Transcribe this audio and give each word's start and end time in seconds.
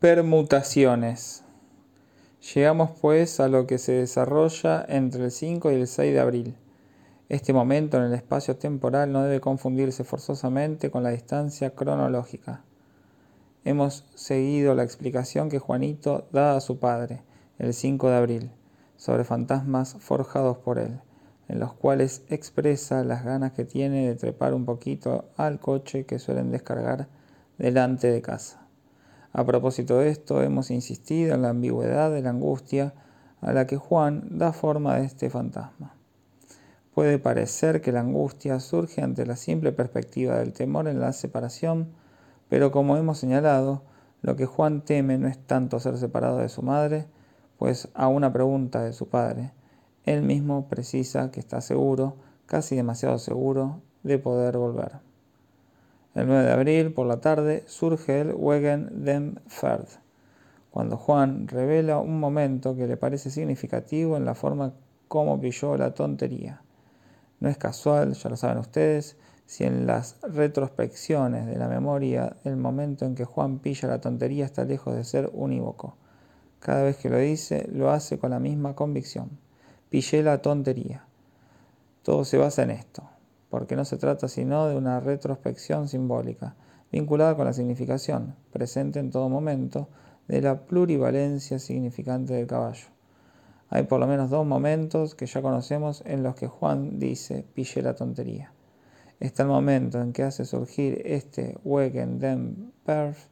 Permutaciones. 0.00 1.42
Llegamos 2.54 2.90
pues 3.00 3.40
a 3.40 3.48
lo 3.48 3.66
que 3.66 3.78
se 3.78 3.92
desarrolla 3.92 4.84
entre 4.86 5.24
el 5.24 5.30
5 5.30 5.72
y 5.72 5.74
el 5.76 5.86
6 5.86 6.12
de 6.12 6.20
abril. 6.20 6.54
Este 7.30 7.54
momento 7.54 7.96
en 7.96 8.02
el 8.02 8.12
espacio 8.12 8.56
temporal 8.56 9.10
no 9.10 9.22
debe 9.22 9.40
confundirse 9.40 10.04
forzosamente 10.04 10.90
con 10.90 11.02
la 11.02 11.08
distancia 11.08 11.74
cronológica. 11.74 12.62
Hemos 13.64 14.04
seguido 14.14 14.74
la 14.74 14.82
explicación 14.82 15.48
que 15.48 15.60
Juanito 15.60 16.28
da 16.30 16.56
a 16.56 16.60
su 16.60 16.78
padre, 16.78 17.22
el 17.58 17.72
5 17.72 18.10
de 18.10 18.16
abril, 18.16 18.50
sobre 18.98 19.24
fantasmas 19.24 19.96
forjados 19.98 20.58
por 20.58 20.78
él, 20.78 21.00
en 21.48 21.58
los 21.58 21.72
cuales 21.72 22.22
expresa 22.28 23.02
las 23.02 23.24
ganas 23.24 23.52
que 23.52 23.64
tiene 23.64 24.06
de 24.08 24.14
trepar 24.14 24.52
un 24.52 24.66
poquito 24.66 25.30
al 25.38 25.58
coche 25.58 26.04
que 26.04 26.18
suelen 26.18 26.50
descargar 26.50 27.08
delante 27.56 28.08
de 28.08 28.20
casa. 28.20 28.65
A 29.38 29.44
propósito 29.44 29.98
de 29.98 30.08
esto, 30.08 30.42
hemos 30.42 30.70
insistido 30.70 31.34
en 31.34 31.42
la 31.42 31.50
ambigüedad 31.50 32.10
de 32.10 32.22
la 32.22 32.30
angustia 32.30 32.94
a 33.42 33.52
la 33.52 33.66
que 33.66 33.76
Juan 33.76 34.38
da 34.38 34.54
forma 34.54 34.96
de 34.96 35.04
este 35.04 35.28
fantasma. 35.28 35.94
Puede 36.94 37.18
parecer 37.18 37.82
que 37.82 37.92
la 37.92 38.00
angustia 38.00 38.58
surge 38.60 39.02
ante 39.02 39.26
la 39.26 39.36
simple 39.36 39.72
perspectiva 39.72 40.38
del 40.38 40.54
temor 40.54 40.88
en 40.88 41.00
la 41.00 41.12
separación, 41.12 41.88
pero 42.48 42.70
como 42.70 42.96
hemos 42.96 43.18
señalado, 43.18 43.82
lo 44.22 44.36
que 44.36 44.46
Juan 44.46 44.80
teme 44.86 45.18
no 45.18 45.28
es 45.28 45.36
tanto 45.36 45.80
ser 45.80 45.98
separado 45.98 46.38
de 46.38 46.48
su 46.48 46.62
madre, 46.62 47.06
pues 47.58 47.90
a 47.92 48.08
una 48.08 48.32
pregunta 48.32 48.82
de 48.84 48.94
su 48.94 49.10
padre, 49.10 49.52
él 50.04 50.22
mismo 50.22 50.66
precisa 50.70 51.30
que 51.30 51.40
está 51.40 51.60
seguro, 51.60 52.16
casi 52.46 52.74
demasiado 52.74 53.18
seguro, 53.18 53.82
de 54.02 54.18
poder 54.18 54.56
volver. 54.56 54.92
El 56.16 56.28
9 56.28 56.44
de 56.44 56.52
abril, 56.52 56.94
por 56.94 57.06
la 57.06 57.20
tarde, 57.20 57.62
surge 57.66 58.22
el 58.22 58.32
Wegen 58.32 59.04
dem 59.04 59.34
Pferd, 59.48 59.86
cuando 60.70 60.96
Juan 60.96 61.46
revela 61.46 61.98
un 61.98 62.18
momento 62.18 62.74
que 62.74 62.86
le 62.86 62.96
parece 62.96 63.30
significativo 63.30 64.16
en 64.16 64.24
la 64.24 64.34
forma 64.34 64.72
como 65.08 65.38
pilló 65.38 65.76
la 65.76 65.92
tontería. 65.92 66.62
No 67.38 67.50
es 67.50 67.58
casual, 67.58 68.14
ya 68.14 68.30
lo 68.30 68.36
saben 68.36 68.56
ustedes, 68.56 69.18
si 69.44 69.64
en 69.64 69.86
las 69.86 70.16
retrospecciones 70.22 71.44
de 71.44 71.58
la 71.58 71.68
memoria 71.68 72.34
el 72.44 72.56
momento 72.56 73.04
en 73.04 73.14
que 73.14 73.26
Juan 73.26 73.58
pilla 73.58 73.86
la 73.86 74.00
tontería 74.00 74.46
está 74.46 74.64
lejos 74.64 74.96
de 74.96 75.04
ser 75.04 75.28
unívoco. 75.34 75.98
Cada 76.60 76.82
vez 76.82 76.96
que 76.96 77.10
lo 77.10 77.18
dice, 77.18 77.68
lo 77.70 77.90
hace 77.90 78.18
con 78.18 78.30
la 78.30 78.40
misma 78.40 78.74
convicción. 78.74 79.38
Pillé 79.90 80.22
la 80.22 80.40
tontería. 80.40 81.04
Todo 82.02 82.24
se 82.24 82.38
basa 82.38 82.62
en 82.62 82.70
esto 82.70 83.06
porque 83.50 83.76
no 83.76 83.84
se 83.84 83.96
trata 83.96 84.28
sino 84.28 84.66
de 84.66 84.76
una 84.76 85.00
retrospección 85.00 85.88
simbólica, 85.88 86.56
vinculada 86.90 87.36
con 87.36 87.46
la 87.46 87.52
significación, 87.52 88.34
presente 88.52 89.00
en 89.00 89.10
todo 89.10 89.28
momento, 89.28 89.88
de 90.28 90.42
la 90.42 90.66
plurivalencia 90.66 91.58
significante 91.58 92.34
del 92.34 92.46
caballo. 92.46 92.86
Hay 93.68 93.84
por 93.84 94.00
lo 94.00 94.06
menos 94.06 94.30
dos 94.30 94.46
momentos 94.46 95.14
que 95.14 95.26
ya 95.26 95.42
conocemos 95.42 96.02
en 96.06 96.22
los 96.22 96.34
que 96.34 96.46
Juan 96.46 96.98
dice, 96.98 97.44
pille 97.54 97.82
la 97.82 97.94
tontería. 97.94 98.52
Está 99.18 99.42
el 99.42 99.48
momento 99.48 100.00
en 100.00 100.12
que 100.12 100.22
hace 100.22 100.44
surgir 100.44 101.02
este 101.04 101.58
Wegen 101.64 102.18
dem 102.18 102.70
Perf 102.84 103.26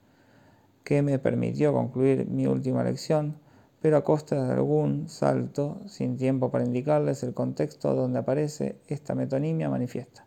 que 0.82 1.02
me 1.02 1.18
permitió 1.18 1.72
concluir 1.72 2.26
mi 2.28 2.46
última 2.46 2.82
lección, 2.84 3.38
pero 3.84 3.98
a 3.98 4.02
costa 4.02 4.42
de 4.42 4.54
algún 4.54 5.10
salto, 5.10 5.82
sin 5.88 6.16
tiempo 6.16 6.50
para 6.50 6.64
indicarles 6.64 7.22
el 7.22 7.34
contexto 7.34 7.94
donde 7.94 8.18
aparece 8.18 8.80
esta 8.88 9.14
metonimia 9.14 9.68
manifiesta. 9.68 10.24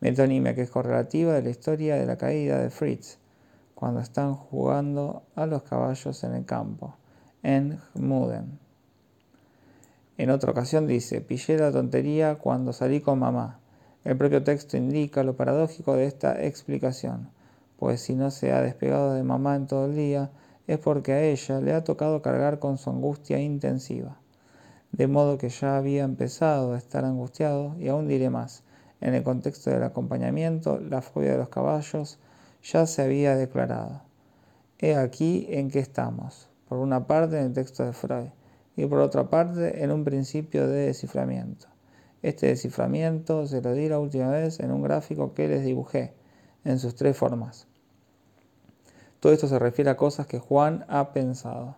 Metonimia 0.00 0.54
que 0.54 0.60
es 0.60 0.70
correlativa 0.70 1.32
de 1.32 1.40
la 1.40 1.48
historia 1.48 1.96
de 1.96 2.04
la 2.04 2.18
caída 2.18 2.58
de 2.58 2.68
Fritz, 2.68 3.16
cuando 3.74 4.00
están 4.00 4.34
jugando 4.34 5.22
a 5.34 5.46
los 5.46 5.62
caballos 5.62 6.22
en 6.22 6.34
el 6.34 6.44
campo, 6.44 6.94
en 7.42 7.80
Gmuden. 7.94 8.58
En 10.18 10.28
otra 10.28 10.50
ocasión 10.50 10.86
dice, 10.86 11.22
pillé 11.22 11.56
la 11.56 11.72
tontería 11.72 12.34
cuando 12.34 12.74
salí 12.74 13.00
con 13.00 13.18
mamá. 13.18 13.58
El 14.04 14.18
propio 14.18 14.44
texto 14.44 14.76
indica 14.76 15.22
lo 15.22 15.34
paradójico 15.34 15.96
de 15.96 16.04
esta 16.04 16.44
explicación, 16.44 17.30
pues 17.78 18.02
si 18.02 18.14
no 18.14 18.30
se 18.30 18.52
ha 18.52 18.60
despegado 18.60 19.14
de 19.14 19.22
mamá 19.22 19.56
en 19.56 19.66
todo 19.66 19.86
el 19.86 19.96
día, 19.96 20.30
es 20.66 20.78
porque 20.78 21.12
a 21.12 21.22
ella 21.22 21.60
le 21.60 21.72
ha 21.72 21.84
tocado 21.84 22.22
cargar 22.22 22.58
con 22.58 22.78
su 22.78 22.90
angustia 22.90 23.38
intensiva. 23.38 24.18
De 24.92 25.06
modo 25.06 25.38
que 25.38 25.48
ya 25.48 25.76
había 25.76 26.04
empezado 26.04 26.74
a 26.74 26.78
estar 26.78 27.04
angustiado, 27.04 27.74
y 27.78 27.88
aún 27.88 28.08
diré 28.08 28.30
más, 28.30 28.62
en 29.00 29.14
el 29.14 29.22
contexto 29.22 29.70
del 29.70 29.82
acompañamiento, 29.82 30.78
la 30.78 31.02
fobia 31.02 31.32
de 31.32 31.38
los 31.38 31.48
caballos 31.48 32.18
ya 32.62 32.86
se 32.86 33.02
había 33.02 33.34
declarado. 33.34 34.02
He 34.78 34.94
aquí 34.94 35.46
en 35.48 35.70
qué 35.70 35.78
estamos, 35.78 36.48
por 36.68 36.78
una 36.78 37.06
parte 37.06 37.38
en 37.38 37.46
el 37.46 37.52
texto 37.52 37.84
de 37.84 37.92
Freud, 37.92 38.28
y 38.76 38.86
por 38.86 39.00
otra 39.00 39.28
parte 39.28 39.82
en 39.82 39.90
un 39.90 40.04
principio 40.04 40.68
de 40.68 40.86
desciframiento. 40.86 41.66
Este 42.22 42.46
desciframiento 42.46 43.46
se 43.46 43.60
lo 43.60 43.72
di 43.72 43.88
la 43.88 43.98
última 43.98 44.30
vez 44.30 44.60
en 44.60 44.70
un 44.70 44.82
gráfico 44.82 45.34
que 45.34 45.48
les 45.48 45.64
dibujé, 45.64 46.14
en 46.64 46.78
sus 46.78 46.94
tres 46.94 47.16
formas. 47.16 47.66
Todo 49.22 49.32
esto 49.32 49.46
se 49.46 49.60
refiere 49.60 49.88
a 49.88 49.96
cosas 49.96 50.26
que 50.26 50.40
Juan 50.40 50.84
ha 50.88 51.12
pensado, 51.12 51.76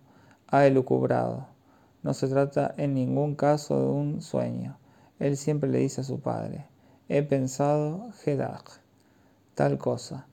ha 0.48 0.64
elucubrado. 0.64 1.46
No 2.02 2.14
se 2.14 2.26
trata 2.26 2.72
en 2.78 2.94
ningún 2.94 3.34
caso 3.34 3.78
de 3.78 3.86
un 3.86 4.22
sueño. 4.22 4.78
Él 5.18 5.36
siempre 5.36 5.68
le 5.68 5.80
dice 5.80 6.00
a 6.00 6.04
su 6.04 6.20
padre, 6.20 6.64
he 7.10 7.22
pensado 7.22 8.08
Gedach, 8.22 8.80
tal 9.54 9.76
cosa. 9.76 10.26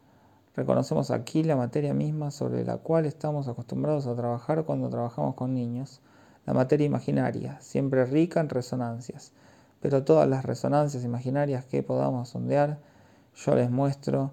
Reconocemos 0.56 1.12
aquí 1.12 1.44
la 1.44 1.58
materia 1.58 1.94
misma 1.94 2.32
sobre 2.32 2.64
la 2.64 2.78
cual 2.78 3.06
estamos 3.06 3.50
acostumbrados 3.50 4.08
a 4.08 4.16
trabajar 4.16 4.64
cuando 4.64 4.90
trabajamos 4.90 5.36
con 5.36 5.54
niños, 5.54 6.00
la 6.46 6.54
materia 6.54 6.88
imaginaria, 6.88 7.60
siempre 7.60 8.06
rica 8.06 8.40
en 8.40 8.48
resonancias. 8.48 9.34
Pero 9.82 10.06
todas 10.06 10.30
las 10.30 10.46
resonancias 10.46 11.04
imaginarias 11.04 11.66
que 11.66 11.84
podamos 11.84 12.30
sondear, 12.30 12.80
yo 13.36 13.54
les 13.56 13.70
muestro 13.70 14.32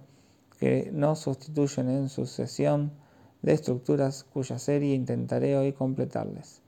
que 0.58 0.90
no 0.92 1.14
sustituyen 1.14 1.88
en 1.88 2.08
sucesión 2.08 2.92
de 3.42 3.52
estructuras 3.52 4.24
cuya 4.24 4.58
serie 4.58 4.94
intentaré 4.94 5.56
hoy 5.56 5.72
completarles. 5.72 6.60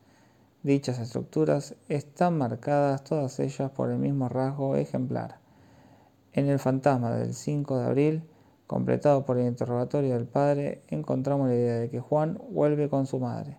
Dichas 0.62 0.98
estructuras 0.98 1.74
están 1.88 2.36
marcadas 2.38 3.02
todas 3.02 3.40
ellas 3.40 3.70
por 3.70 3.90
el 3.90 3.98
mismo 3.98 4.28
rasgo 4.28 4.76
ejemplar. 4.76 5.38
En 6.32 6.48
el 6.48 6.58
fantasma 6.58 7.10
del 7.12 7.34
5 7.34 7.78
de 7.78 7.84
abril, 7.84 8.22
completado 8.66 9.24
por 9.24 9.38
el 9.38 9.46
interrogatorio 9.46 10.14
del 10.14 10.26
padre, 10.26 10.82
encontramos 10.88 11.48
la 11.48 11.54
idea 11.54 11.78
de 11.80 11.90
que 11.90 11.98
Juan 11.98 12.38
vuelve 12.50 12.88
con 12.88 13.06
su 13.06 13.18
madre, 13.18 13.58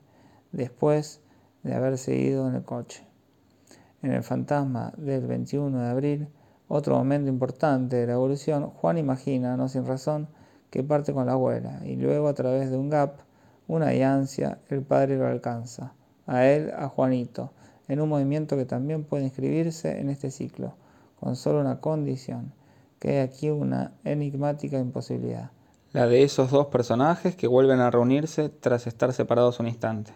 después 0.51 1.21
de 1.63 1.73
haberse 1.73 2.15
ido 2.15 2.47
en 2.47 2.55
el 2.55 2.63
coche. 2.63 3.05
En 4.01 4.13
el 4.13 4.23
fantasma 4.23 4.93
del 4.95 5.27
21 5.27 5.81
de 5.81 5.89
abril, 5.89 6.27
otro 6.71 6.97
momento 6.97 7.29
importante 7.29 7.97
de 7.97 8.07
la 8.07 8.13
evolución, 8.13 8.69
Juan 8.69 8.97
imagina, 8.97 9.57
no 9.57 9.67
sin 9.67 9.85
razón, 9.85 10.29
que 10.69 10.83
parte 10.83 11.11
con 11.11 11.25
la 11.25 11.33
abuela 11.33 11.81
y 11.83 11.97
luego 11.97 12.29
a 12.29 12.33
través 12.33 12.71
de 12.71 12.77
un 12.77 12.89
gap, 12.89 13.17
una 13.67 13.89
ansia, 13.89 14.59
el 14.69 14.81
padre 14.81 15.17
lo 15.17 15.27
alcanza, 15.27 15.93
a 16.27 16.45
él, 16.45 16.71
a 16.77 16.87
Juanito, 16.87 17.51
en 17.89 17.99
un 17.99 18.07
movimiento 18.07 18.55
que 18.55 18.63
también 18.63 19.03
puede 19.03 19.25
inscribirse 19.25 19.99
en 19.99 20.09
este 20.09 20.31
ciclo, 20.31 20.75
con 21.19 21.35
solo 21.35 21.59
una 21.59 21.81
condición, 21.81 22.53
que 22.99 23.09
hay 23.09 23.17
aquí 23.17 23.49
una 23.49 23.91
enigmática 24.05 24.79
imposibilidad. 24.79 25.51
La 25.91 26.07
de 26.07 26.23
esos 26.23 26.51
dos 26.51 26.67
personajes 26.67 27.35
que 27.35 27.47
vuelven 27.47 27.81
a 27.81 27.91
reunirse 27.91 28.47
tras 28.47 28.87
estar 28.87 29.11
separados 29.11 29.59
un 29.59 29.67
instante. 29.67 30.13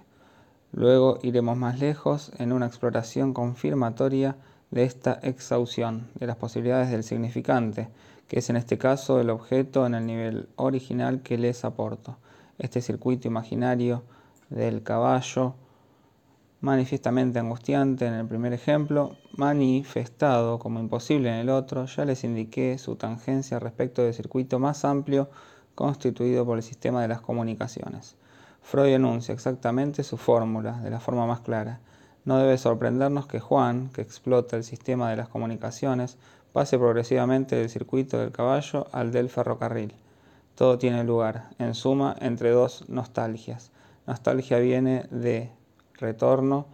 Luego 0.72 1.20
iremos 1.22 1.58
más 1.58 1.80
lejos 1.80 2.32
en 2.38 2.54
una 2.54 2.68
exploración 2.68 3.34
confirmatoria 3.34 4.38
de 4.72 4.84
esta 4.84 5.20
exhaustión 5.24 6.08
de 6.16 6.28
las 6.28 6.36
posibilidades 6.36 6.90
del 6.90 7.04
significante, 7.04 7.90
que 8.28 8.40
es 8.40 8.50
en 8.50 8.56
este 8.56 8.78
caso 8.78 9.22
el 9.22 9.30
objeto 9.30 9.86
en 9.86 9.96
el 9.96 10.06
nivel 10.06 10.50
original 10.56 11.22
que 11.22 11.38
les 11.38 11.64
aporto. 11.66 12.18
Este 12.58 12.82
circuito 12.82 13.28
imaginario 13.28 14.04
del 14.50 14.84
caballo, 14.84 15.56
manifiestamente 16.62 17.40
angustiante 17.40 18.08
en 18.08 18.14
el 18.14 18.28
primer 18.28 18.54
ejemplo, 18.54 19.18
manifestado 19.38 20.58
como 20.58 20.80
imposible 20.80 21.30
en 21.30 21.36
el 21.36 21.50
otro, 21.50 21.86
ya 21.86 22.06
les 22.06 22.24
indiqué 22.24 22.78
su 22.78 22.96
tangencia 22.96 23.60
respecto 23.60 24.02
del 24.02 24.14
circuito 24.14 24.60
más 24.60 24.86
amplio 24.86 25.30
constituido 25.76 26.46
por 26.46 26.58
el 26.58 26.64
sistema 26.64 27.02
de 27.02 27.10
las 27.10 27.22
comunicaciones. 27.22 28.16
Freud 28.62 28.94
enuncia 28.94 29.34
exactamente 29.34 30.04
su 30.04 30.18
fórmula 30.18 30.80
de 30.82 30.90
la 30.90 31.00
forma 31.00 31.28
más 31.28 31.42
clara. 31.42 31.82
No 32.26 32.40
debe 32.40 32.58
sorprendernos 32.58 33.28
que 33.28 33.40
Juan, 33.40 33.90
que 33.94 34.02
explota 34.02 34.58
el 34.58 34.64
sistema 34.64 35.12
de 35.12 35.16
las 35.16 35.30
comunicaciones, 35.30 36.18
pase 36.54 36.80
progresivamente 36.80 37.56
del 37.56 37.70
circuito 37.70 38.18
del 38.18 38.32
caballo 38.32 38.88
al 38.92 39.12
del 39.12 39.30
ferrocarril. 39.30 39.94
Todo 40.56 40.80
tiene 40.80 41.04
lugar, 41.04 41.50
en 41.60 41.76
suma, 41.76 42.16
entre 42.20 42.50
dos 42.50 42.90
nostalgias. 42.90 43.72
Nostalgia 44.08 44.58
viene 44.58 45.06
de 45.12 45.52
retorno, 45.94 46.66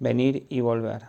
venir 0.00 0.46
y 0.48 0.62
volver. 0.62 1.04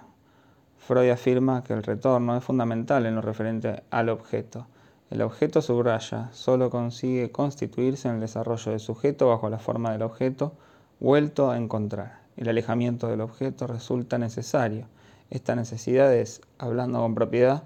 Freud 0.78 1.10
afirma 1.10 1.64
que 1.64 1.74
el 1.74 1.82
retorno 1.82 2.38
es 2.38 2.44
fundamental 2.44 3.06
en 3.06 3.16
lo 3.16 3.22
referente 3.22 3.84
al 3.90 4.10
objeto. 4.10 4.68
El 5.10 5.24
objeto 5.24 5.62
subraya 5.64 6.30
solo 6.32 6.70
consigue 6.70 7.32
constituirse 7.32 8.08
en 8.08 8.16
el 8.16 8.22
desarrollo 8.22 8.72
del 8.72 8.80
sujeto 8.80 9.30
bajo 9.30 9.50
la 9.50 9.58
forma 9.58 9.92
del 9.92 10.04
objeto 10.04 10.54
vuelto 11.00 11.50
a 11.50 11.58
encontrar. 11.58 12.20
El 12.40 12.48
alejamiento 12.48 13.10
del 13.10 13.20
objeto 13.20 13.68
resulta 13.68 14.18
necesario. 14.18 14.86
Esta 15.30 15.58
necesidad 15.58 16.16
es, 16.16 16.40
hablando 16.58 17.02
con 17.02 17.14
propiedad, 17.14 17.64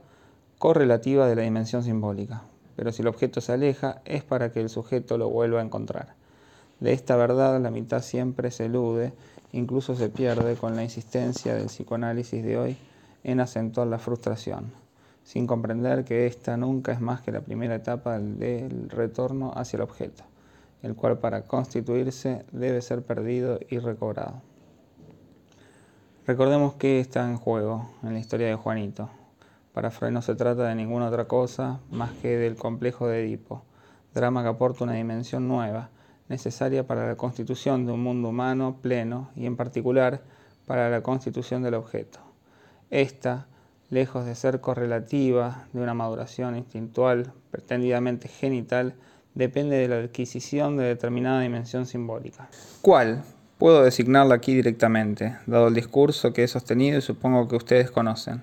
correlativa 0.57 1.27
de 1.27 1.35
la 1.35 1.43
dimensión 1.43 1.83
simbólica. 1.83 2.41
Pero 2.75 2.91
si 2.91 3.03
el 3.03 3.07
objeto 3.07 3.39
se 3.39 3.51
aleja 3.51 4.01
es 4.03 4.23
para 4.23 4.51
que 4.51 4.61
el 4.61 4.69
sujeto 4.69 5.19
lo 5.19 5.29
vuelva 5.29 5.59
a 5.59 5.63
encontrar. 5.63 6.15
De 6.79 6.91
esta 6.91 7.15
verdad 7.15 7.61
la 7.61 7.69
mitad 7.69 8.01
siempre 8.01 8.49
se 8.49 8.65
elude, 8.65 9.13
incluso 9.51 9.93
se 9.95 10.09
pierde 10.09 10.55
con 10.55 10.75
la 10.75 10.81
insistencia 10.81 11.53
del 11.53 11.67
psicoanálisis 11.67 12.43
de 12.43 12.57
hoy 12.57 12.77
en 13.23 13.41
acentuar 13.41 13.85
la 13.85 13.99
frustración 13.99 14.71
sin 15.23 15.45
comprender 15.45 16.03
que 16.03 16.25
esta 16.25 16.57
nunca 16.57 16.91
es 16.91 16.99
más 16.99 17.21
que 17.21 17.31
la 17.31 17.41
primera 17.41 17.75
etapa 17.75 18.19
del 18.19 18.89
retorno 18.89 19.53
hacia 19.55 19.77
el 19.77 19.83
objeto, 19.83 20.23
el 20.81 20.95
cual 20.95 21.19
para 21.19 21.43
constituirse 21.43 22.43
debe 22.51 22.81
ser 22.81 23.03
perdido 23.03 23.59
y 23.69 23.77
recobrado. 23.77 24.41
Recordemos 26.25 26.75
que 26.75 26.99
está 26.99 27.29
en 27.29 27.37
juego 27.37 27.89
en 28.03 28.13
la 28.13 28.19
historia 28.19 28.47
de 28.47 28.55
Juanito. 28.55 29.09
Para 29.73 29.91
Freud 29.91 30.11
no 30.11 30.21
se 30.21 30.35
trata 30.35 30.67
de 30.67 30.75
ninguna 30.75 31.07
otra 31.07 31.25
cosa 31.25 31.79
más 31.91 32.11
que 32.21 32.37
del 32.37 32.55
complejo 32.55 33.07
de 33.07 33.25
Edipo, 33.25 33.63
drama 34.13 34.43
que 34.43 34.49
aporta 34.49 34.83
una 34.83 34.93
dimensión 34.93 35.47
nueva, 35.47 35.89
necesaria 36.29 36.87
para 36.87 37.07
la 37.07 37.15
constitución 37.15 37.85
de 37.85 37.91
un 37.91 38.03
mundo 38.03 38.29
humano 38.29 38.77
pleno 38.81 39.31
y 39.35 39.45
en 39.45 39.57
particular 39.57 40.21
para 40.65 40.89
la 40.89 41.01
constitución 41.01 41.61
del 41.61 41.73
objeto. 41.73 42.19
Esta 42.89 43.47
lejos 43.93 44.25
de 44.25 44.35
ser 44.35 44.59
correlativa 44.59 45.67
de 45.71 45.81
una 45.81 45.93
maduración 45.93 46.57
instintual 46.57 47.31
pretendidamente 47.51 48.27
genital, 48.27 48.95
depende 49.35 49.77
de 49.77 49.87
la 49.87 49.97
adquisición 49.97 50.77
de 50.77 50.85
determinada 50.85 51.41
dimensión 51.41 51.85
simbólica. 51.85 52.49
¿Cuál? 52.81 53.23
Puedo 53.63 53.85
designarla 53.85 54.35
aquí 54.35 54.53
directamente, 54.53 55.37
dado 55.45 55.69
el 55.69 55.73
discurso 55.73 56.33
que 56.33 56.43
he 56.43 56.47
sostenido 56.49 56.97
y 56.97 57.01
supongo 57.01 57.47
que 57.47 57.55
ustedes 57.55 57.91
conocen. 57.91 58.41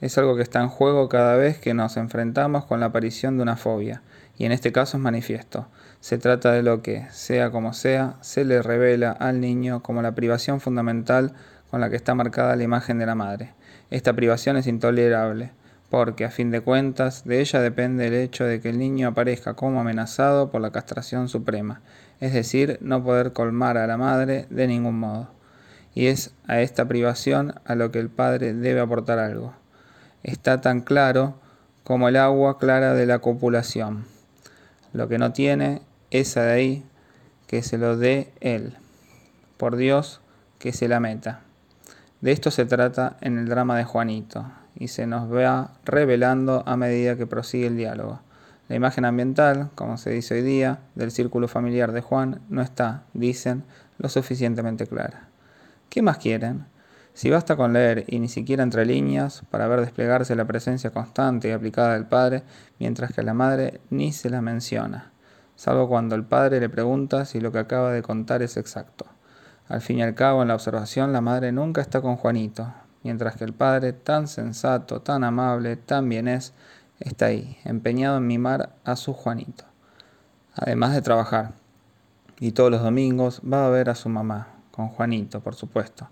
Es 0.00 0.16
algo 0.16 0.36
que 0.36 0.42
está 0.42 0.60
en 0.60 0.68
juego 0.68 1.08
cada 1.08 1.34
vez 1.34 1.58
que 1.58 1.74
nos 1.74 1.96
enfrentamos 1.96 2.66
con 2.66 2.78
la 2.78 2.86
aparición 2.86 3.36
de 3.36 3.42
una 3.42 3.56
fobia, 3.56 4.00
y 4.38 4.44
en 4.44 4.52
este 4.52 4.70
caso 4.70 4.96
es 4.96 5.02
manifiesto. 5.02 5.66
Se 5.98 6.18
trata 6.18 6.52
de 6.52 6.62
lo 6.62 6.82
que, 6.82 7.08
sea 7.10 7.50
como 7.50 7.72
sea, 7.72 8.14
se 8.20 8.44
le 8.44 8.62
revela 8.62 9.10
al 9.10 9.40
niño 9.40 9.82
como 9.82 10.02
la 10.02 10.14
privación 10.14 10.60
fundamental 10.60 11.32
con 11.68 11.80
la 11.80 11.90
que 11.90 11.96
está 11.96 12.14
marcada 12.14 12.54
la 12.54 12.62
imagen 12.62 13.00
de 13.00 13.06
la 13.06 13.16
madre. 13.16 13.54
Esta 13.90 14.12
privación 14.12 14.56
es 14.56 14.68
intolerable, 14.68 15.50
porque 15.88 16.24
a 16.24 16.30
fin 16.30 16.52
de 16.52 16.60
cuentas 16.60 17.24
de 17.24 17.40
ella 17.40 17.60
depende 17.60 18.06
el 18.06 18.14
hecho 18.14 18.44
de 18.44 18.60
que 18.60 18.68
el 18.68 18.78
niño 18.78 19.08
aparezca 19.08 19.54
como 19.54 19.80
amenazado 19.80 20.52
por 20.52 20.60
la 20.60 20.70
castración 20.70 21.28
suprema, 21.28 21.80
es 22.20 22.32
decir, 22.32 22.78
no 22.80 23.02
poder 23.02 23.32
colmar 23.32 23.78
a 23.78 23.86
la 23.86 23.96
madre 23.96 24.46
de 24.50 24.66
ningún 24.66 24.98
modo. 24.98 25.28
Y 25.94 26.06
es 26.06 26.32
a 26.46 26.60
esta 26.60 26.86
privación 26.86 27.54
a 27.64 27.74
lo 27.74 27.90
que 27.90 27.98
el 27.98 28.10
padre 28.10 28.52
debe 28.52 28.80
aportar 28.80 29.18
algo. 29.18 29.54
Está 30.22 30.60
tan 30.60 30.80
claro 30.80 31.34
como 31.82 32.08
el 32.08 32.16
agua 32.16 32.58
clara 32.58 32.94
de 32.94 33.06
la 33.06 33.18
copulación. 33.18 34.04
Lo 34.92 35.08
que 35.08 35.18
no 35.18 35.32
tiene, 35.32 35.82
esa 36.10 36.42
de 36.42 36.52
ahí, 36.52 36.84
que 37.46 37.62
se 37.62 37.78
lo 37.78 37.96
dé 37.96 38.30
él. 38.40 38.76
Por 39.56 39.76
Dios, 39.76 40.20
que 40.58 40.72
se 40.72 40.88
la 40.88 41.00
meta. 41.00 41.40
De 42.20 42.32
esto 42.32 42.50
se 42.50 42.66
trata 42.66 43.16
en 43.22 43.38
el 43.38 43.48
drama 43.48 43.78
de 43.78 43.84
Juanito, 43.84 44.46
y 44.76 44.88
se 44.88 45.06
nos 45.06 45.32
va 45.32 45.72
revelando 45.84 46.62
a 46.66 46.76
medida 46.76 47.16
que 47.16 47.26
prosigue 47.26 47.66
el 47.66 47.76
diálogo. 47.76 48.20
La 48.70 48.76
imagen 48.76 49.04
ambiental, 49.04 49.70
como 49.74 49.98
se 49.98 50.10
dice 50.10 50.34
hoy 50.34 50.42
día, 50.42 50.78
del 50.94 51.10
círculo 51.10 51.48
familiar 51.48 51.90
de 51.90 52.02
Juan 52.02 52.40
no 52.50 52.62
está, 52.62 53.02
dicen, 53.14 53.64
lo 53.98 54.08
suficientemente 54.08 54.86
clara. 54.86 55.26
¿Qué 55.88 56.02
más 56.02 56.18
quieren? 56.18 56.66
Si 57.12 57.30
basta 57.30 57.56
con 57.56 57.72
leer 57.72 58.04
y 58.06 58.20
ni 58.20 58.28
siquiera 58.28 58.62
entre 58.62 58.86
líneas 58.86 59.42
para 59.50 59.66
ver 59.66 59.80
desplegarse 59.80 60.36
la 60.36 60.44
presencia 60.44 60.90
constante 60.90 61.48
y 61.48 61.50
aplicada 61.50 61.94
del 61.94 62.06
padre, 62.06 62.44
mientras 62.78 63.12
que 63.12 63.24
la 63.24 63.34
madre 63.34 63.80
ni 63.90 64.12
se 64.12 64.30
la 64.30 64.40
menciona, 64.40 65.10
salvo 65.56 65.88
cuando 65.88 66.14
el 66.14 66.22
padre 66.22 66.60
le 66.60 66.68
pregunta 66.68 67.24
si 67.24 67.40
lo 67.40 67.50
que 67.50 67.58
acaba 67.58 67.90
de 67.90 68.02
contar 68.02 68.40
es 68.40 68.56
exacto. 68.56 69.04
Al 69.66 69.80
fin 69.80 69.98
y 69.98 70.04
al 70.04 70.14
cabo, 70.14 70.42
en 70.42 70.48
la 70.48 70.54
observación, 70.54 71.12
la 71.12 71.20
madre 71.20 71.50
nunca 71.50 71.80
está 71.80 72.00
con 72.00 72.14
Juanito, 72.14 72.72
mientras 73.02 73.34
que 73.34 73.42
el 73.42 73.52
padre, 73.52 73.94
tan 73.94 74.28
sensato, 74.28 75.02
tan 75.02 75.24
amable, 75.24 75.74
tan 75.74 76.08
bien 76.08 76.28
es, 76.28 76.54
está 77.00 77.26
ahí, 77.26 77.58
empeñado 77.64 78.18
en 78.18 78.26
mimar 78.26 78.76
a 78.84 78.96
su 78.96 79.12
Juanito, 79.12 79.64
además 80.54 80.94
de 80.94 81.02
trabajar. 81.02 81.52
Y 82.38 82.52
todos 82.52 82.70
los 82.70 82.82
domingos 82.82 83.42
va 83.42 83.66
a 83.66 83.70
ver 83.70 83.90
a 83.90 83.94
su 83.94 84.08
mamá, 84.08 84.48
con 84.70 84.88
Juanito, 84.88 85.40
por 85.40 85.54
supuesto. 85.54 86.08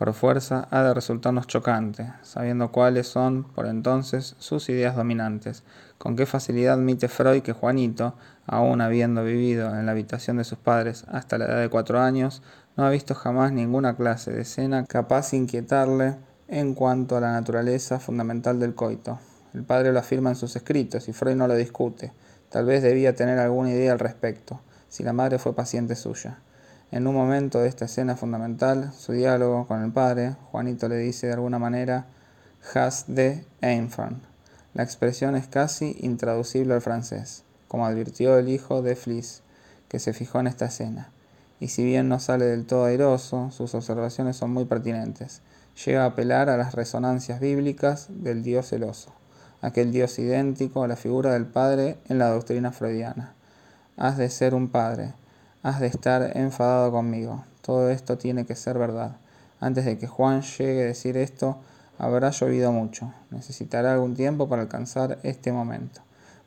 Por 0.00 0.14
fuerza 0.14 0.66
ha 0.70 0.82
de 0.82 0.94
resultarnos 0.94 1.46
chocante, 1.46 2.10
sabiendo 2.22 2.72
cuáles 2.72 3.06
son, 3.06 3.44
por 3.44 3.66
entonces, 3.66 4.34
sus 4.38 4.70
ideas 4.70 4.96
dominantes. 4.96 5.62
Con 5.98 6.16
qué 6.16 6.24
facilidad 6.24 6.78
admite 6.78 7.08
Freud 7.08 7.42
que 7.42 7.52
Juanito, 7.52 8.14
aún 8.46 8.80
habiendo 8.80 9.22
vivido 9.22 9.78
en 9.78 9.84
la 9.84 9.92
habitación 9.92 10.38
de 10.38 10.44
sus 10.44 10.56
padres 10.56 11.04
hasta 11.08 11.36
la 11.36 11.44
edad 11.44 11.60
de 11.60 11.68
cuatro 11.68 12.00
años, 12.00 12.42
no 12.78 12.86
ha 12.86 12.90
visto 12.90 13.14
jamás 13.14 13.52
ninguna 13.52 13.94
clase 13.94 14.32
de 14.32 14.40
escena 14.40 14.86
capaz 14.86 15.32
de 15.32 15.36
inquietarle 15.36 16.16
en 16.48 16.72
cuanto 16.72 17.18
a 17.18 17.20
la 17.20 17.32
naturaleza 17.32 18.00
fundamental 18.00 18.58
del 18.58 18.74
coito. 18.74 19.18
El 19.54 19.64
padre 19.64 19.92
lo 19.92 19.98
afirma 19.98 20.30
en 20.30 20.36
sus 20.36 20.56
escritos 20.56 21.08
y 21.08 21.12
Freud 21.12 21.36
no 21.36 21.46
lo 21.46 21.54
discute. 21.56 22.12
Tal 22.48 22.64
vez 22.64 22.82
debía 22.82 23.14
tener 23.14 23.38
alguna 23.38 23.70
idea 23.70 23.92
al 23.92 23.98
respecto, 23.98 24.60
si 24.88 25.02
la 25.02 25.12
madre 25.12 25.38
fue 25.38 25.54
paciente 25.54 25.96
suya. 25.96 26.38
En 26.90 27.06
un 27.06 27.14
momento 27.14 27.60
de 27.60 27.68
esta 27.68 27.84
escena 27.84 28.16
fundamental, 28.16 28.92
su 28.92 29.12
diálogo 29.12 29.66
con 29.66 29.82
el 29.82 29.92
padre, 29.92 30.36
Juanito 30.50 30.88
le 30.88 30.96
dice 30.96 31.28
de 31.28 31.34
alguna 31.34 31.58
manera 31.58 32.06
has 32.74 33.04
de 33.06 33.44
Einfarn. 33.60 34.22
La 34.74 34.82
expresión 34.82 35.36
es 35.36 35.46
casi 35.46 35.96
intraducible 36.00 36.74
al 36.74 36.80
francés, 36.80 37.44
como 37.68 37.86
advirtió 37.86 38.38
el 38.38 38.48
hijo 38.48 38.82
de 38.82 38.96
Fliss, 38.96 39.42
que 39.88 39.98
se 39.98 40.12
fijó 40.12 40.40
en 40.40 40.48
esta 40.48 40.66
escena 40.66 41.10
y 41.60 41.68
si 41.68 41.84
bien 41.84 42.08
no 42.08 42.18
sale 42.18 42.46
del 42.46 42.64
todo 42.64 42.86
airoso, 42.86 43.50
sus 43.50 43.74
observaciones 43.74 44.36
son 44.36 44.50
muy 44.50 44.64
pertinentes. 44.64 45.42
Llega 45.84 46.04
a 46.04 46.06
apelar 46.06 46.48
a 46.48 46.56
las 46.56 46.74
resonancias 46.74 47.38
bíblicas 47.38 48.06
del 48.08 48.42
Dios 48.42 48.68
celoso, 48.68 49.12
aquel 49.62 49.92
Dios 49.92 50.18
idéntico 50.18 50.82
a 50.82 50.88
la 50.88 50.96
figura 50.96 51.32
del 51.32 51.46
Padre 51.46 51.98
en 52.08 52.18
la 52.18 52.28
doctrina 52.28 52.72
freudiana. 52.72 53.34
Has 53.96 54.16
de 54.16 54.30
ser 54.30 54.54
un 54.54 54.68
Padre, 54.68 55.12
has 55.62 55.80
de 55.80 55.86
estar 55.86 56.36
enfadado 56.36 56.90
conmigo. 56.90 57.44
Todo 57.62 57.90
esto 57.90 58.16
tiene 58.18 58.46
que 58.46 58.56
ser 58.56 58.78
verdad. 58.78 59.16
Antes 59.60 59.84
de 59.84 59.98
que 59.98 60.06
Juan 60.06 60.42
llegue 60.42 60.82
a 60.82 60.86
decir 60.86 61.16
esto, 61.16 61.58
habrá 61.98 62.30
llovido 62.30 62.72
mucho. 62.72 63.12
Necesitará 63.30 63.92
algún 63.92 64.14
tiempo 64.14 64.48
para 64.48 64.62
alcanzar 64.62 65.18
este 65.22 65.52
momento. 65.52 66.00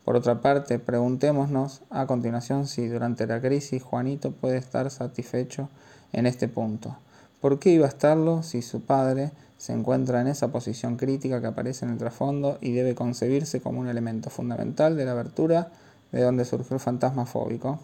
Por 0.04 0.16
otra 0.16 0.42
parte, 0.42 0.80
preguntémonos 0.80 1.82
a 1.90 2.08
continuación 2.08 2.68
si 2.68 2.88
durante 2.88 3.28
la 3.28 3.40
crisis 3.40 3.84
Juanito 3.84 4.32
puede 4.32 4.58
estar 4.58 4.90
satisfecho 4.90 5.70
en 6.12 6.26
este 6.26 6.48
punto. 6.48 6.98
¿Por 7.44 7.60
qué 7.60 7.72
iba 7.72 7.86
a 7.86 7.90
estarlo 7.90 8.42
si 8.42 8.62
su 8.62 8.86
padre 8.86 9.34
se 9.58 9.74
encuentra 9.74 10.22
en 10.22 10.28
esa 10.28 10.48
posición 10.48 10.96
crítica 10.96 11.42
que 11.42 11.48
aparece 11.48 11.84
en 11.84 11.92
el 11.92 11.98
trasfondo 11.98 12.58
y 12.62 12.72
debe 12.72 12.96
concebirse 12.96 13.60
como 13.60 13.82
un 13.82 13.90
elemento 13.90 14.30
fundamental 14.30 14.96
de 14.96 15.04
la 15.04 15.12
abertura 15.12 15.70
de 16.14 16.22
donde 16.22 16.46
surgió 16.46 16.74
el 16.76 16.80
fantasma 16.80 17.26
fóbico? 17.26 17.80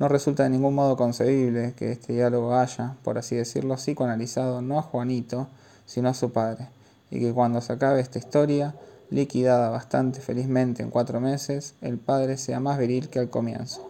No 0.00 0.08
resulta 0.08 0.42
de 0.42 0.50
ningún 0.50 0.74
modo 0.74 0.96
concebible 0.96 1.72
que 1.76 1.92
este 1.92 2.14
diálogo 2.14 2.56
haya, 2.56 2.96
por 3.04 3.16
así 3.16 3.36
decirlo, 3.36 3.76
psicoanalizado 3.76 4.60
no 4.60 4.80
a 4.80 4.82
Juanito, 4.82 5.46
sino 5.86 6.08
a 6.08 6.14
su 6.14 6.32
padre, 6.32 6.66
y 7.12 7.20
que 7.20 7.32
cuando 7.32 7.60
se 7.60 7.74
acabe 7.74 8.00
esta 8.00 8.18
historia 8.18 8.74
liquidada 9.08 9.70
bastante 9.70 10.20
felizmente 10.20 10.82
en 10.82 10.90
cuatro 10.90 11.20
meses, 11.20 11.74
el 11.80 11.98
padre 11.98 12.36
sea 12.36 12.58
más 12.58 12.76
viril 12.76 13.08
que 13.08 13.20
al 13.20 13.30
comienzo. 13.30 13.88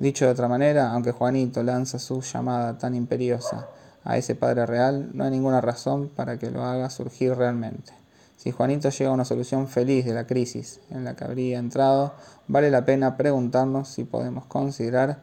Dicho 0.00 0.24
de 0.24 0.32
otra 0.32 0.48
manera, 0.48 0.90
aunque 0.90 1.12
Juanito 1.12 1.62
lanza 1.62 2.00
su 2.00 2.20
llamada 2.20 2.78
tan 2.78 2.96
imperiosa 2.96 3.68
a 4.08 4.16
ese 4.16 4.34
padre 4.34 4.66
real, 4.66 5.10
no 5.14 5.22
hay 5.22 5.30
ninguna 5.30 5.60
razón 5.60 6.08
para 6.08 6.36
que 6.36 6.50
lo 6.50 6.64
haga 6.64 6.90
surgir 6.90 7.36
realmente. 7.36 7.92
Si 8.36 8.50
Juanito 8.50 8.90
llega 8.90 9.10
a 9.10 9.14
una 9.14 9.24
solución 9.24 9.68
feliz 9.68 10.04
de 10.04 10.14
la 10.14 10.26
crisis 10.26 10.80
en 10.90 11.04
la 11.04 11.14
que 11.14 11.22
habría 11.22 11.60
entrado, 11.60 12.14
vale 12.48 12.72
la 12.72 12.84
pena 12.84 13.16
preguntarnos 13.16 13.86
si 13.86 14.02
podemos 14.02 14.46
considerar 14.46 15.18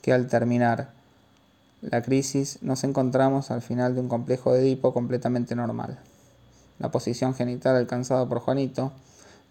que 0.00 0.12
al 0.12 0.28
terminar 0.28 0.90
la 1.80 2.02
crisis 2.02 2.62
nos 2.62 2.84
encontramos 2.84 3.50
al 3.50 3.62
final 3.62 3.96
de 3.96 4.00
un 4.00 4.08
complejo 4.08 4.52
de 4.52 4.60
Edipo 4.60 4.94
completamente 4.94 5.56
normal 5.56 5.98
la 6.78 6.90
posición 6.90 7.34
genital 7.34 7.76
alcanzada 7.76 8.28
por 8.28 8.40
Juanito, 8.40 8.92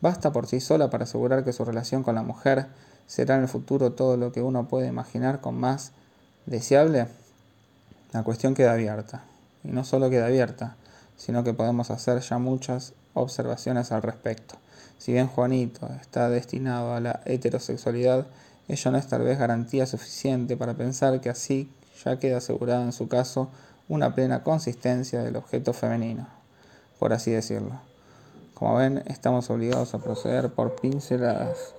basta 0.01 0.31
por 0.31 0.47
sí 0.47 0.59
sola 0.59 0.89
para 0.89 1.05
asegurar 1.05 1.43
que 1.43 1.53
su 1.53 1.65
relación 1.65 2.03
con 2.03 2.15
la 2.15 2.23
mujer 2.23 2.67
será 3.07 3.35
en 3.35 3.43
el 3.43 3.47
futuro 3.47 3.93
todo 3.93 4.17
lo 4.17 4.31
que 4.31 4.41
uno 4.41 4.67
puede 4.67 4.87
imaginar 4.87 5.41
con 5.41 5.55
más 5.55 5.91
deseable? 6.45 7.07
La 8.15 8.23
cuestión 8.23 8.53
queda 8.53 8.71
abierta. 8.71 9.25
Y 9.65 9.71
no 9.71 9.83
solo 9.83 10.09
queda 10.09 10.27
abierta, 10.27 10.77
sino 11.17 11.43
que 11.43 11.53
podemos 11.53 11.91
hacer 11.91 12.21
ya 12.21 12.37
muchas 12.37 12.93
observaciones 13.13 13.91
al 13.91 14.03
respecto. 14.03 14.55
Si 14.97 15.11
bien 15.11 15.27
Juanito 15.27 15.89
está 15.99 16.29
destinado 16.29 16.93
a 16.93 17.01
la 17.01 17.19
heterosexualidad, 17.25 18.25
ello 18.69 18.91
no 18.91 18.97
es 18.97 19.07
tal 19.07 19.23
vez 19.23 19.37
garantía 19.37 19.85
suficiente 19.85 20.55
para 20.55 20.75
pensar 20.75 21.19
que 21.19 21.29
así 21.29 21.69
ya 22.05 22.17
queda 22.17 22.37
asegurada 22.37 22.83
en 22.83 22.93
su 22.93 23.09
caso 23.09 23.49
una 23.89 24.15
plena 24.15 24.43
consistencia 24.43 25.21
del 25.21 25.35
objeto 25.35 25.73
femenino, 25.73 26.25
por 26.99 27.11
así 27.11 27.31
decirlo. 27.31 27.81
Como 28.53 28.75
ven, 28.75 29.03
estamos 29.07 29.49
obligados 29.49 29.93
a 29.93 29.99
proceder 29.99 30.53
por 30.53 30.77
pinceladas 30.77 31.73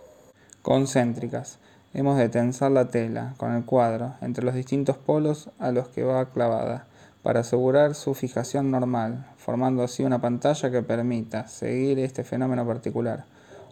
concéntricas. 0.60 1.56
Hemos 1.98 2.18
de 2.18 2.28
tensar 2.28 2.72
la 2.72 2.90
tela 2.90 3.32
con 3.38 3.54
el 3.54 3.64
cuadro 3.64 4.16
entre 4.20 4.44
los 4.44 4.54
distintos 4.54 4.98
polos 4.98 5.48
a 5.58 5.70
los 5.70 5.88
que 5.88 6.04
va 6.04 6.28
clavada 6.28 6.84
para 7.22 7.40
asegurar 7.40 7.94
su 7.94 8.12
fijación 8.12 8.70
normal, 8.70 9.24
formando 9.38 9.82
así 9.82 10.04
una 10.04 10.20
pantalla 10.20 10.70
que 10.70 10.82
permita 10.82 11.48
seguir 11.48 11.98
este 11.98 12.22
fenómeno 12.22 12.66
particular, 12.66 13.24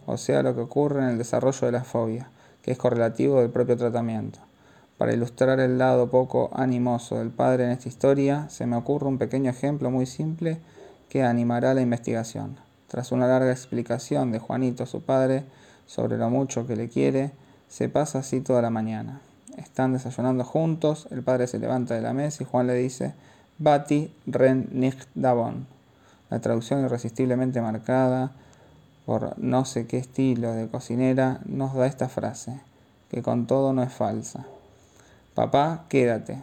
o 0.07 0.17
sea, 0.17 0.41
lo 0.41 0.55
que 0.55 0.61
ocurre 0.61 1.03
en 1.03 1.09
el 1.09 1.17
desarrollo 1.19 1.67
de 1.67 1.71
la 1.71 1.83
fobia, 1.83 2.31
que 2.63 2.71
es 2.71 2.79
correlativo 2.79 3.41
del 3.41 3.51
propio 3.51 3.77
tratamiento. 3.77 4.39
Para 4.97 5.13
ilustrar 5.13 5.59
el 5.59 5.77
lado 5.77 6.09
poco 6.09 6.49
animoso 6.55 7.19
del 7.19 7.29
padre 7.29 7.65
en 7.65 7.69
esta 7.69 7.89
historia, 7.89 8.49
se 8.49 8.65
me 8.65 8.75
ocurre 8.75 9.05
un 9.05 9.19
pequeño 9.19 9.51
ejemplo 9.51 9.91
muy 9.91 10.07
simple 10.07 10.57
que 11.09 11.21
animará 11.21 11.75
la 11.75 11.81
investigación. 11.81 12.57
Tras 12.87 13.11
una 13.11 13.27
larga 13.27 13.51
explicación 13.51 14.31
de 14.31 14.39
Juanito, 14.39 14.87
su 14.87 15.03
padre, 15.03 15.43
sobre 15.85 16.17
lo 16.17 16.31
mucho 16.31 16.65
que 16.65 16.75
le 16.75 16.89
quiere, 16.89 17.31
se 17.67 17.89
pasa 17.89 18.19
así 18.19 18.41
toda 18.41 18.61
la 18.61 18.69
mañana. 18.69 19.21
Están 19.57 19.93
desayunando 19.93 20.43
juntos, 20.43 21.07
el 21.11 21.23
padre 21.23 21.47
se 21.47 21.59
levanta 21.59 21.95
de 21.95 22.01
la 22.01 22.13
mesa 22.13 22.43
y 22.43 22.45
Juan 22.45 22.67
le 22.67 22.73
dice, 22.73 23.13
Bati 23.57 24.13
ren 24.25 24.67
nicht 24.71 25.07
davon. 25.15 25.67
La 26.29 26.39
traducción 26.39 26.83
irresistiblemente 26.83 27.61
marcada 27.61 28.31
por 29.05 29.37
no 29.37 29.63
sé 29.65 29.87
qué 29.87 29.97
estilo 29.97 30.51
de 30.53 30.67
cocinera 30.67 31.39
nos 31.45 31.73
da 31.73 31.85
esta 31.85 32.09
frase, 32.09 32.59
que 33.09 33.21
con 33.21 33.45
todo 33.45 33.71
no 33.71 33.83
es 33.83 33.93
falsa. 33.93 34.45
Papá, 35.35 35.85
quédate, 35.89 36.41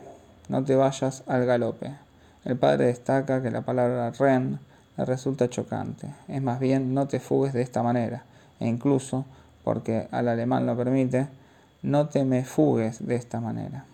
no 0.49 0.65
te 0.65 0.77
vayas 0.77 1.23
al 1.27 1.45
galope. 1.45 1.93
El 2.45 2.57
padre 2.57 2.87
destaca 2.87 3.43
que 3.43 3.51
la 3.51 3.63
palabra 3.63 4.11
ren 4.13 4.61
le 4.97 5.05
resulta 5.05 5.51
chocante. 5.51 6.09
Es 6.29 6.41
más 6.43 6.61
bien 6.61 6.95
no 6.95 7.09
te 7.09 7.21
fugues 7.21 7.53
de 7.53 7.63
esta 7.63 7.83
manera, 7.83 8.25
e 8.61 8.69
incluso 8.69 9.25
porque 9.65 10.09
al 10.11 10.29
alemán 10.29 10.67
lo 10.67 10.77
permite, 10.77 11.29
no 11.83 12.09
te 12.09 12.25
me 12.25 12.45
fugues 12.45 13.07
de 13.07 13.17
esta 13.17 13.41
manera. 13.41 13.85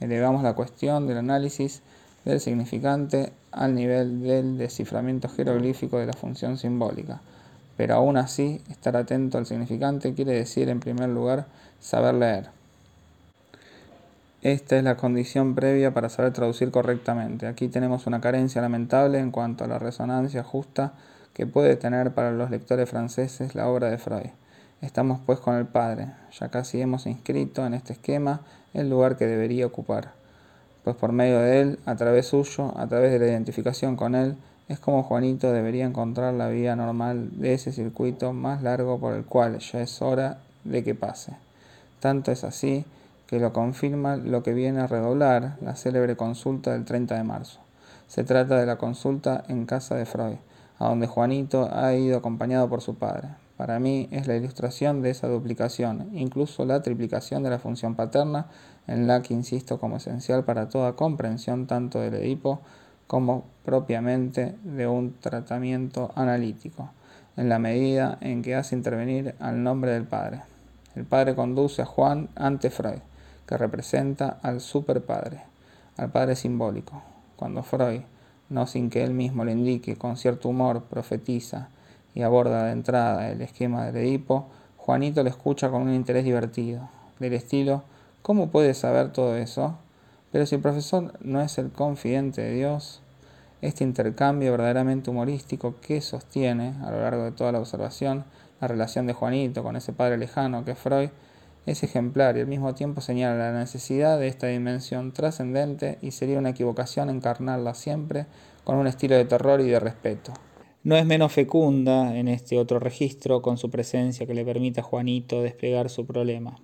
Elevamos 0.00 0.42
la 0.42 0.54
cuestión 0.54 1.06
del 1.06 1.18
análisis 1.18 1.82
del 2.24 2.40
significante 2.40 3.32
al 3.52 3.74
nivel 3.74 4.22
del 4.22 4.58
desciframiento 4.58 5.28
jeroglífico 5.28 5.98
de 5.98 6.06
la 6.06 6.12
función 6.12 6.58
simbólica. 6.58 7.20
Pero 7.76 7.94
aún 7.94 8.16
así, 8.16 8.62
estar 8.70 8.96
atento 8.96 9.38
al 9.38 9.46
significante 9.46 10.14
quiere 10.14 10.32
decir, 10.32 10.68
en 10.68 10.80
primer 10.80 11.08
lugar, 11.08 11.46
saber 11.80 12.14
leer. 12.14 12.48
Esta 14.42 14.76
es 14.76 14.84
la 14.84 14.96
condición 14.96 15.54
previa 15.54 15.94
para 15.94 16.10
saber 16.10 16.32
traducir 16.32 16.70
correctamente. 16.70 17.46
Aquí 17.46 17.68
tenemos 17.68 18.06
una 18.06 18.20
carencia 18.20 18.60
lamentable 18.60 19.18
en 19.18 19.30
cuanto 19.30 19.64
a 19.64 19.68
la 19.68 19.78
resonancia 19.78 20.44
justa 20.44 20.92
que 21.32 21.46
puede 21.46 21.76
tener 21.76 22.12
para 22.12 22.30
los 22.30 22.50
lectores 22.50 22.88
franceses 22.88 23.54
la 23.54 23.68
obra 23.68 23.90
de 23.90 23.98
Freud. 23.98 24.30
Estamos 24.84 25.18
pues 25.24 25.40
con 25.40 25.56
el 25.56 25.64
Padre, 25.64 26.08
ya 26.38 26.50
casi 26.50 26.78
hemos 26.78 27.06
inscrito 27.06 27.64
en 27.64 27.72
este 27.72 27.94
esquema 27.94 28.42
el 28.74 28.90
lugar 28.90 29.16
que 29.16 29.24
debería 29.26 29.64
ocupar, 29.64 30.12
pues 30.84 30.94
por 30.94 31.10
medio 31.10 31.38
de 31.38 31.62
él, 31.62 31.78
a 31.86 31.96
través 31.96 32.26
suyo, 32.26 32.70
a 32.76 32.86
través 32.86 33.10
de 33.10 33.18
la 33.18 33.24
identificación 33.24 33.96
con 33.96 34.14
él, 34.14 34.36
es 34.68 34.78
como 34.78 35.02
Juanito 35.02 35.50
debería 35.50 35.86
encontrar 35.86 36.34
la 36.34 36.48
vía 36.48 36.76
normal 36.76 37.30
de 37.40 37.54
ese 37.54 37.72
circuito 37.72 38.34
más 38.34 38.62
largo 38.62 39.00
por 39.00 39.14
el 39.14 39.24
cual 39.24 39.58
ya 39.58 39.80
es 39.80 40.02
hora 40.02 40.40
de 40.64 40.84
que 40.84 40.94
pase. 40.94 41.32
Tanto 42.00 42.30
es 42.30 42.44
así 42.44 42.84
que 43.26 43.40
lo 43.40 43.54
confirma 43.54 44.16
lo 44.16 44.42
que 44.42 44.52
viene 44.52 44.80
a 44.80 44.86
redoblar 44.86 45.56
la 45.62 45.76
célebre 45.76 46.14
consulta 46.14 46.72
del 46.72 46.84
30 46.84 47.14
de 47.14 47.24
marzo. 47.24 47.58
Se 48.06 48.22
trata 48.22 48.60
de 48.60 48.66
la 48.66 48.76
consulta 48.76 49.44
en 49.48 49.64
casa 49.64 49.94
de 49.94 50.04
Freud, 50.04 50.36
a 50.78 50.88
donde 50.90 51.06
Juanito 51.06 51.70
ha 51.72 51.94
ido 51.94 52.18
acompañado 52.18 52.68
por 52.68 52.82
su 52.82 52.96
padre. 52.96 53.43
Para 53.56 53.78
mí 53.78 54.08
es 54.10 54.26
la 54.26 54.34
ilustración 54.34 55.00
de 55.00 55.10
esa 55.10 55.28
duplicación, 55.28 56.10
incluso 56.12 56.64
la 56.64 56.82
triplicación 56.82 57.44
de 57.44 57.50
la 57.50 57.60
función 57.60 57.94
paterna, 57.94 58.46
en 58.88 59.06
la 59.06 59.22
que 59.22 59.32
insisto 59.32 59.78
como 59.78 59.98
esencial 59.98 60.44
para 60.44 60.68
toda 60.68 60.94
comprensión 60.94 61.66
tanto 61.68 62.00
del 62.00 62.14
Edipo 62.14 62.60
como 63.06 63.44
propiamente 63.64 64.56
de 64.64 64.88
un 64.88 65.14
tratamiento 65.20 66.10
analítico, 66.16 66.90
en 67.36 67.48
la 67.48 67.60
medida 67.60 68.18
en 68.20 68.42
que 68.42 68.56
hace 68.56 68.74
intervenir 68.74 69.36
al 69.38 69.62
nombre 69.62 69.92
del 69.92 70.04
Padre. 70.04 70.42
El 70.96 71.04
Padre 71.04 71.36
conduce 71.36 71.82
a 71.82 71.86
Juan 71.86 72.28
ante 72.34 72.70
Freud, 72.70 73.00
que 73.46 73.56
representa 73.56 74.38
al 74.42 74.60
superpadre, 74.60 75.42
al 75.96 76.10
Padre 76.10 76.34
simbólico. 76.34 77.02
Cuando 77.36 77.62
Freud, 77.62 78.00
no 78.48 78.66
sin 78.66 78.90
que 78.90 79.04
él 79.04 79.14
mismo 79.14 79.44
le 79.44 79.52
indique, 79.52 79.96
con 79.96 80.16
cierto 80.16 80.48
humor 80.48 80.84
profetiza 80.84 81.68
y 82.14 82.22
aborda 82.22 82.64
de 82.64 82.72
entrada 82.72 83.30
el 83.30 83.42
esquema 83.42 83.86
del 83.86 83.96
Edipo, 83.96 84.48
Juanito 84.76 85.22
le 85.22 85.30
escucha 85.30 85.70
con 85.70 85.82
un 85.82 85.94
interés 85.94 86.24
divertido, 86.24 86.88
del 87.18 87.32
estilo, 87.32 87.84
¿cómo 88.22 88.50
puede 88.50 88.74
saber 88.74 89.12
todo 89.12 89.36
eso? 89.36 89.78
Pero 90.30 90.46
si 90.46 90.56
el 90.56 90.60
profesor 90.60 91.14
no 91.20 91.40
es 91.40 91.58
el 91.58 91.70
confidente 91.70 92.42
de 92.42 92.54
Dios, 92.54 93.00
este 93.62 93.84
intercambio 93.84 94.50
verdaderamente 94.50 95.10
humorístico 95.10 95.76
que 95.80 96.00
sostiene 96.00 96.74
a 96.82 96.90
lo 96.90 97.00
largo 97.00 97.24
de 97.24 97.32
toda 97.32 97.52
la 97.52 97.60
observación 97.60 98.24
la 98.60 98.68
relación 98.68 99.06
de 99.06 99.14
Juanito 99.14 99.62
con 99.62 99.76
ese 99.76 99.92
padre 99.92 100.18
lejano 100.18 100.64
que 100.64 100.72
es 100.72 100.78
Freud, 100.78 101.10
es 101.66 101.82
ejemplar 101.82 102.36
y 102.36 102.40
al 102.40 102.46
mismo 102.46 102.74
tiempo 102.74 103.00
señala 103.00 103.52
la 103.52 103.58
necesidad 103.58 104.18
de 104.18 104.28
esta 104.28 104.48
dimensión 104.48 105.12
trascendente 105.12 105.98
y 106.02 106.10
sería 106.10 106.38
una 106.38 106.50
equivocación 106.50 107.08
encarnarla 107.08 107.74
siempre 107.74 108.26
con 108.64 108.76
un 108.76 108.86
estilo 108.86 109.16
de 109.16 109.24
terror 109.24 109.60
y 109.60 109.68
de 109.68 109.80
respeto. 109.80 110.32
No 110.84 110.96
es 110.96 111.06
menos 111.06 111.32
fecunda 111.32 112.14
en 112.14 112.28
este 112.28 112.58
otro 112.58 112.78
registro 112.78 113.40
con 113.40 113.56
su 113.56 113.70
presencia 113.70 114.26
que 114.26 114.34
le 114.34 114.44
permite 114.44 114.80
a 114.80 114.82
Juanito 114.82 115.40
desplegar 115.40 115.88
su 115.88 116.04
problema. 116.04 116.60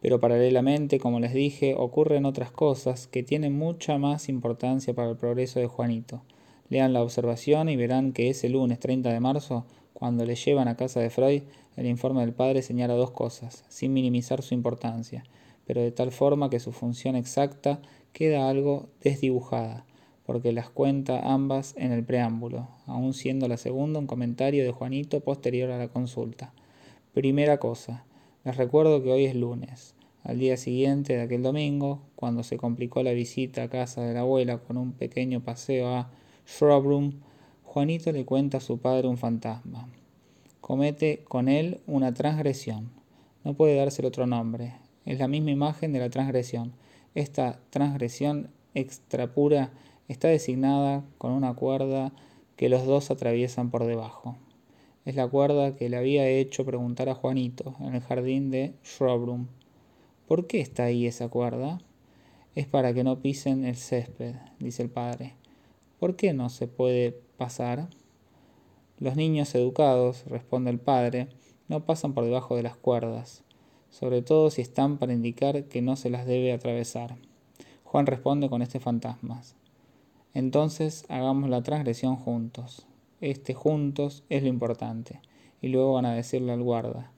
Pero 0.00 0.20
paralelamente, 0.20 1.00
como 1.00 1.18
les 1.18 1.34
dije, 1.34 1.74
ocurren 1.76 2.26
otras 2.26 2.52
cosas 2.52 3.08
que 3.08 3.24
tienen 3.24 3.58
mucha 3.58 3.98
más 3.98 4.28
importancia 4.28 4.94
para 4.94 5.10
el 5.10 5.16
progreso 5.16 5.58
de 5.58 5.66
Juanito. 5.66 6.22
Lean 6.68 6.92
la 6.92 7.02
observación 7.02 7.68
y 7.68 7.74
verán 7.74 8.12
que 8.12 8.30
ese 8.30 8.48
lunes 8.48 8.78
30 8.78 9.12
de 9.12 9.18
marzo, 9.18 9.66
cuando 9.94 10.24
le 10.24 10.36
llevan 10.36 10.68
a 10.68 10.76
casa 10.76 11.00
de 11.00 11.10
Freud, 11.10 11.42
el 11.74 11.86
informe 11.86 12.20
del 12.20 12.34
padre 12.34 12.62
señala 12.62 12.94
dos 12.94 13.10
cosas, 13.10 13.64
sin 13.66 13.92
minimizar 13.92 14.42
su 14.42 14.54
importancia, 14.54 15.24
pero 15.66 15.80
de 15.80 15.90
tal 15.90 16.12
forma 16.12 16.50
que 16.50 16.60
su 16.60 16.70
función 16.70 17.16
exacta 17.16 17.80
queda 18.12 18.48
algo 18.48 18.90
desdibujada 19.00 19.86
porque 20.26 20.52
las 20.52 20.68
cuenta 20.68 21.32
ambas 21.32 21.74
en 21.78 21.92
el 21.92 22.04
preámbulo, 22.04 22.68
aun 22.86 23.14
siendo 23.14 23.46
la 23.46 23.56
segunda 23.56 24.00
un 24.00 24.08
comentario 24.08 24.64
de 24.64 24.72
Juanito 24.72 25.20
posterior 25.20 25.70
a 25.70 25.78
la 25.78 25.88
consulta. 25.88 26.52
Primera 27.14 27.58
cosa, 27.58 28.04
les 28.44 28.56
recuerdo 28.56 29.02
que 29.02 29.12
hoy 29.12 29.24
es 29.24 29.36
lunes. 29.36 29.94
Al 30.24 30.40
día 30.40 30.56
siguiente 30.56 31.16
de 31.16 31.22
aquel 31.22 31.44
domingo, 31.44 32.02
cuando 32.16 32.42
se 32.42 32.56
complicó 32.56 33.04
la 33.04 33.12
visita 33.12 33.62
a 33.62 33.68
casa 33.68 34.02
de 34.02 34.14
la 34.14 34.20
abuela 34.20 34.58
con 34.58 34.76
un 34.76 34.92
pequeño 34.92 35.40
paseo 35.40 35.94
a 35.94 36.10
Shrubroom, 36.44 37.12
Juanito 37.62 38.10
le 38.10 38.24
cuenta 38.24 38.58
a 38.58 38.60
su 38.60 38.78
padre 38.78 39.06
un 39.06 39.18
fantasma. 39.18 39.88
Comete 40.60 41.22
con 41.28 41.48
él 41.48 41.80
una 41.86 42.12
transgresión. 42.12 42.90
No 43.44 43.54
puede 43.54 43.76
dársele 43.76 44.08
otro 44.08 44.26
nombre. 44.26 44.74
Es 45.04 45.20
la 45.20 45.28
misma 45.28 45.52
imagen 45.52 45.92
de 45.92 46.00
la 46.00 46.10
transgresión. 46.10 46.72
Esta 47.14 47.60
transgresión 47.70 48.50
extrapura 48.74 49.70
está 50.08 50.28
designada 50.28 51.04
con 51.18 51.32
una 51.32 51.54
cuerda 51.54 52.12
que 52.56 52.68
los 52.68 52.86
dos 52.86 53.10
atraviesan 53.10 53.70
por 53.70 53.84
debajo. 53.84 54.36
Es 55.04 55.14
la 55.14 55.28
cuerda 55.28 55.76
que 55.76 55.88
le 55.88 55.96
había 55.96 56.28
hecho 56.28 56.64
preguntar 56.64 57.08
a 57.08 57.14
Juanito 57.14 57.76
en 57.80 57.94
el 57.94 58.00
jardín 58.00 58.50
de 58.50 58.74
Shrubroom. 58.82 59.46
¿Por 60.26 60.46
qué 60.46 60.60
está 60.60 60.84
ahí 60.84 61.06
esa 61.06 61.28
cuerda? 61.28 61.78
Es 62.54 62.66
para 62.66 62.92
que 62.92 63.04
no 63.04 63.20
pisen 63.20 63.64
el 63.64 63.76
césped, 63.76 64.34
dice 64.58 64.82
el 64.82 64.90
padre. 64.90 65.34
¿Por 66.00 66.16
qué 66.16 66.32
no 66.32 66.48
se 66.48 66.66
puede 66.66 67.12
pasar? 67.36 67.88
Los 68.98 69.14
niños 69.14 69.54
educados, 69.54 70.24
responde 70.26 70.70
el 70.70 70.80
padre, 70.80 71.28
no 71.68 71.84
pasan 71.84 72.14
por 72.14 72.24
debajo 72.24 72.56
de 72.56 72.62
las 72.62 72.76
cuerdas, 72.76 73.44
sobre 73.90 74.22
todo 74.22 74.50
si 74.50 74.62
están 74.62 74.98
para 74.98 75.12
indicar 75.12 75.64
que 75.64 75.82
no 75.82 75.96
se 75.96 76.10
las 76.10 76.26
debe 76.26 76.52
atravesar. 76.52 77.16
Juan 77.84 78.06
responde 78.06 78.48
con 78.48 78.62
este 78.62 78.80
fantasma. 78.80 79.42
Entonces 80.36 81.06
hagamos 81.08 81.48
la 81.48 81.62
transgresión 81.62 82.16
juntos. 82.16 82.86
Este 83.22 83.54
juntos 83.54 84.22
es 84.28 84.42
lo 84.42 84.50
importante. 84.50 85.22
Y 85.62 85.68
luego 85.68 85.94
van 85.94 86.04
a 86.04 86.12
decirle 86.12 86.52
al 86.52 86.62
guarda, 86.62 87.10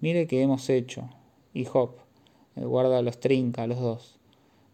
mire 0.00 0.26
que 0.26 0.42
hemos 0.42 0.68
hecho. 0.68 1.08
Y 1.54 1.68
Hop, 1.72 1.92
el 2.56 2.66
guarda 2.66 3.02
los 3.02 3.20
trinca 3.20 3.62
a 3.62 3.66
los 3.68 3.78
dos. 3.78 4.18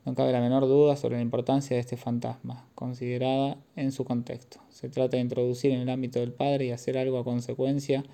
No 0.07 0.15
cabe 0.15 0.33
la 0.33 0.41
menor 0.41 0.63
duda 0.63 0.97
sobre 0.97 1.17
la 1.17 1.21
importancia 1.23 1.75
de 1.75 1.83
este 1.83 1.99
fantasma, 1.99 2.67
considerada 2.75 3.59
en 3.77 3.93
su 3.93 4.07
contexto. 4.07 4.59
Se 4.71 4.89
trata 4.89 5.19
de 5.19 5.25
introducir 5.25 5.73
en 5.73 5.81
el 5.81 5.91
ámbito 5.91 6.19
del 6.19 6.33
padre 6.33 6.65
y 6.65 6.71
hacer 6.71 6.97
algo 6.97 7.19
a 7.19 7.25
consecuencia 7.25 8.05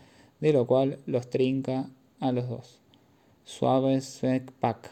de 0.41 0.53
lo 0.55 0.67
cual 0.67 0.99
los 1.07 1.31
trinca 1.31 1.89
a 2.19 2.33
los 2.33 2.49
dos. 2.49 2.81
Suaves 3.45 4.23
pack. 4.59 4.91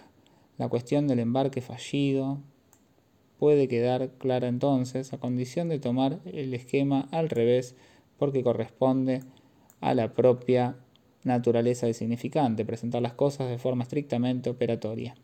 La 0.59 0.69
cuestión 0.69 1.09
del 1.09 1.19
embarque 1.19 1.61
fallido 1.61 2.38
puede 3.38 3.69
quedar 3.69 4.11
clara 4.19 4.49
entonces 4.49 5.12
a 5.12 5.19
condición 5.19 5.69
de 5.69 5.78
tomar 5.78 6.21
el 6.25 6.55
esquema 6.55 7.09
al 7.11 7.28
revés 7.28 7.75
porque 8.19 8.43
corresponde 8.43 9.23
a 9.81 9.95
la 9.95 10.14
propia 10.14 10.76
naturaleza 11.25 11.87
del 11.87 11.95
significante, 11.95 12.64
presentar 12.64 13.02
las 13.02 13.12
cosas 13.12 13.49
de 13.49 13.59
forma 13.59 13.83
estrictamente 13.83 14.49
operatoria. 14.49 15.14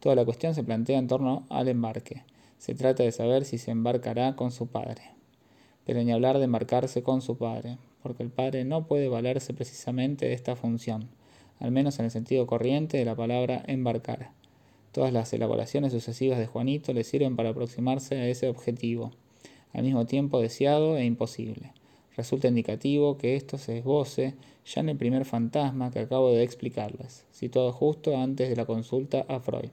Toda 0.00 0.14
la 0.14 0.24
cuestión 0.24 0.54
se 0.54 0.64
plantea 0.64 0.98
en 0.98 1.08
torno 1.08 1.46
al 1.50 1.68
embarque. 1.68 2.22
Se 2.58 2.74
trata 2.74 3.02
de 3.02 3.12
saber 3.12 3.44
si 3.44 3.58
se 3.58 3.70
embarcará 3.70 4.36
con 4.36 4.50
su 4.50 4.68
padre. 4.68 5.02
Pero 5.84 6.02
ni 6.02 6.12
hablar 6.12 6.38
de 6.38 6.44
embarcarse 6.44 7.02
con 7.02 7.22
su 7.22 7.36
padre, 7.36 7.78
porque 8.02 8.22
el 8.22 8.30
padre 8.30 8.64
no 8.64 8.86
puede 8.86 9.08
valerse 9.08 9.52
precisamente 9.54 10.26
de 10.26 10.34
esta 10.34 10.56
función, 10.56 11.08
al 11.58 11.72
menos 11.72 11.98
en 11.98 12.06
el 12.06 12.10
sentido 12.10 12.46
corriente 12.46 12.96
de 12.96 13.04
la 13.04 13.16
palabra 13.16 13.62
embarcar. 13.66 14.37
Todas 14.92 15.12
las 15.12 15.32
elaboraciones 15.32 15.92
sucesivas 15.92 16.38
de 16.38 16.46
Juanito 16.46 16.92
le 16.92 17.04
sirven 17.04 17.36
para 17.36 17.50
aproximarse 17.50 18.16
a 18.16 18.28
ese 18.28 18.48
objetivo, 18.48 19.12
al 19.72 19.84
mismo 19.84 20.06
tiempo 20.06 20.40
deseado 20.40 20.96
e 20.96 21.04
imposible. 21.04 21.72
Resulta 22.16 22.48
indicativo 22.48 23.16
que 23.16 23.36
esto 23.36 23.58
se 23.58 23.78
esboce 23.78 24.34
ya 24.66 24.80
en 24.80 24.88
el 24.88 24.96
primer 24.96 25.24
fantasma 25.24 25.90
que 25.90 26.00
acabo 26.00 26.32
de 26.32 26.42
explicarles, 26.42 27.24
situado 27.30 27.72
justo 27.72 28.16
antes 28.16 28.48
de 28.48 28.56
la 28.56 28.66
consulta 28.66 29.24
a 29.28 29.40
Freud. 29.40 29.70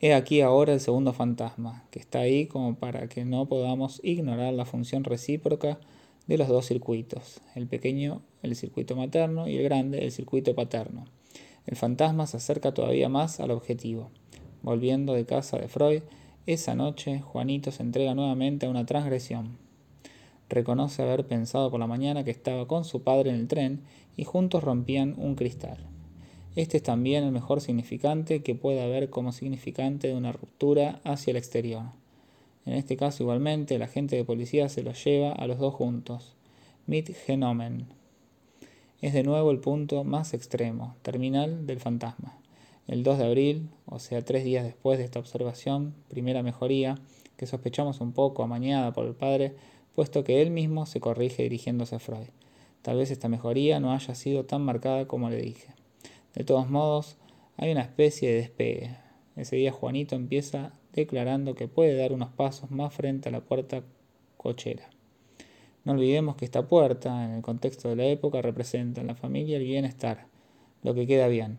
He 0.00 0.14
aquí 0.14 0.40
ahora 0.40 0.72
el 0.72 0.80
segundo 0.80 1.12
fantasma, 1.12 1.84
que 1.90 1.98
está 1.98 2.20
ahí 2.20 2.46
como 2.46 2.74
para 2.76 3.08
que 3.08 3.24
no 3.24 3.46
podamos 3.46 4.00
ignorar 4.02 4.54
la 4.54 4.64
función 4.64 5.04
recíproca 5.04 5.78
de 6.26 6.38
los 6.38 6.48
dos 6.48 6.66
circuitos, 6.66 7.40
el 7.54 7.66
pequeño 7.66 8.22
el 8.42 8.56
circuito 8.56 8.94
materno 8.96 9.48
y 9.48 9.56
el 9.56 9.64
grande 9.64 10.04
el 10.04 10.12
circuito 10.12 10.54
paterno. 10.54 11.06
El 11.66 11.76
fantasma 11.76 12.26
se 12.26 12.36
acerca 12.36 12.74
todavía 12.74 13.08
más 13.08 13.40
al 13.40 13.50
objetivo. 13.50 14.10
Volviendo 14.62 15.14
de 15.14 15.26
casa 15.26 15.58
de 15.58 15.68
Freud, 15.68 16.02
esa 16.46 16.74
noche 16.74 17.20
Juanito 17.20 17.70
se 17.70 17.82
entrega 17.82 18.14
nuevamente 18.14 18.66
a 18.66 18.70
una 18.70 18.86
transgresión 18.86 19.64
reconoce 20.48 21.02
haber 21.02 21.26
pensado 21.26 21.70
por 21.70 21.80
la 21.80 21.86
mañana 21.86 22.24
que 22.24 22.30
estaba 22.30 22.66
con 22.66 22.84
su 22.84 23.02
padre 23.02 23.30
en 23.30 23.36
el 23.36 23.48
tren 23.48 23.82
y 24.16 24.24
juntos 24.24 24.62
rompían 24.62 25.14
un 25.18 25.34
cristal. 25.34 25.78
Este 26.56 26.76
es 26.76 26.82
también 26.82 27.24
el 27.24 27.32
mejor 27.32 27.60
significante 27.60 28.42
que 28.42 28.54
puede 28.54 28.82
haber 28.82 29.10
como 29.10 29.32
significante 29.32 30.08
de 30.08 30.14
una 30.14 30.32
ruptura 30.32 31.00
hacia 31.04 31.32
el 31.32 31.36
exterior. 31.36 31.82
En 32.64 32.74
este 32.74 32.96
caso 32.96 33.24
igualmente 33.24 33.74
el 33.74 33.82
agente 33.82 34.16
de 34.16 34.24
policía 34.24 34.68
se 34.68 34.82
los 34.82 35.02
lleva 35.04 35.32
a 35.32 35.46
los 35.46 35.58
dos 35.58 35.74
juntos. 35.74 36.36
Mit 36.86 37.10
genomen. 37.26 37.86
Es 39.04 39.12
de 39.12 39.22
nuevo 39.22 39.50
el 39.50 39.58
punto 39.58 40.02
más 40.02 40.32
extremo, 40.32 40.96
terminal 41.02 41.66
del 41.66 41.78
fantasma. 41.78 42.38
El 42.86 43.02
2 43.02 43.18
de 43.18 43.26
abril, 43.26 43.68
o 43.84 43.98
sea 43.98 44.24
tres 44.24 44.44
días 44.44 44.64
después 44.64 44.96
de 44.96 45.04
esta 45.04 45.18
observación, 45.18 45.94
primera 46.08 46.42
mejoría, 46.42 46.94
que 47.36 47.44
sospechamos 47.44 48.00
un 48.00 48.12
poco 48.14 48.42
amañada 48.42 48.94
por 48.94 49.04
el 49.04 49.14
padre, 49.14 49.56
puesto 49.94 50.24
que 50.24 50.40
él 50.40 50.50
mismo 50.50 50.86
se 50.86 51.00
corrige 51.00 51.42
dirigiéndose 51.42 51.96
a 51.96 51.98
Freud. 51.98 52.30
Tal 52.80 52.96
vez 52.96 53.10
esta 53.10 53.28
mejoría 53.28 53.78
no 53.78 53.92
haya 53.92 54.14
sido 54.14 54.46
tan 54.46 54.62
marcada 54.62 55.06
como 55.06 55.28
le 55.28 55.36
dije. 55.36 55.74
De 56.32 56.44
todos 56.44 56.70
modos, 56.70 57.18
hay 57.58 57.72
una 57.72 57.82
especie 57.82 58.30
de 58.30 58.36
despegue. 58.36 58.96
Ese 59.36 59.56
día 59.56 59.70
Juanito 59.70 60.16
empieza 60.16 60.72
declarando 60.94 61.54
que 61.54 61.68
puede 61.68 61.94
dar 61.94 62.14
unos 62.14 62.30
pasos 62.30 62.70
más 62.70 62.94
frente 62.94 63.28
a 63.28 63.32
la 63.32 63.42
puerta 63.42 63.82
cochera. 64.38 64.93
No 65.84 65.92
olvidemos 65.92 66.36
que 66.36 66.44
esta 66.44 66.66
puerta, 66.66 67.24
en 67.24 67.32
el 67.32 67.42
contexto 67.42 67.88
de 67.88 67.96
la 67.96 68.04
época, 68.04 68.42
representa 68.42 69.00
en 69.00 69.06
la 69.06 69.14
familia 69.14 69.58
el 69.58 69.64
bienestar, 69.64 70.26
lo 70.82 70.94
que 70.94 71.06
queda 71.06 71.28
bien. 71.28 71.58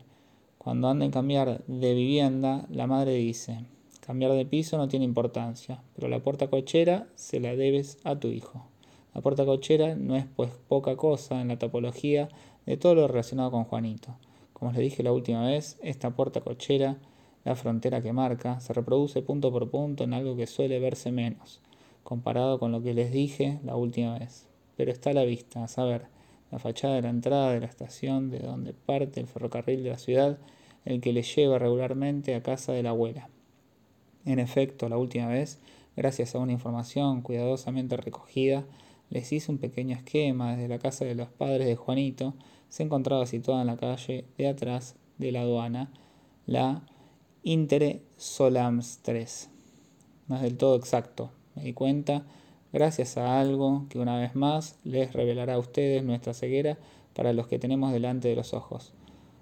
Cuando 0.58 0.88
anda 0.88 1.06
en 1.06 1.12
cambiar 1.12 1.64
de 1.68 1.94
vivienda, 1.94 2.66
la 2.70 2.88
madre 2.88 3.14
dice, 3.14 3.66
Cambiar 4.06 4.34
de 4.34 4.46
piso 4.46 4.78
no 4.78 4.88
tiene 4.88 5.04
importancia, 5.04 5.82
pero 5.96 6.08
la 6.08 6.20
puerta 6.20 6.48
cochera 6.48 7.08
se 7.16 7.40
la 7.40 7.56
debes 7.56 7.98
a 8.04 8.20
tu 8.20 8.28
hijo. 8.28 8.68
La 9.16 9.22
puerta 9.22 9.46
cochera 9.46 9.96
no 9.96 10.16
es 10.16 10.28
pues 10.36 10.52
poca 10.68 10.96
cosa 10.96 11.42
en 11.42 11.48
la 11.48 11.58
topología 11.58 12.30
de 12.68 12.78
todo 12.78 12.94
lo 12.94 13.08
relacionado 13.08 13.50
con 13.50 13.64
Juanito. 13.64 14.16
Como 14.54 14.72
les 14.74 14.82
dije 14.82 15.02
la 15.02 15.12
última 15.12 15.48
vez, 15.48 15.80
esta 15.82 16.12
puerta 16.12 16.42
cochera, 16.42 16.98
la 17.46 17.56
frontera 17.56 18.04
que 18.04 18.14
marca, 18.14 18.60
se 18.60 18.74
reproduce 18.74 19.24
punto 19.24 19.52
por 19.52 19.72
punto 19.72 20.04
en 20.04 20.14
algo 20.14 20.36
que 20.36 20.46
suele 20.46 20.78
verse 20.80 21.12
menos, 21.12 21.62
comparado 22.06 22.60
con 22.60 22.72
lo 22.72 22.82
que 22.84 22.94
les 22.94 23.12
dije 23.12 23.60
la 23.64 23.76
última 23.76 24.18
vez. 24.18 24.48
Pero 24.78 24.92
está 24.92 25.10
a 25.10 25.14
la 25.14 25.26
vista, 25.26 25.64
a 25.64 25.68
saber, 25.68 26.06
la 26.52 26.60
fachada 26.60 26.96
de 26.96 27.02
la 27.02 27.10
entrada 27.10 27.52
de 27.52 27.60
la 27.60 27.66
estación 27.66 28.30
de 28.30 28.40
donde 28.40 28.74
parte 28.74 29.20
el 29.20 29.28
ferrocarril 29.28 29.84
de 29.84 29.90
la 29.90 29.98
ciudad, 29.98 30.38
el 30.86 31.02
que 31.02 31.12
le 31.12 31.24
lleva 31.24 31.58
regularmente 31.58 32.36
a 32.36 32.44
casa 32.44 32.72
de 32.72 32.84
la 32.84 32.92
abuela. 32.92 33.28
En 34.24 34.38
efecto, 34.38 34.88
la 34.88 34.98
última 34.98 35.28
vez, 35.28 35.60
gracias 35.98 36.36
a 36.36 36.40
una 36.40 36.52
información 36.52 37.22
cuidadosamente 37.22 37.98
recogida, 37.98 38.66
les 39.10 39.32
hice 39.32 39.52
un 39.52 39.58
pequeño 39.58 39.98
esquema 39.98 40.56
desde 40.56 40.68
la 40.68 40.80
casa 40.80 41.06
de 41.06 41.16
los 41.16 41.30
padres 41.30 41.66
de 41.66 41.76
Juanito. 41.76 42.36
Se 42.70 42.84
encontraba 42.84 43.26
situada 43.26 43.62
en 43.62 43.68
la 43.68 43.78
calle 43.78 44.26
de 44.38 44.48
atrás 44.48 44.96
de 45.18 45.32
la 45.32 45.42
aduana, 45.42 45.92
la 46.46 46.84
Intere 47.44 48.04
Solams 48.18 49.00
3. 49.02 49.50
No 50.28 50.36
es 50.36 50.42
del 50.44 50.58
todo 50.58 50.76
exacto, 50.76 51.32
me 51.56 51.64
di 51.64 51.74
cuenta, 51.74 52.26
gracias 52.74 53.18
a 53.18 53.40
algo 53.40 53.86
que 53.90 54.00
una 54.00 54.18
vez 54.18 54.36
más 54.36 54.78
les 54.84 55.14
revelará 55.14 55.56
a 55.56 55.60
ustedes 55.60 56.04
nuestra 56.04 56.34
ceguera 56.34 56.78
para 57.14 57.34
los 57.34 57.48
que 57.48 57.60
tenemos 57.60 57.94
delante 57.94 58.28
de 58.28 58.36
los 58.36 58.54
ojos, 58.54 58.94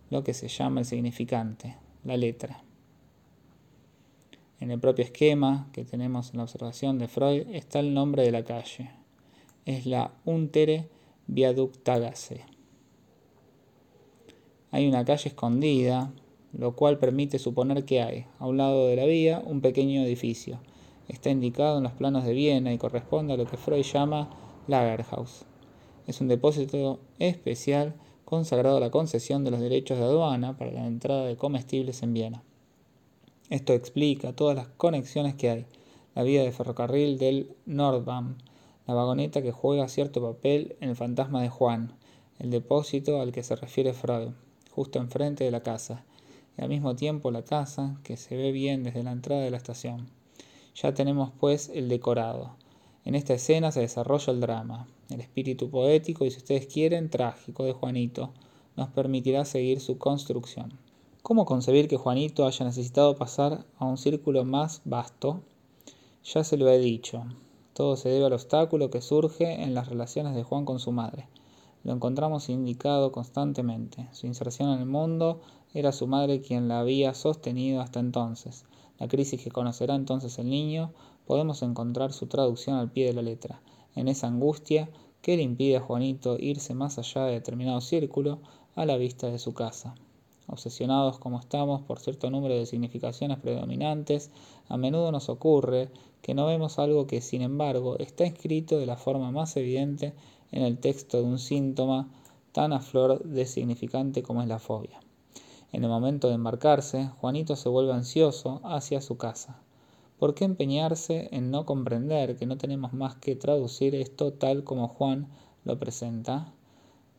lo 0.10 0.24
que 0.24 0.34
se 0.34 0.48
llama 0.48 0.82
el 0.82 0.86
significante, 0.86 1.76
la 2.04 2.18
letra. 2.18 2.64
En 4.60 4.72
el 4.72 4.80
propio 4.80 5.04
esquema 5.04 5.68
que 5.74 5.84
tenemos 5.84 6.32
en 6.32 6.38
la 6.38 6.44
observación 6.44 6.98
de 6.98 7.10
Freud 7.10 7.48
está 7.52 7.80
el 7.80 7.94
nombre 7.94 8.24
de 8.24 8.32
la 8.32 8.46
calle. 8.46 8.92
Es 9.66 9.86
la 9.86 10.14
Untere 10.24 10.88
Viaductagasse. 11.28 12.46
Hay 14.72 14.88
una 14.88 15.04
calle 15.04 15.28
escondida, 15.28 16.14
lo 16.54 16.76
cual 16.78 16.98
permite 16.98 17.40
suponer 17.40 17.84
que 17.84 18.02
hay, 18.02 18.26
a 18.40 18.48
un 18.48 18.56
lado 18.58 18.88
de 18.88 18.96
la 18.96 19.06
vía, 19.06 19.44
un 19.46 19.60
pequeño 19.60 20.02
edificio. 20.02 20.60
Está 21.08 21.30
indicado 21.30 21.78
en 21.78 21.84
los 21.84 21.94
planos 21.94 22.24
de 22.24 22.34
Viena 22.34 22.72
y 22.72 22.78
corresponde 22.78 23.34
a 23.34 23.38
lo 23.38 23.46
que 23.46 23.58
Freud 23.58 23.84
llama 23.84 24.30
Lagerhaus. 24.68 25.46
Es 26.08 26.22
un 26.22 26.28
depósito 26.28 27.00
especial 27.20 27.96
consagrado 28.26 28.78
a 28.78 28.80
la 28.80 28.92
concesión 28.92 29.44
de 29.44 29.52
los 29.52 29.60
derechos 29.60 29.98
de 29.98 30.06
aduana 30.06 30.58
para 30.58 30.72
la 30.72 30.88
entrada 30.88 31.26
de 31.26 31.36
comestibles 31.36 32.04
en 32.04 32.14
Viena. 32.14 32.44
Esto 33.50 33.74
explica 33.74 34.34
todas 34.34 34.56
las 34.56 34.70
conexiones 34.70 35.36
que 35.36 35.50
hay. 35.50 35.66
La 36.16 36.24
vía 36.24 36.44
de 36.44 36.52
ferrocarril 36.52 37.18
del 37.18 37.56
Nordbahn, 37.66 38.38
la 38.88 38.94
vagoneta 38.94 39.42
que 39.42 39.52
juega 39.52 39.88
cierto 39.88 40.22
papel 40.22 40.76
en 40.80 40.90
el 40.90 40.96
fantasma 40.96 41.42
de 41.42 41.50
Juan, 41.50 41.94
el 42.40 42.50
depósito 42.50 43.22
al 43.22 43.32
que 43.32 43.44
se 43.44 43.56
refiere 43.56 43.94
Freud, 43.94 44.30
justo 44.72 45.00
enfrente 45.00 45.44
de 45.44 45.52
la 45.52 45.62
casa, 45.62 46.04
y 46.58 46.62
al 46.62 46.70
mismo 46.70 46.96
tiempo 46.96 47.32
la 47.32 47.44
casa 47.44 48.00
que 48.04 48.18
se 48.18 48.38
ve 48.38 48.52
bien 48.52 48.84
desde 48.84 49.04
la 49.04 49.12
entrada 49.12 49.42
de 49.42 49.52
la 49.52 49.58
estación. 49.58 50.23
Ya 50.76 50.94
tenemos 50.94 51.32
pues 51.40 51.70
el 51.70 51.90
decorado. 51.90 52.56
En 53.06 53.16
esta 53.16 53.34
escena 53.34 53.72
se 53.72 53.82
desarrolla 53.82 54.34
el 54.34 54.40
drama. 54.40 54.88
El 55.10 55.22
espíritu 55.22 55.70
poético 55.70 56.26
y 56.26 56.32
si 56.32 56.38
ustedes 56.38 56.68
quieren 56.68 57.10
trágico 57.10 57.64
de 57.66 57.74
Juanito 57.74 58.32
nos 58.76 58.90
permitirá 58.90 59.46
seguir 59.46 59.80
su 59.80 59.98
construcción. 59.98 60.80
¿Cómo 61.22 61.46
concebir 61.46 61.88
que 61.88 61.98
Juanito 61.98 62.46
haya 62.46 62.66
necesitado 62.66 63.16
pasar 63.16 63.66
a 63.78 63.86
un 63.86 63.98
círculo 63.98 64.44
más 64.46 64.82
vasto? 64.84 65.42
Ya 66.24 66.44
se 66.44 66.58
lo 66.58 66.68
he 66.70 66.80
dicho. 66.80 67.24
Todo 67.74 67.96
se 67.96 68.10
debe 68.10 68.26
al 68.26 68.34
obstáculo 68.34 68.90
que 68.90 69.02
surge 69.02 69.64
en 69.64 69.74
las 69.74 69.88
relaciones 69.88 70.36
de 70.36 70.44
Juan 70.44 70.66
con 70.66 70.80
su 70.80 70.92
madre. 70.92 71.28
Lo 71.84 71.94
encontramos 71.94 72.50
indicado 72.50 73.12
constantemente. 73.12 74.08
Su 74.12 74.28
inserción 74.28 74.72
en 74.72 74.80
el 74.80 74.86
mundo 74.86 75.42
era 75.74 75.92
su 75.92 76.08
madre 76.08 76.42
quien 76.42 76.68
la 76.68 76.80
había 76.80 77.14
sostenido 77.14 77.82
hasta 77.82 78.00
entonces. 78.00 78.66
La 79.00 79.08
crisis 79.08 79.42
que 79.42 79.52
conocerá 79.52 79.96
entonces 79.96 80.38
el 80.40 80.50
niño, 80.50 80.92
podemos 81.26 81.62
encontrar 81.62 82.14
su 82.14 82.28
traducción 82.28 82.78
al 82.78 82.92
pie 82.92 83.08
de 83.08 83.14
la 83.14 83.22
letra, 83.22 83.62
en 83.96 84.08
esa 84.08 84.28
angustia 84.28 84.90
que 85.22 85.38
le 85.38 85.44
impide 85.44 85.78
a 85.78 85.82
Juanito 85.82 86.38
irse 86.40 86.74
más 86.74 86.98
allá 87.00 87.26
de 87.26 87.34
determinado 87.34 87.82
círculo 87.82 88.40
a 88.76 88.86
la 88.86 88.98
vista 88.98 89.28
de 89.28 89.40
su 89.40 89.54
casa. 89.54 89.96
Obsesionados 90.48 91.20
como 91.20 91.40
estamos 91.40 91.82
por 91.84 92.00
cierto 92.00 92.30
número 92.30 92.56
de 92.56 92.66
significaciones 92.66 93.40
predominantes, 93.40 94.30
a 94.68 94.78
menudo 94.78 95.12
nos 95.12 95.30
ocurre 95.30 95.90
que 96.22 96.34
no 96.34 96.46
vemos 96.46 96.80
algo 96.80 97.08
que, 97.08 97.22
sin 97.22 97.42
embargo, 97.42 97.98
está 98.00 98.26
escrito 98.26 98.78
de 98.78 98.86
la 98.86 98.98
forma 98.98 99.32
más 99.32 99.56
evidente 99.56 100.14
en 100.52 100.64
el 100.64 100.78
texto 100.78 101.18
de 101.18 101.24
un 101.24 101.40
síntoma 101.40 102.10
tan 102.52 102.74
a 102.74 102.80
flor 102.80 103.24
de 103.24 103.46
significante 103.46 104.22
como 104.22 104.42
es 104.42 104.48
la 104.48 104.60
fobia. 104.60 105.03
En 105.74 105.84
el 105.84 105.90
momento 105.90 106.28
de 106.28 106.36
embarcarse, 106.36 107.10
Juanito 107.20 107.56
se 107.56 107.68
vuelve 107.68 107.94
ansioso 107.94 108.62
hacia 108.64 109.02
su 109.02 109.18
casa. 109.18 109.60
¿Por 110.20 110.36
qué 110.36 110.46
empeñarse 110.46 111.30
en 111.32 111.50
no 111.50 111.66
comprender 111.66 112.38
que 112.38 112.46
no 112.46 112.60
tenemos 112.60 112.94
más 112.94 113.16
que 113.16 113.36
traducir 113.36 113.96
esto 113.96 114.34
tal 114.34 114.64
como 114.64 114.88
Juan 114.88 115.30
lo 115.66 115.80
presenta? 115.80 116.54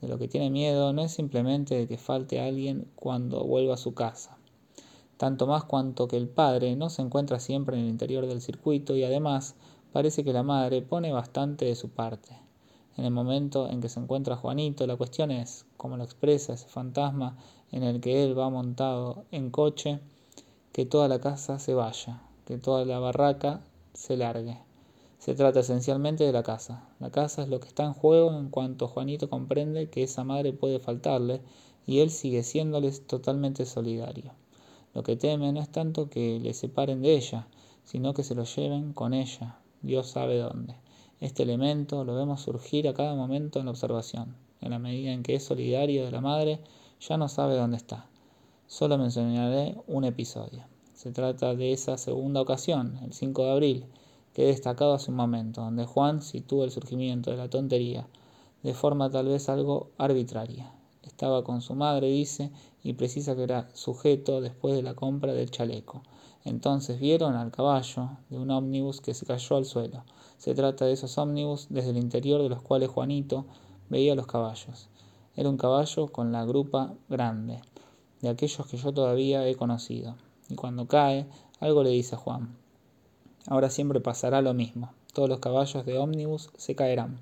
De 0.01 0.07
lo 0.07 0.19
que 0.19 0.29
tiene 0.29 0.51
miedo 0.51 0.93
no 0.93 1.03
es 1.03 1.11
simplemente 1.11 1.75
de 1.75 1.89
que 1.89 1.99
falte 1.99 2.41
alguien 2.41 2.87
cuando 2.95 3.45
vuelva 3.45 3.75
a 3.75 3.77
su 3.77 3.93
casa, 3.93 4.39
tanto 5.17 5.49
más 5.49 5.65
cuanto 5.65 6.07
que 6.07 6.17
el 6.17 6.29
padre 6.29 6.77
no 6.77 6.91
se 6.91 7.03
encuentra 7.03 7.41
siempre 7.41 7.77
en 7.77 7.83
el 7.83 7.91
interior 7.91 8.29
del 8.29 8.41
circuito 8.41 8.95
y 8.95 9.03
además 9.03 9.57
parece 9.93 10.23
que 10.23 10.33
la 10.33 10.45
madre 10.45 10.81
pone 10.81 11.13
bastante 11.13 11.65
de 11.65 11.75
su 11.75 11.91
parte. 11.91 12.39
En 12.97 13.05
el 13.05 13.11
momento 13.11 13.69
en 13.69 13.81
que 13.81 13.89
se 13.89 13.99
encuentra 13.99 14.37
Juanito, 14.37 14.87
la 14.87 14.97
cuestión 14.97 15.31
es, 15.31 15.67
como 15.77 15.97
lo 15.97 16.05
expresa 16.05 16.53
ese 16.53 16.69
fantasma 16.69 17.37
en 17.73 17.83
el 17.83 18.01
que 18.01 18.23
él 18.23 18.39
va 18.39 18.51
montado 18.51 19.25
en 19.33 19.51
coche, 19.51 19.99
que 20.73 20.87
toda 20.87 21.09
la 21.09 21.21
casa 21.21 21.59
se 21.59 21.75
vaya, 21.75 22.23
que 22.47 22.59
toda 22.59 22.85
la 22.85 23.01
barraca 23.01 23.63
se 23.95 24.17
largue. 24.17 24.59
Se 25.19 25.35
trata 25.35 25.61
esencialmente 25.61 26.23
de 26.25 26.33
la 26.33 26.43
casa. 26.43 26.89
La 27.01 27.11
casa 27.11 27.43
es 27.43 27.49
lo 27.49 27.59
que 27.59 27.69
está 27.69 27.85
en 27.85 27.95
juego 27.95 28.39
en 28.39 28.51
cuanto 28.51 28.89
Juanito 28.89 29.31
comprende 29.31 29.89
que 29.89 30.03
esa 30.03 30.23
madre 30.23 30.53
puede 30.53 30.79
faltarle 30.79 31.41
y 31.87 32.01
él 32.01 32.11
sigue 32.11 32.43
siéndoles 32.43 33.07
totalmente 33.07 33.67
solidario. 33.67 34.33
Lo 34.95 35.03
que 35.03 35.17
teme 35.17 35.53
no 35.53 35.61
es 35.61 35.71
tanto 35.71 36.09
que 36.09 36.39
le 36.39 36.55
separen 36.55 37.03
de 37.03 37.17
ella, 37.17 37.49
sino 37.85 38.15
que 38.15 38.23
se 38.23 38.35
lo 38.35 38.45
lleven 38.45 38.93
con 38.93 39.15
ella, 39.15 39.59
Dios 39.83 40.09
sabe 40.09 40.39
dónde. 40.39 40.84
Este 41.21 41.43
elemento 41.43 42.05
lo 42.05 42.15
vemos 42.15 42.43
surgir 42.43 42.89
a 42.89 42.95
cada 42.95 43.15
momento 43.15 43.59
en 43.59 43.67
la 43.67 43.71
observación. 43.71 44.37
En 44.61 44.71
la 44.71 44.79
medida 44.79 45.13
en 45.13 45.23
que 45.23 45.35
es 45.37 45.45
solidario 45.45 46.05
de 46.05 46.11
la 46.11 46.21
madre, 46.21 46.61
ya 47.01 47.17
no 47.17 47.29
sabe 47.29 47.57
dónde 47.57 47.77
está. 47.77 48.07
Solo 48.67 48.99
mencionaré 48.99 49.77
un 49.87 50.05
episodio. 50.05 50.65
Se 50.95 51.13
trata 51.13 51.55
de 51.55 51.73
esa 51.73 51.99
segunda 51.99 52.41
ocasión, 52.41 52.99
el 53.03 53.13
5 53.13 53.45
de 53.45 53.51
abril, 53.51 53.87
que 54.33 54.45
he 54.45 54.47
destacado 54.47 54.95
hace 54.95 55.11
un 55.11 55.17
momento, 55.17 55.61
donde 55.61 55.87
Juan 55.87 56.23
sitúa 56.23 56.65
el 56.65 56.71
surgimiento 56.71 57.31
de 57.31 57.37
la 57.37 57.51
tontería 57.51 58.07
de 58.65 58.73
forma 58.73 59.11
tal 59.11 59.29
vez 59.29 59.51
algo 59.51 59.91
arbitraria. 59.99 60.73
Estaba 61.03 61.45
con 61.45 61.61
su 61.61 61.75
madre, 61.75 62.09
dice, 62.09 62.51
y 62.83 62.95
precisa 62.95 63.37
que 63.37 63.43
era 63.43 63.69
sujeto 63.75 64.41
después 64.41 64.75
de 64.75 64.83
la 64.83 64.95
compra 64.95 65.35
del 65.35 65.51
chaleco. 65.51 66.03
Entonces 66.45 66.99
vieron 66.99 67.37
al 67.37 67.51
caballo 67.51 68.09
de 68.31 68.39
un 68.39 68.51
ómnibus 68.51 69.03
que 69.03 69.13
se 69.13 69.27
cayó 69.27 69.57
al 69.57 69.67
suelo. 69.67 70.05
Se 70.45 70.55
trata 70.55 70.85
de 70.85 70.93
esos 70.93 71.17
ómnibus 71.17 71.69
desde 71.71 71.89
el 71.89 71.97
interior 71.97 72.43
de 72.43 72.51
los 72.51 72.61
cuales 72.61 72.91
Juanito 72.91 73.47
veía 73.89 74.15
los 74.15 74.27
caballos. 74.27 74.91
Era 75.37 75.49
un 75.49 75.57
caballo 75.57 76.09
con 76.09 76.33
la 76.33 76.45
grupa 76.45 76.93
grande, 77.09 77.63
de 78.21 78.29
aquellos 78.29 78.67
que 78.67 78.77
yo 78.77 78.93
todavía 78.93 79.49
he 79.49 79.55
conocido. 79.55 80.17
Y 80.51 80.55
cuando 80.55 80.87
cae, 80.87 81.27
algo 81.61 81.83
le 81.83 81.89
dice 81.89 82.17
a 82.17 82.19
Juan. 82.19 82.59
Ahora 83.47 83.71
siempre 83.71 84.03
pasará 84.03 84.43
lo 84.43 84.53
mismo. 84.53 84.93
Todos 85.15 85.31
los 85.31 85.39
caballos 85.39 85.87
de 85.87 85.97
ómnibus 85.97 86.51
se 86.59 86.75
caerán. 86.75 87.21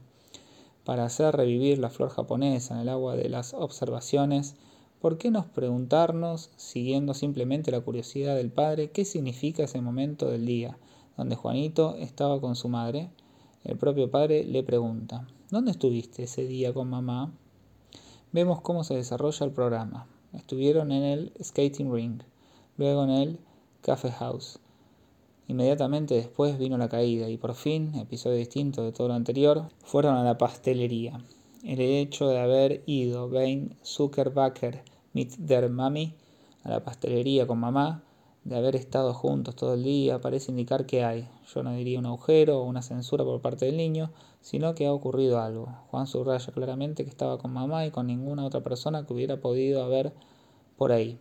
Para 0.82 1.04
hacer 1.04 1.36
revivir 1.36 1.78
la 1.78 1.90
flor 1.90 2.10
japonesa 2.10 2.74
en 2.74 2.80
el 2.80 2.88
agua 2.88 3.14
de 3.14 3.28
las 3.28 3.54
observaciones, 3.54 4.56
¿por 5.00 5.16
qué 5.16 5.30
nos 5.30 5.46
preguntarnos, 5.46 6.50
siguiendo 6.56 7.14
simplemente 7.14 7.70
la 7.70 7.82
curiosidad 7.82 8.34
del 8.34 8.50
padre, 8.50 8.90
qué 8.90 9.04
significa 9.04 9.62
ese 9.62 9.80
momento 9.80 10.26
del 10.26 10.44
día, 10.44 10.76
donde 11.16 11.36
Juanito 11.36 11.96
estaba 11.96 12.40
con 12.40 12.56
su 12.56 12.68
madre? 12.68 13.10
El 13.64 13.76
propio 13.76 14.10
padre 14.10 14.44
le 14.44 14.62
pregunta, 14.62 15.26
¿dónde 15.50 15.70
estuviste 15.70 16.24
ese 16.24 16.46
día 16.46 16.72
con 16.72 16.90
mamá? 16.90 17.32
Vemos 18.32 18.60
cómo 18.60 18.82
se 18.82 18.94
desarrolla 18.94 19.46
el 19.46 19.52
programa. 19.52 20.06
Estuvieron 20.32 20.90
en 20.90 21.02
el 21.02 21.32
skating 21.42 21.92
ring, 21.92 22.22
luego 22.76 23.04
en 23.04 23.10
el 23.10 23.38
cafe 23.82 24.10
house. 24.10 24.58
Inmediatamente 25.48 26.14
después 26.14 26.58
vino 26.58 26.78
la 26.78 26.88
caída 26.88 27.28
y 27.28 27.36
por 27.36 27.54
fin, 27.54 27.94
episodio 27.96 28.38
distinto 28.38 28.82
de 28.82 28.92
todo 28.92 29.08
lo 29.08 29.14
anterior, 29.14 29.68
fueron 29.84 30.16
a 30.16 30.24
la 30.24 30.38
pastelería. 30.38 31.20
El 31.62 31.80
hecho 31.80 32.26
de 32.28 32.40
haber 32.40 32.82
ido 32.86 33.28
Ben 33.28 33.76
Zuckerbacker 33.84 34.82
mit 35.12 35.36
der 35.36 35.68
Mami 35.68 36.14
a 36.64 36.70
la 36.70 36.82
pastelería 36.82 37.46
con 37.46 37.58
mamá 37.60 38.02
de 38.44 38.56
haber 38.56 38.74
estado 38.74 39.14
juntos 39.14 39.54
todo 39.54 39.74
el 39.74 39.84
día 39.84 40.20
parece 40.20 40.50
indicar 40.50 40.84
que 40.84 41.04
hay, 41.04 41.28
yo 41.54 41.62
no 41.62 41.72
diría 41.74 41.98
un 41.98 42.06
agujero 42.06 42.60
o 42.60 42.64
una 42.64 42.82
censura 42.82 43.24
por 43.24 43.40
parte 43.40 43.66
del 43.66 43.76
niño, 43.76 44.10
sino 44.40 44.74
que 44.74 44.86
ha 44.86 44.92
ocurrido 44.92 45.40
algo. 45.40 45.68
Juan 45.90 46.06
subraya 46.06 46.52
claramente 46.52 47.04
que 47.04 47.10
estaba 47.10 47.38
con 47.38 47.52
mamá 47.52 47.86
y 47.86 47.90
con 47.90 48.06
ninguna 48.06 48.44
otra 48.44 48.62
persona 48.62 49.06
que 49.06 49.12
hubiera 49.12 49.40
podido 49.40 49.82
haber 49.84 50.12
por 50.76 50.90
ahí. 50.90 51.18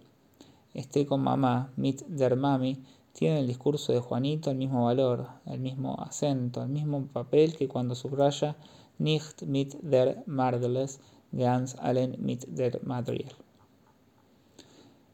Esté 0.73 1.05
con 1.05 1.21
mamá, 1.21 1.71
mit 1.75 2.01
der 2.07 2.35
Mami, 2.35 2.83
tiene 3.13 3.39
el 3.39 3.47
discurso 3.47 3.91
de 3.93 3.99
Juanito 3.99 4.49
el 4.49 4.57
mismo 4.57 4.85
valor, 4.85 5.27
el 5.45 5.59
mismo 5.59 6.01
acento, 6.01 6.63
el 6.63 6.69
mismo 6.69 7.07
papel 7.07 7.55
que 7.55 7.67
cuando 7.67 7.93
subraya 7.93 8.55
nicht 8.97 9.43
mit 9.43 9.75
der 9.81 10.23
Mardles, 10.27 10.99
ganz 11.31 11.75
allen 11.79 12.15
mit 12.19 12.45
der 12.47 12.79
Madriel. 12.83 13.33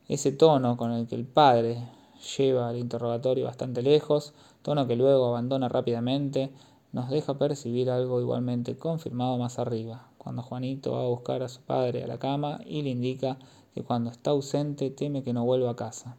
Ese 0.07 0.31
tono 0.31 0.77
con 0.77 0.91
el 0.91 1.07
que 1.07 1.15
el 1.15 1.25
padre 1.25 1.96
lleva 2.37 2.71
el 2.71 2.77
interrogatorio 2.77 3.45
bastante 3.45 3.81
lejos, 3.81 4.33
tono 4.61 4.87
que 4.87 4.95
luego 4.95 5.27
abandona 5.27 5.69
rápidamente, 5.69 6.51
nos 6.91 7.09
deja 7.09 7.37
percibir 7.37 7.89
algo 7.89 8.21
igualmente 8.21 8.77
confirmado 8.77 9.37
más 9.37 9.59
arriba, 9.59 10.09
cuando 10.17 10.41
Juanito 10.41 10.93
va 10.93 11.01
a 11.01 11.07
buscar 11.07 11.43
a 11.43 11.49
su 11.49 11.61
padre 11.61 12.03
a 12.03 12.07
la 12.07 12.17
cama 12.17 12.59
y 12.65 12.81
le 12.81 12.89
indica 12.89 13.37
que 13.73 13.83
cuando 13.83 14.09
está 14.09 14.31
ausente 14.31 14.89
teme 14.89 15.23
que 15.23 15.33
no 15.33 15.45
vuelva 15.45 15.71
a 15.71 15.75
casa. 15.75 16.17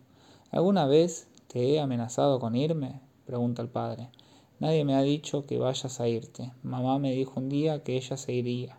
¿Alguna 0.50 0.86
vez 0.86 1.28
te 1.48 1.74
he 1.74 1.80
amenazado 1.80 2.38
con 2.38 2.54
irme? 2.54 3.00
pregunta 3.26 3.62
el 3.62 3.68
padre. 3.68 4.10
Nadie 4.60 4.84
me 4.84 4.94
ha 4.94 5.02
dicho 5.02 5.44
que 5.46 5.58
vayas 5.58 6.00
a 6.00 6.08
irte. 6.08 6.52
Mamá 6.62 6.98
me 6.98 7.12
dijo 7.12 7.38
un 7.38 7.48
día 7.48 7.82
que 7.82 7.96
ella 7.96 8.16
se 8.16 8.32
iría. 8.32 8.78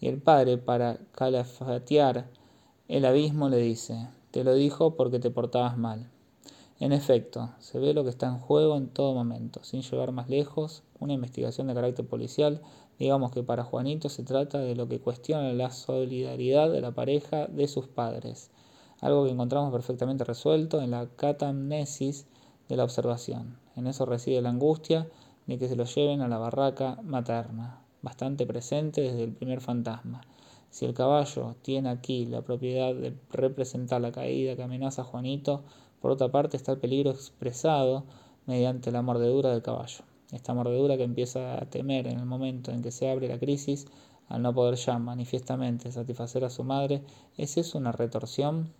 Y 0.00 0.08
el 0.08 0.20
padre, 0.20 0.58
para 0.58 0.98
calafatear 1.12 2.26
el 2.88 3.04
abismo, 3.04 3.48
le 3.48 3.58
dice, 3.58 4.08
te 4.32 4.44
lo 4.44 4.54
dijo 4.54 4.96
porque 4.96 5.20
te 5.20 5.30
portabas 5.30 5.76
mal. 5.76 6.10
En 6.80 6.92
efecto, 6.92 7.50
se 7.60 7.78
ve 7.78 7.94
lo 7.94 8.02
que 8.02 8.10
está 8.10 8.26
en 8.26 8.38
juego 8.38 8.76
en 8.76 8.88
todo 8.88 9.14
momento, 9.14 9.62
sin 9.62 9.82
llegar 9.82 10.10
más 10.10 10.28
lejos, 10.28 10.82
una 10.98 11.12
investigación 11.12 11.68
de 11.68 11.74
carácter 11.74 12.06
policial, 12.06 12.60
digamos 12.98 13.30
que 13.30 13.42
para 13.42 13.62
Juanito 13.62 14.08
se 14.08 14.24
trata 14.24 14.58
de 14.58 14.74
lo 14.74 14.88
que 14.88 15.00
cuestiona 15.00 15.52
la 15.52 15.70
solidaridad 15.70 16.72
de 16.72 16.80
la 16.80 16.90
pareja 16.90 17.46
de 17.46 17.68
sus 17.68 17.86
padres, 17.86 18.50
algo 19.00 19.24
que 19.24 19.30
encontramos 19.30 19.70
perfectamente 19.70 20.24
resuelto 20.24 20.80
en 20.80 20.90
la 20.92 21.06
catamnesis 21.14 22.26
de 22.68 22.76
la 22.76 22.84
observación. 22.84 23.58
En 23.76 23.86
eso 23.86 24.06
reside 24.06 24.40
la 24.40 24.50
angustia 24.50 25.08
de 25.46 25.58
que 25.58 25.68
se 25.68 25.76
lo 25.76 25.84
lleven 25.84 26.22
a 26.22 26.28
la 26.28 26.38
barraca 26.38 26.98
materna, 27.02 27.82
bastante 28.00 28.46
presente 28.46 29.02
desde 29.02 29.24
el 29.24 29.32
primer 29.32 29.60
fantasma. 29.60 30.22
Si 30.72 30.86
el 30.86 30.94
caballo 30.94 31.54
tiene 31.60 31.90
aquí 31.90 32.24
la 32.24 32.40
propiedad 32.40 32.94
de 32.94 33.14
representar 33.30 34.00
la 34.00 34.10
caída 34.10 34.56
que 34.56 34.62
amenaza 34.62 35.02
a 35.02 35.04
Juanito, 35.04 35.64
por 36.00 36.12
otra 36.12 36.30
parte 36.30 36.56
está 36.56 36.72
el 36.72 36.78
peligro 36.78 37.10
expresado 37.10 38.04
mediante 38.46 38.90
la 38.90 39.02
mordedura 39.02 39.50
del 39.50 39.60
caballo. 39.60 40.02
Esta 40.32 40.54
mordedura 40.54 40.96
que 40.96 41.02
empieza 41.02 41.60
a 41.60 41.66
temer 41.68 42.06
en 42.06 42.18
el 42.18 42.24
momento 42.24 42.70
en 42.70 42.80
que 42.80 42.90
se 42.90 43.10
abre 43.10 43.28
la 43.28 43.38
crisis, 43.38 43.86
al 44.30 44.40
no 44.40 44.54
poder 44.54 44.76
ya 44.76 44.98
manifiestamente 44.98 45.92
satisfacer 45.92 46.42
a 46.42 46.48
su 46.48 46.64
madre, 46.64 47.02
¿es 47.36 47.58
eso 47.58 47.76
una 47.76 47.92
retorsión? 47.92 48.72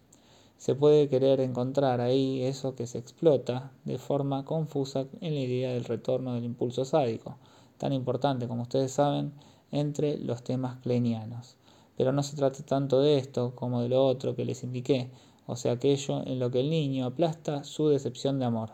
Se 0.56 0.74
puede 0.74 1.10
querer 1.10 1.40
encontrar 1.40 2.00
ahí 2.00 2.42
eso 2.42 2.74
que 2.74 2.86
se 2.86 2.96
explota 2.96 3.70
de 3.84 3.98
forma 3.98 4.46
confusa 4.46 5.04
en 5.20 5.34
la 5.34 5.40
idea 5.40 5.72
del 5.74 5.84
retorno 5.84 6.32
del 6.32 6.44
impulso 6.46 6.86
sádico, 6.86 7.36
tan 7.76 7.92
importante 7.92 8.48
como 8.48 8.62
ustedes 8.62 8.92
saben 8.92 9.34
entre 9.70 10.16
los 10.16 10.42
temas 10.42 10.78
kleinianos. 10.78 11.58
Pero 11.96 12.12
no 12.12 12.22
se 12.22 12.36
trata 12.36 12.62
tanto 12.64 13.00
de 13.00 13.18
esto 13.18 13.54
como 13.54 13.80
de 13.82 13.88
lo 13.88 14.04
otro 14.04 14.34
que 14.34 14.44
les 14.44 14.62
indiqué, 14.62 15.10
o 15.46 15.56
sea 15.56 15.72
aquello 15.72 16.22
en 16.26 16.38
lo 16.38 16.50
que 16.50 16.60
el 16.60 16.70
niño 16.70 17.06
aplasta 17.06 17.64
su 17.64 17.88
decepción 17.88 18.38
de 18.38 18.44
amor. 18.44 18.70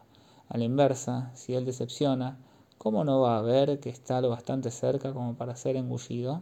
A 0.49 0.59
la 0.59 0.65
inversa, 0.65 1.31
si 1.35 1.55
él 1.55 1.65
decepciona, 1.65 2.39
¿cómo 2.79 3.05
no 3.05 3.21
va 3.21 3.39
a 3.39 3.43
ver 3.43 3.81
que 3.81 3.91
está 3.91 4.21
lo 4.21 4.29
bastante 4.29 4.71
cerca 4.71 5.13
como 5.13 5.35
para 5.35 5.57
ser 5.57 5.77
engullido? 5.77 6.41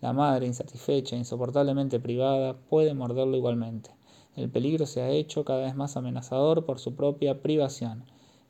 La 0.00 0.14
madre, 0.14 0.46
insatisfecha, 0.46 1.14
insoportablemente 1.14 2.00
privada, 2.00 2.54
puede 2.54 2.94
morderlo 2.94 3.36
igualmente. 3.36 3.90
El 4.34 4.48
peligro 4.48 4.86
se 4.86 5.02
ha 5.02 5.10
hecho 5.10 5.44
cada 5.44 5.60
vez 5.60 5.74
más 5.74 5.96
amenazador 5.96 6.64
por 6.64 6.78
su 6.78 6.94
propia 6.94 7.42
privación, 7.42 8.04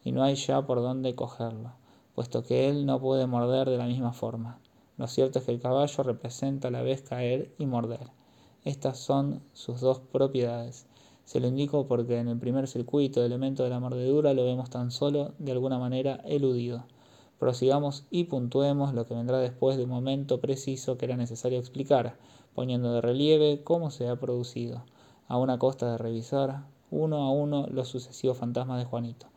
y 0.05 0.13
no 0.13 0.23
hay 0.23 0.37
ya 0.37 0.65
por 0.65 0.81
dónde 0.81 1.17
cogerlo, 1.17 1.73
puesto 2.15 2.45
que 2.45 2.69
él 2.69 2.87
no 2.87 3.01
puede 3.01 3.27
morder 3.27 3.69
de 3.69 3.79
la 3.79 3.87
misma 3.87 4.13
forma. 4.13 4.60
Lo 5.01 5.07
cierto 5.07 5.39
es 5.39 5.47
que 5.47 5.53
el 5.53 5.61
caballo 5.61 6.03
representa 6.03 6.69
a 6.69 6.71
la 6.71 6.83
vez 6.83 7.01
caer 7.01 7.55
y 7.57 7.65
morder. 7.65 8.09
Estas 8.67 8.99
son 8.99 9.41
sus 9.55 9.81
dos 9.81 9.99
propiedades. 9.99 10.85
Se 11.25 11.41
lo 11.41 11.49
indico 11.49 11.87
porque 11.87 12.19
en 12.19 12.29
el 12.29 12.39
primer 12.39 12.69
circuito 12.69 13.21
de 13.21 13.27
elemento 13.27 13.65
de 13.65 13.71
la 13.71 13.81
mordedura 13.81 14.35
lo 14.35 14.45
vemos 14.45 14.69
tan 14.69 14.91
solo 14.91 15.33
de 15.39 15.53
alguna 15.53 15.79
manera 15.79 16.17
eludido. 16.27 16.85
Prosigamos 17.39 18.05
y 18.11 18.25
puntuemos 18.25 18.93
lo 18.93 19.07
que 19.07 19.15
vendrá 19.15 19.39
después 19.39 19.79
de 19.79 19.85
un 19.85 19.89
momento 19.89 20.39
preciso 20.39 20.99
que 20.99 21.07
era 21.07 21.17
necesario 21.17 21.59
explicar, 21.59 22.19
poniendo 22.55 22.93
de 22.93 23.01
relieve 23.01 23.63
cómo 23.65 23.91
se 23.91 24.07
ha 24.07 24.21
producido, 24.21 24.85
a 25.29 25.39
una 25.39 25.59
costa 25.59 25.93
de 25.93 25.97
revisar 25.97 26.67
uno 26.91 27.23
a 27.23 27.33
uno 27.33 27.67
los 27.69 27.89
sucesivos 27.89 28.37
fantasmas 28.37 28.79
de 28.79 28.85
Juanito. 28.85 29.29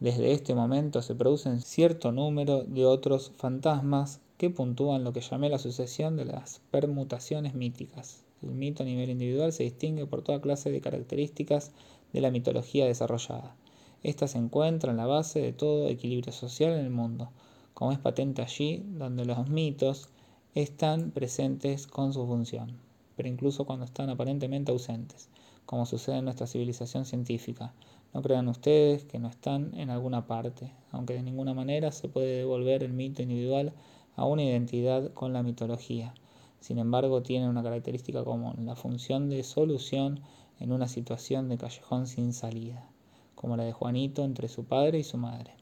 Desde 0.00 0.32
este 0.32 0.56
momento 0.56 1.00
se 1.00 1.14
producen 1.14 1.60
cierto 1.60 2.10
número 2.10 2.64
de 2.64 2.86
otros 2.86 3.30
fantasmas 3.36 4.20
que 4.38 4.50
puntúan 4.50 5.04
lo 5.04 5.12
que 5.12 5.20
llamé 5.20 5.48
la 5.48 5.58
sucesión 5.58 6.16
de 6.16 6.26
las 6.26 6.60
permutaciones 6.70 7.54
míticas. 7.54 8.24
El 8.42 8.50
mito 8.50 8.82
a 8.82 8.86
nivel 8.86 9.10
individual 9.10 9.52
se 9.52 9.62
distingue 9.62 10.06
por 10.06 10.22
toda 10.22 10.40
clase 10.40 10.70
de 10.70 10.80
características 10.80 11.72
de 12.12 12.20
la 12.20 12.30
mitología 12.30 12.86
desarrollada. 12.86 13.56
Esta 14.02 14.28
se 14.28 14.38
encuentra 14.38 14.90
en 14.90 14.98
la 14.98 15.06
base 15.06 15.40
de 15.40 15.52
todo 15.52 15.88
equilibrio 15.88 16.32
social 16.32 16.72
en 16.72 16.84
el 16.84 16.90
mundo, 16.90 17.30
como 17.72 17.92
es 17.92 17.98
patente 17.98 18.42
allí 18.42 18.82
donde 18.86 19.24
los 19.24 19.48
mitos 19.48 20.10
están 20.54 21.10
presentes 21.10 21.86
con 21.86 22.12
su 22.12 22.26
función, 22.26 22.78
pero 23.16 23.28
incluso 23.28 23.64
cuando 23.64 23.84
están 23.84 24.10
aparentemente 24.10 24.70
ausentes, 24.72 25.28
como 25.66 25.86
sucede 25.86 26.18
en 26.18 26.24
nuestra 26.24 26.46
civilización 26.46 27.04
científica. 27.04 27.74
No 28.14 28.22
crean 28.22 28.48
ustedes 28.48 29.04
que 29.04 29.18
no 29.18 29.28
están 29.28 29.74
en 29.74 29.90
alguna 29.90 30.26
parte, 30.26 30.72
aunque 30.92 31.14
de 31.14 31.22
ninguna 31.22 31.52
manera 31.52 31.90
se 31.92 32.08
puede 32.08 32.36
devolver 32.36 32.82
el 32.82 32.92
mito 32.92 33.22
individual 33.22 33.72
a 34.16 34.24
una 34.24 34.42
identidad 34.42 35.12
con 35.12 35.32
la 35.32 35.42
mitología. 35.42 36.14
Sin 36.60 36.78
embargo, 36.78 37.22
tiene 37.22 37.48
una 37.48 37.62
característica 37.62 38.24
común, 38.24 38.66
la 38.66 38.74
función 38.74 39.28
de 39.28 39.44
solución 39.44 40.20
en 40.58 40.72
una 40.72 40.88
situación 40.88 41.48
de 41.48 41.58
callejón 41.58 42.06
sin 42.06 42.32
salida, 42.32 42.88
como 43.34 43.56
la 43.56 43.64
de 43.64 43.72
Juanito 43.72 44.24
entre 44.24 44.48
su 44.48 44.64
padre 44.64 44.98
y 44.98 45.04
su 45.04 45.18
madre. 45.18 45.52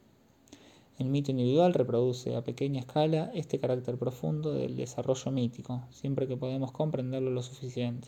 El 0.97 1.09
mito 1.09 1.31
individual 1.31 1.73
reproduce 1.73 2.37
a 2.37 2.43
pequeña 2.43 2.79
escala 2.79 3.29
este 3.33 3.59
carácter 3.59 3.97
profundo 3.97 4.53
del 4.53 4.77
desarrollo 4.77 5.29
mítico, 5.29 5.83
siempre 5.91 6.25
que 6.25 6.37
podemos 6.37 6.71
comprenderlo 6.71 7.31
lo 7.31 7.43
suficiente. 7.43 8.07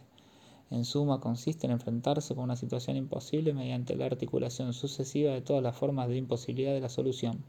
En 0.69 0.85
suma, 0.85 1.19
consiste 1.19 1.65
en 1.65 1.73
enfrentarse 1.73 2.33
con 2.33 2.45
una 2.45 2.55
situación 2.55 2.95
imposible 2.95 3.53
mediante 3.53 3.97
la 3.97 4.05
articulación 4.05 4.73
sucesiva 4.73 5.33
de 5.33 5.41
todas 5.41 5.61
las 5.61 5.75
formas 5.75 6.07
de 6.07 6.15
imposibilidad 6.15 6.73
de 6.73 6.81
la 6.81 6.89
solución. 6.89 7.43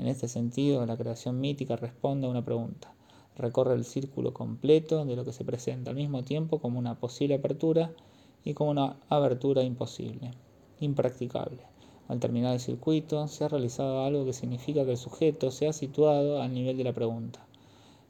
En 0.00 0.08
este 0.08 0.28
sentido, 0.28 0.86
la 0.86 0.96
creación 0.96 1.42
mítica 1.42 1.76
responde 1.76 2.26
a 2.26 2.30
una 2.30 2.42
pregunta. 2.42 2.90
Recorre 3.36 3.74
el 3.74 3.84
círculo 3.84 4.32
completo 4.32 5.04
de 5.04 5.14
lo 5.14 5.26
que 5.26 5.34
se 5.34 5.44
presenta 5.44 5.90
al 5.90 5.96
mismo 5.96 6.22
tiempo 6.22 6.58
como 6.58 6.78
una 6.78 6.98
posible 6.98 7.34
apertura 7.34 7.92
y 8.42 8.54
como 8.54 8.70
una 8.70 8.96
abertura 9.10 9.62
imposible, 9.62 10.30
impracticable. 10.80 11.58
Al 12.08 12.18
terminar 12.18 12.54
el 12.54 12.60
circuito, 12.60 13.28
se 13.28 13.44
ha 13.44 13.48
realizado 13.48 14.02
algo 14.02 14.24
que 14.24 14.32
significa 14.32 14.86
que 14.86 14.92
el 14.92 14.96
sujeto 14.96 15.50
se 15.50 15.68
ha 15.68 15.74
situado 15.74 16.40
al 16.40 16.54
nivel 16.54 16.78
de 16.78 16.84
la 16.84 16.94
pregunta. 16.94 17.46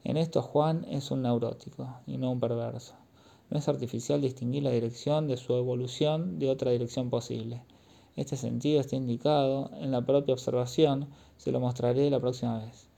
En 0.05 0.15
esto 0.15 0.41
Juan 0.41 0.85
es 0.89 1.11
un 1.11 1.23
neurótico 1.23 1.93
y 2.07 2.15
no 2.15 2.31
un 2.31 2.39
perverso. 2.39 2.93
No 3.49 3.59
es 3.59 3.67
artificial 3.67 4.21
distinguir 4.21 4.63
la 4.63 4.71
dirección 4.71 5.27
de 5.27 5.35
su 5.35 5.53
evolución 5.55 6.39
de 6.39 6.51
otra 6.51 6.71
dirección 6.71 7.09
posible. 7.09 7.63
Este 8.17 8.35
sentido 8.35 8.81
está 8.81 8.97
indicado 8.97 9.71
en 9.79 9.91
la 9.91 10.05
propia 10.05 10.33
observación, 10.33 11.07
se 11.37 11.51
lo 11.51 11.59
mostraré 11.61 12.09
la 12.09 12.19
próxima 12.19 12.59
vez. 12.59 12.89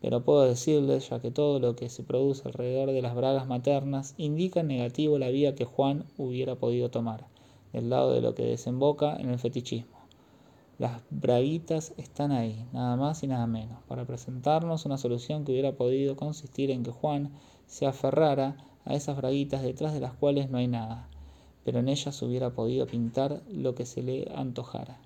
Pero 0.00 0.24
puedo 0.24 0.42
decirles, 0.42 1.08
ya 1.08 1.20
que 1.20 1.30
todo 1.30 1.60
lo 1.60 1.76
que 1.76 1.88
se 1.88 2.02
produce 2.02 2.42
alrededor 2.46 2.90
de 2.90 3.00
las 3.00 3.14
bragas 3.14 3.46
maternas 3.46 4.14
indica 4.18 4.60
en 4.60 4.68
negativo 4.68 5.18
la 5.18 5.28
vía 5.28 5.54
que 5.54 5.64
Juan 5.64 6.04
hubiera 6.18 6.56
podido 6.56 6.90
tomar, 6.90 7.26
del 7.72 7.90
lado 7.90 8.12
de 8.12 8.20
lo 8.20 8.34
que 8.34 8.44
desemboca 8.44 9.16
en 9.16 9.30
el 9.30 9.38
fetichismo. 9.38 9.96
Las 10.78 11.00
braguitas 11.10 11.94
están 11.96 12.32
ahí, 12.32 12.66
nada 12.72 12.96
más 12.96 13.22
y 13.22 13.28
nada 13.28 13.46
menos, 13.46 13.82
para 13.88 14.04
presentarnos 14.04 14.84
una 14.84 14.98
solución 14.98 15.44
que 15.44 15.52
hubiera 15.52 15.76
podido 15.76 16.16
consistir 16.16 16.70
en 16.70 16.82
que 16.82 16.90
Juan 16.90 17.32
se 17.66 17.86
aferrara 17.86 18.56
a 18.84 18.94
esas 18.94 19.16
braguitas 19.16 19.62
detrás 19.62 19.94
de 19.94 20.00
las 20.00 20.12
cuales 20.12 20.50
no 20.50 20.58
hay 20.58 20.68
nada, 20.68 21.08
pero 21.66 21.80
en 21.80 21.88
ellas 21.88 22.22
hubiera 22.22 22.50
podido 22.50 22.86
pintar 22.86 23.42
lo 23.50 23.74
que 23.74 23.86
se 23.86 24.00
le 24.00 24.30
antojara. 24.32 25.00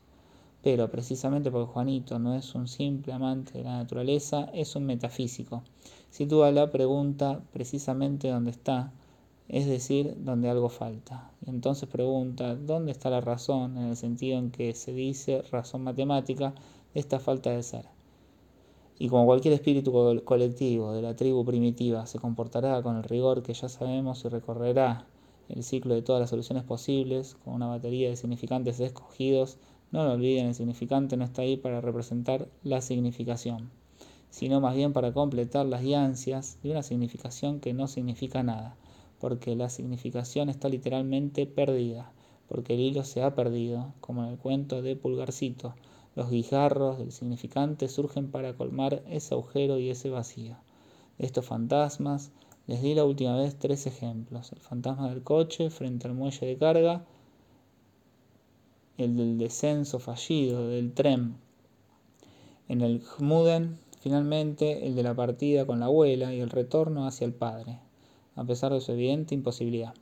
Pero 0.62 0.90
precisamente 0.90 1.50
porque 1.50 1.72
Juanito 1.72 2.18
no 2.18 2.34
es 2.34 2.54
un 2.54 2.68
simple 2.68 3.14
amante 3.14 3.56
de 3.56 3.64
la 3.64 3.78
naturaleza, 3.78 4.50
es 4.52 4.76
un 4.76 4.84
metafísico. 4.84 5.62
Sitúa 6.10 6.50
la 6.50 6.70
pregunta 6.70 7.40
precisamente 7.54 8.28
donde 8.28 8.50
está, 8.50 8.92
es 9.48 9.64
decir, 9.64 10.14
donde 10.18 10.50
algo 10.50 10.68
falta. 10.68 11.30
Y 11.46 11.48
entonces 11.48 11.88
pregunta, 11.88 12.54
¿dónde 12.56 12.92
está 12.92 13.08
la 13.08 13.22
razón 13.22 13.78
en 13.78 13.84
el 13.84 13.96
sentido 13.96 14.38
en 14.38 14.50
que 14.50 14.74
se 14.74 14.92
dice 14.92 15.40
razón 15.50 15.82
matemática 15.82 16.52
de 16.92 17.00
esta 17.00 17.20
falta 17.20 17.48
de 17.48 17.62
ser? 17.62 17.86
Y 18.98 19.08
como 19.08 19.24
cualquier 19.24 19.54
espíritu 19.54 20.20
colectivo 20.26 20.92
de 20.92 21.00
la 21.00 21.16
tribu 21.16 21.42
primitiva 21.42 22.04
se 22.04 22.18
comportará 22.18 22.82
con 22.82 22.98
el 22.98 23.04
rigor 23.04 23.42
que 23.42 23.54
ya 23.54 23.70
sabemos 23.70 24.26
y 24.26 24.28
recorrerá 24.28 25.06
el 25.50 25.62
ciclo 25.62 25.94
de 25.94 26.02
todas 26.02 26.20
las 26.20 26.30
soluciones 26.30 26.64
posibles, 26.64 27.36
con 27.44 27.54
una 27.54 27.66
batería 27.66 28.08
de 28.08 28.16
significantes 28.16 28.80
escogidos, 28.80 29.58
no 29.92 30.04
lo 30.04 30.12
olviden, 30.12 30.46
el 30.46 30.54
significante 30.54 31.16
no 31.16 31.24
está 31.24 31.42
ahí 31.42 31.56
para 31.56 31.80
representar 31.80 32.48
la 32.62 32.80
significación, 32.80 33.70
sino 34.30 34.60
más 34.60 34.74
bien 34.74 34.92
para 34.92 35.12
completar 35.12 35.66
las 35.66 35.84
ansias 35.84 36.58
de 36.62 36.70
una 36.70 36.82
significación 36.82 37.60
que 37.60 37.74
no 37.74 37.88
significa 37.88 38.42
nada 38.42 38.76
porque 39.20 39.54
la 39.54 39.68
significación 39.68 40.48
está 40.48 40.68
literalmente 40.68 41.46
perdida, 41.46 42.10
porque 42.48 42.74
el 42.74 42.80
hilo 42.80 43.04
se 43.04 43.22
ha 43.22 43.34
perdido, 43.34 43.92
como 44.00 44.24
en 44.24 44.30
el 44.30 44.38
cuento 44.38 44.82
de 44.82 44.96
Pulgarcito. 44.96 45.74
Los 46.16 46.30
guijarros 46.30 46.98
del 46.98 47.12
significante 47.12 47.88
surgen 47.88 48.30
para 48.30 48.54
colmar 48.54 49.02
ese 49.08 49.34
agujero 49.34 49.78
y 49.78 49.90
ese 49.90 50.10
vacío. 50.10 50.56
Estos 51.18 51.44
fantasmas 51.44 52.32
les 52.70 52.82
di 52.82 52.94
la 52.94 53.04
última 53.04 53.36
vez 53.36 53.58
tres 53.58 53.86
ejemplos. 53.86 54.52
El 54.52 54.60
fantasma 54.60 55.08
del 55.08 55.24
coche 55.24 55.70
frente 55.70 56.06
al 56.06 56.14
muelle 56.14 56.46
de 56.46 56.56
carga, 56.56 57.04
el 58.96 59.16
del 59.16 59.38
descenso 59.38 59.98
fallido 59.98 60.68
del 60.68 60.92
tren 60.92 61.34
en 62.68 62.80
el 62.82 63.00
Gmuden, 63.00 63.76
finalmente 63.98 64.86
el 64.86 64.94
de 64.94 65.02
la 65.02 65.14
partida 65.14 65.66
con 65.66 65.80
la 65.80 65.86
abuela 65.86 66.32
y 66.32 66.38
el 66.38 66.50
retorno 66.50 67.08
hacia 67.08 67.24
el 67.24 67.34
padre 67.34 67.80
a 68.36 68.44
pesar 68.44 68.72
de 68.72 68.80
su 68.80 68.92
evidente 68.92 69.34
imposibilidad. 69.34 69.92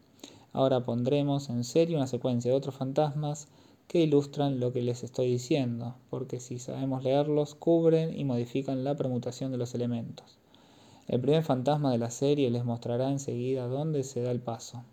Ahora 0.52 0.84
pondremos 0.84 1.48
en 1.48 1.64
serio 1.64 1.96
una 1.96 2.06
secuencia 2.06 2.50
de 2.50 2.56
otros 2.58 2.74
fantasmas 2.74 3.48
que 3.86 4.02
ilustran 4.02 4.60
lo 4.60 4.74
que 4.74 4.82
les 4.82 5.02
estoy 5.04 5.28
diciendo, 5.28 5.94
porque 6.10 6.38
si 6.38 6.58
sabemos 6.58 7.02
leerlos, 7.02 7.54
cubren 7.54 8.14
y 8.14 8.24
modifican 8.24 8.84
la 8.84 8.94
permutación 8.94 9.52
de 9.52 9.56
los 9.56 9.74
elementos. 9.74 10.38
El 11.08 11.22
primer 11.22 11.42
fantasma 11.42 11.90
de 11.90 11.96
la 11.96 12.10
serie 12.10 12.50
les 12.50 12.66
mostrará 12.66 13.10
enseguida 13.10 13.66
dónde 13.66 14.04
se 14.04 14.20
da 14.20 14.30
el 14.30 14.40
paso. 14.40 14.84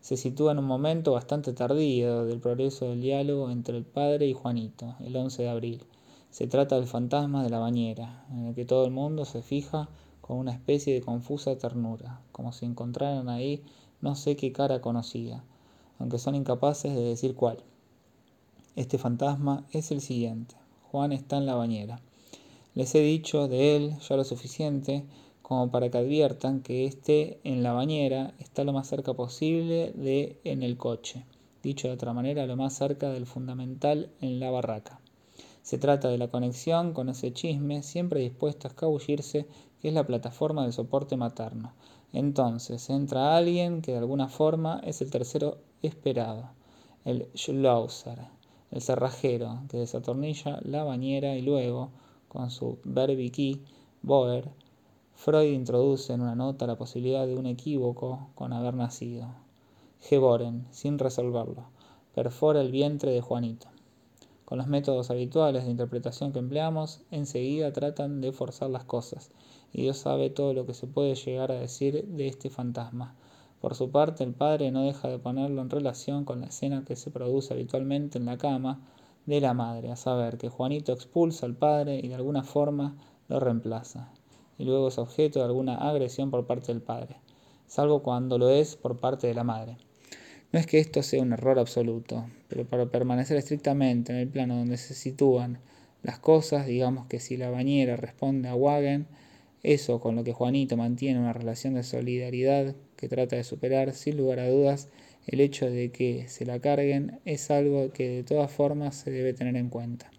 Se 0.00 0.16
sitúa 0.16 0.52
en 0.52 0.58
un 0.60 0.64
momento 0.64 1.10
bastante 1.12 1.52
tardío 1.52 2.24
del 2.24 2.38
progreso 2.38 2.88
del 2.88 3.00
diálogo 3.00 3.50
entre 3.50 3.76
el 3.76 3.84
padre 3.84 4.28
y 4.28 4.32
Juanito, 4.32 4.94
el 5.00 5.16
11 5.16 5.42
de 5.42 5.48
abril. 5.48 5.82
Se 6.30 6.46
trata 6.46 6.76
del 6.76 6.86
fantasma 6.86 7.42
de 7.42 7.50
la 7.50 7.58
bañera, 7.58 8.24
en 8.30 8.46
el 8.46 8.54
que 8.54 8.64
todo 8.64 8.84
el 8.84 8.92
mundo 8.92 9.24
se 9.24 9.42
fija 9.42 9.88
con 10.20 10.38
una 10.38 10.52
especie 10.52 10.94
de 10.94 11.00
confusa 11.00 11.58
ternura, 11.58 12.20
como 12.30 12.52
si 12.52 12.64
encontraran 12.64 13.28
ahí 13.28 13.64
no 14.00 14.14
sé 14.14 14.36
qué 14.36 14.52
cara 14.52 14.80
conocida, 14.80 15.42
aunque 15.98 16.18
son 16.18 16.36
incapaces 16.36 16.94
de 16.94 17.02
decir 17.02 17.34
cuál. 17.34 17.58
Este 18.76 18.98
fantasma 18.98 19.66
es 19.72 19.90
el 19.90 20.00
siguiente. 20.00 20.54
Juan 20.92 21.10
está 21.10 21.38
en 21.38 21.46
la 21.46 21.56
bañera. 21.56 22.00
Les 22.76 22.94
he 22.94 23.00
dicho 23.00 23.48
de 23.48 23.74
él 23.74 23.98
ya 24.08 24.16
lo 24.16 24.22
suficiente 24.22 25.04
como 25.50 25.72
para 25.72 25.90
que 25.90 25.98
adviertan 25.98 26.60
que 26.60 26.84
este 26.84 27.40
en 27.42 27.64
la 27.64 27.72
bañera 27.72 28.34
está 28.38 28.62
lo 28.62 28.72
más 28.72 28.86
cerca 28.86 29.14
posible 29.14 29.90
de 29.96 30.38
en 30.44 30.62
el 30.62 30.76
coche, 30.76 31.26
dicho 31.64 31.88
de 31.88 31.94
otra 31.94 32.12
manera, 32.12 32.46
lo 32.46 32.54
más 32.54 32.74
cerca 32.74 33.10
del 33.10 33.26
fundamental 33.26 34.10
en 34.20 34.38
la 34.38 34.52
barraca. 34.52 35.00
Se 35.62 35.76
trata 35.76 36.06
de 36.06 36.18
la 36.18 36.28
conexión 36.28 36.92
con 36.92 37.08
ese 37.08 37.32
chisme, 37.32 37.82
siempre 37.82 38.20
dispuesto 38.20 38.68
a 38.68 38.70
escabullirse 38.70 39.48
que 39.82 39.88
es 39.88 39.94
la 39.94 40.06
plataforma 40.06 40.64
de 40.64 40.70
soporte 40.70 41.16
materno. 41.16 41.72
Entonces 42.12 42.88
entra 42.88 43.36
alguien 43.36 43.82
que 43.82 43.90
de 43.90 43.98
alguna 43.98 44.28
forma 44.28 44.80
es 44.84 45.02
el 45.02 45.10
tercero 45.10 45.58
esperado, 45.82 46.50
el 47.04 47.26
Schlauser, 47.34 48.20
el 48.70 48.82
cerrajero 48.82 49.62
que 49.68 49.78
desatornilla 49.78 50.60
la 50.62 50.84
bañera 50.84 51.34
y 51.34 51.42
luego, 51.42 51.90
con 52.28 52.52
su 52.52 52.78
key, 53.32 53.64
Boer, 54.02 54.48
Freud 55.22 55.52
introduce 55.52 56.14
en 56.14 56.22
una 56.22 56.34
nota 56.34 56.66
la 56.66 56.78
posibilidad 56.78 57.26
de 57.26 57.36
un 57.36 57.44
equívoco 57.44 58.30
con 58.34 58.54
haber 58.54 58.72
nacido. 58.72 59.28
Geboren, 60.00 60.66
sin 60.70 60.98
resolverlo, 60.98 61.64
perfora 62.14 62.62
el 62.62 62.70
vientre 62.72 63.10
de 63.10 63.20
Juanito. 63.20 63.66
Con 64.46 64.56
los 64.56 64.66
métodos 64.66 65.10
habituales 65.10 65.66
de 65.66 65.72
interpretación 65.72 66.32
que 66.32 66.38
empleamos, 66.38 67.02
enseguida 67.10 67.70
tratan 67.70 68.22
de 68.22 68.32
forzar 68.32 68.70
las 68.70 68.84
cosas 68.84 69.30
y 69.74 69.82
Dios 69.82 69.98
sabe 69.98 70.30
todo 70.30 70.54
lo 70.54 70.64
que 70.64 70.72
se 70.72 70.86
puede 70.86 71.14
llegar 71.14 71.52
a 71.52 71.60
decir 71.60 72.02
de 72.02 72.26
este 72.26 72.48
fantasma. 72.48 73.14
Por 73.60 73.74
su 73.74 73.90
parte, 73.90 74.24
el 74.24 74.32
padre 74.32 74.70
no 74.70 74.84
deja 74.84 75.08
de 75.08 75.18
ponerlo 75.18 75.60
en 75.60 75.68
relación 75.68 76.24
con 76.24 76.40
la 76.40 76.46
escena 76.46 76.86
que 76.86 76.96
se 76.96 77.10
produce 77.10 77.52
habitualmente 77.52 78.16
en 78.16 78.24
la 78.24 78.38
cama 78.38 78.80
de 79.26 79.42
la 79.42 79.52
madre, 79.52 79.90
a 79.90 79.96
saber, 79.96 80.38
que 80.38 80.48
Juanito 80.48 80.94
expulsa 80.94 81.44
al 81.44 81.56
padre 81.56 82.00
y 82.02 82.08
de 82.08 82.14
alguna 82.14 82.42
forma 82.42 82.96
lo 83.28 83.38
reemplaza, 83.38 84.10
y 84.60 84.64
luego 84.64 84.88
es 84.88 84.98
objeto 84.98 85.38
de 85.38 85.46
alguna 85.46 85.76
agresión 85.76 86.30
por 86.30 86.46
parte 86.46 86.70
del 86.70 86.82
padre, 86.82 87.16
salvo 87.66 88.02
cuando 88.02 88.36
lo 88.36 88.50
es 88.50 88.76
por 88.76 88.98
parte 88.98 89.26
de 89.26 89.32
la 89.34 89.42
madre. 89.42 89.78
No 90.52 90.58
es 90.58 90.66
que 90.66 90.78
esto 90.78 91.02
sea 91.02 91.22
un 91.22 91.32
error 91.32 91.58
absoluto, 91.58 92.26
pero 92.48 92.66
para 92.66 92.86
permanecer 92.90 93.38
estrictamente 93.38 94.12
en 94.12 94.18
el 94.18 94.28
plano 94.28 94.56
donde 94.56 94.76
se 94.76 94.92
sitúan 94.92 95.60
las 96.02 96.18
cosas, 96.18 96.66
digamos 96.66 97.06
que 97.06 97.20
si 97.20 97.38
la 97.38 97.50
bañera 97.50 97.96
responde 97.96 98.48
a 98.48 98.54
Wagen, 98.54 99.06
Eso 99.62 100.00
con 100.00 100.16
lo 100.16 100.24
que 100.24 100.32
Juanito 100.32 100.76
mantiene 100.76 101.20
una 101.20 101.32
relación 101.32 101.74
de 101.74 101.82
solidaridad 101.82 102.74
que 102.96 103.08
trata 103.08 103.36
de 103.36 103.44
superar, 103.44 103.92
sin 103.92 104.16
lugar 104.16 104.40
a 104.40 104.48
dudas, 104.48 104.88
el 105.26 105.40
hecho 105.40 105.70
de 105.70 105.90
que 105.90 106.28
se 106.28 106.46
la 106.46 106.60
carguen 106.60 107.20
es 107.24 107.50
algo 107.50 107.92
que 107.92 108.08
de 108.08 108.24
todas 108.24 108.50
formas 108.50 108.96
se 108.96 109.10
debe 109.10 109.34
tener 109.34 109.56
en 109.56 109.68
cuenta. 109.68 110.10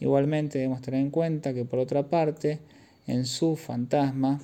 Igualmente 0.00 0.58
debemos 0.58 0.82
tener 0.82 1.00
en 1.00 1.10
cuenta 1.10 1.54
que 1.54 1.64
por 1.64 1.78
otra 1.78 2.08
parte, 2.08 2.58
en 3.06 3.24
su 3.24 3.54
fantasma, 3.54 4.40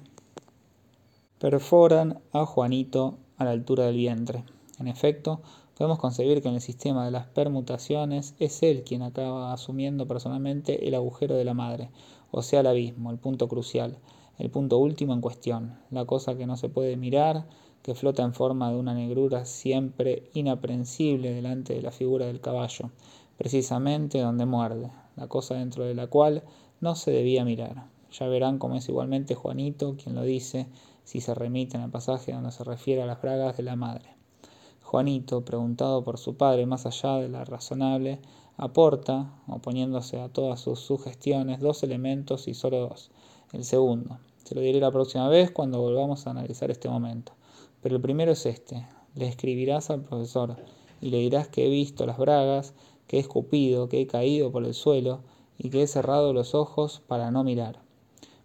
perforan 1.41 2.21
a 2.33 2.47
Juanito 2.47 3.19
a 3.37 3.45
la 3.45 3.51
altura 3.51 3.87
del 3.87 3.97
vientre. 3.97 4.45
En 4.79 4.87
efecto, 4.87 5.41
podemos 5.77 5.99
concebir 5.99 6.43
que 6.43 6.49
en 6.49 6.55
el 6.55 6.61
sistema 6.61 7.05
de 7.05 7.11
las 7.11 7.27
permutaciones 7.27 8.37
es 8.39 8.63
él 8.63 8.85
quien 8.85 9.03
acaba 9.03 9.53
asumiendo 9.53 10.07
personalmente 10.07 10.87
el 10.87 10.95
agujero 10.95 11.35
de 11.35 11.45
la 11.45 11.55
madre, 11.55 11.91
o 12.31 12.43
sea, 12.43 12.61
el 12.61 12.69
abismo, 12.69 13.11
el 13.11 13.19
punto 13.19 13.49
crucial, 13.49 13.99
el 14.39 14.49
punto 14.49 14.79
último 14.79 15.13
en 15.13 15.21
cuestión, 15.21 15.77
la 15.91 16.05
cosa 16.05 16.37
que 16.37 16.47
no 16.47 16.57
se 16.57 16.69
puede 16.69 16.97
mirar, 16.97 17.47
que 17.83 17.97
flota 17.97 18.23
en 18.23 18.33
forma 18.33 18.71
de 18.71 18.77
una 18.77 18.95
negrura 18.95 19.45
siempre 19.45 20.31
inaprensible 20.35 21.35
delante 21.35 21.75
de 21.75 21.83
la 21.83 21.91
figura 21.91 22.27
del 22.27 22.41
caballo, 22.41 22.91
precisamente 23.37 24.21
donde 24.21 24.47
muerde, 24.47 24.93
la 25.17 25.27
cosa 25.27 25.57
dentro 25.57 25.85
de 25.85 25.97
la 25.97 26.07
cual 26.07 26.45
no 26.81 26.95
se 26.95 27.11
debía 27.11 27.45
mirar. 27.45 27.91
Ya 28.19 28.29
verán 28.29 28.59
cómo 28.59 28.77
es 28.77 28.89
igualmente 28.89 29.35
Juanito 29.35 29.97
quien 29.97 30.15
lo 30.15 30.23
dice 30.23 30.67
si 31.05 31.21
se 31.21 31.35
remite 31.35 31.77
en 31.79 31.85
el 31.85 31.91
pasaje 31.91 32.33
donde 32.33 32.53
se 32.53 32.63
refiere 32.63 33.03
a 33.03 33.07
las 33.07 33.23
bragas 33.23 33.57
de 33.57 33.63
la 33.63 33.75
madre. 33.75 34.15
Juanito, 34.83 35.47
preguntado 35.47 36.05
por 36.05 36.19
su 36.19 36.37
padre 36.37 36.67
más 36.67 36.85
allá 36.85 37.17
de 37.17 37.31
la 37.31 37.47
razonable, 37.47 38.21
aporta, 38.59 39.33
oponiéndose 39.49 40.21
a 40.21 40.29
todas 40.29 40.61
sus 40.61 40.81
sugestiones, 40.81 41.61
dos 41.61 41.83
elementos 41.83 42.49
y 42.49 42.55
solo 42.55 42.81
dos. 42.81 43.11
El 43.53 43.65
segundo, 43.65 44.19
se 44.45 44.55
lo 44.55 44.61
diré 44.61 44.81
la 44.81 44.91
próxima 44.91 45.29
vez 45.29 45.51
cuando 45.51 45.81
volvamos 45.81 46.27
a 46.27 46.31
analizar 46.31 46.71
este 46.71 46.91
momento. 46.91 47.33
Pero 47.81 47.97
el 47.97 48.03
primero 48.03 48.33
es 48.33 48.45
este. 48.45 48.87
Le 49.15 49.27
escribirás 49.27 49.89
al 49.89 50.03
profesor 50.03 50.57
y 51.01 51.09
le 51.09 51.19
dirás 51.19 51.49
que 51.49 51.67
he 51.67 51.71
visto 51.71 52.05
las 52.05 52.19
bragas, 52.19 52.75
que 53.07 53.17
he 53.17 53.21
escupido, 53.21 53.89
que 53.89 54.03
he 54.03 54.07
caído 54.07 54.53
por 54.53 54.65
el 54.65 54.75
suelo 54.75 55.21
y 55.57 55.71
que 55.71 55.83
he 55.83 55.87
cerrado 55.87 56.35
los 56.35 56.55
ojos 56.55 57.01
para 57.07 57.31
no 57.31 57.45
mirar. 57.45 57.81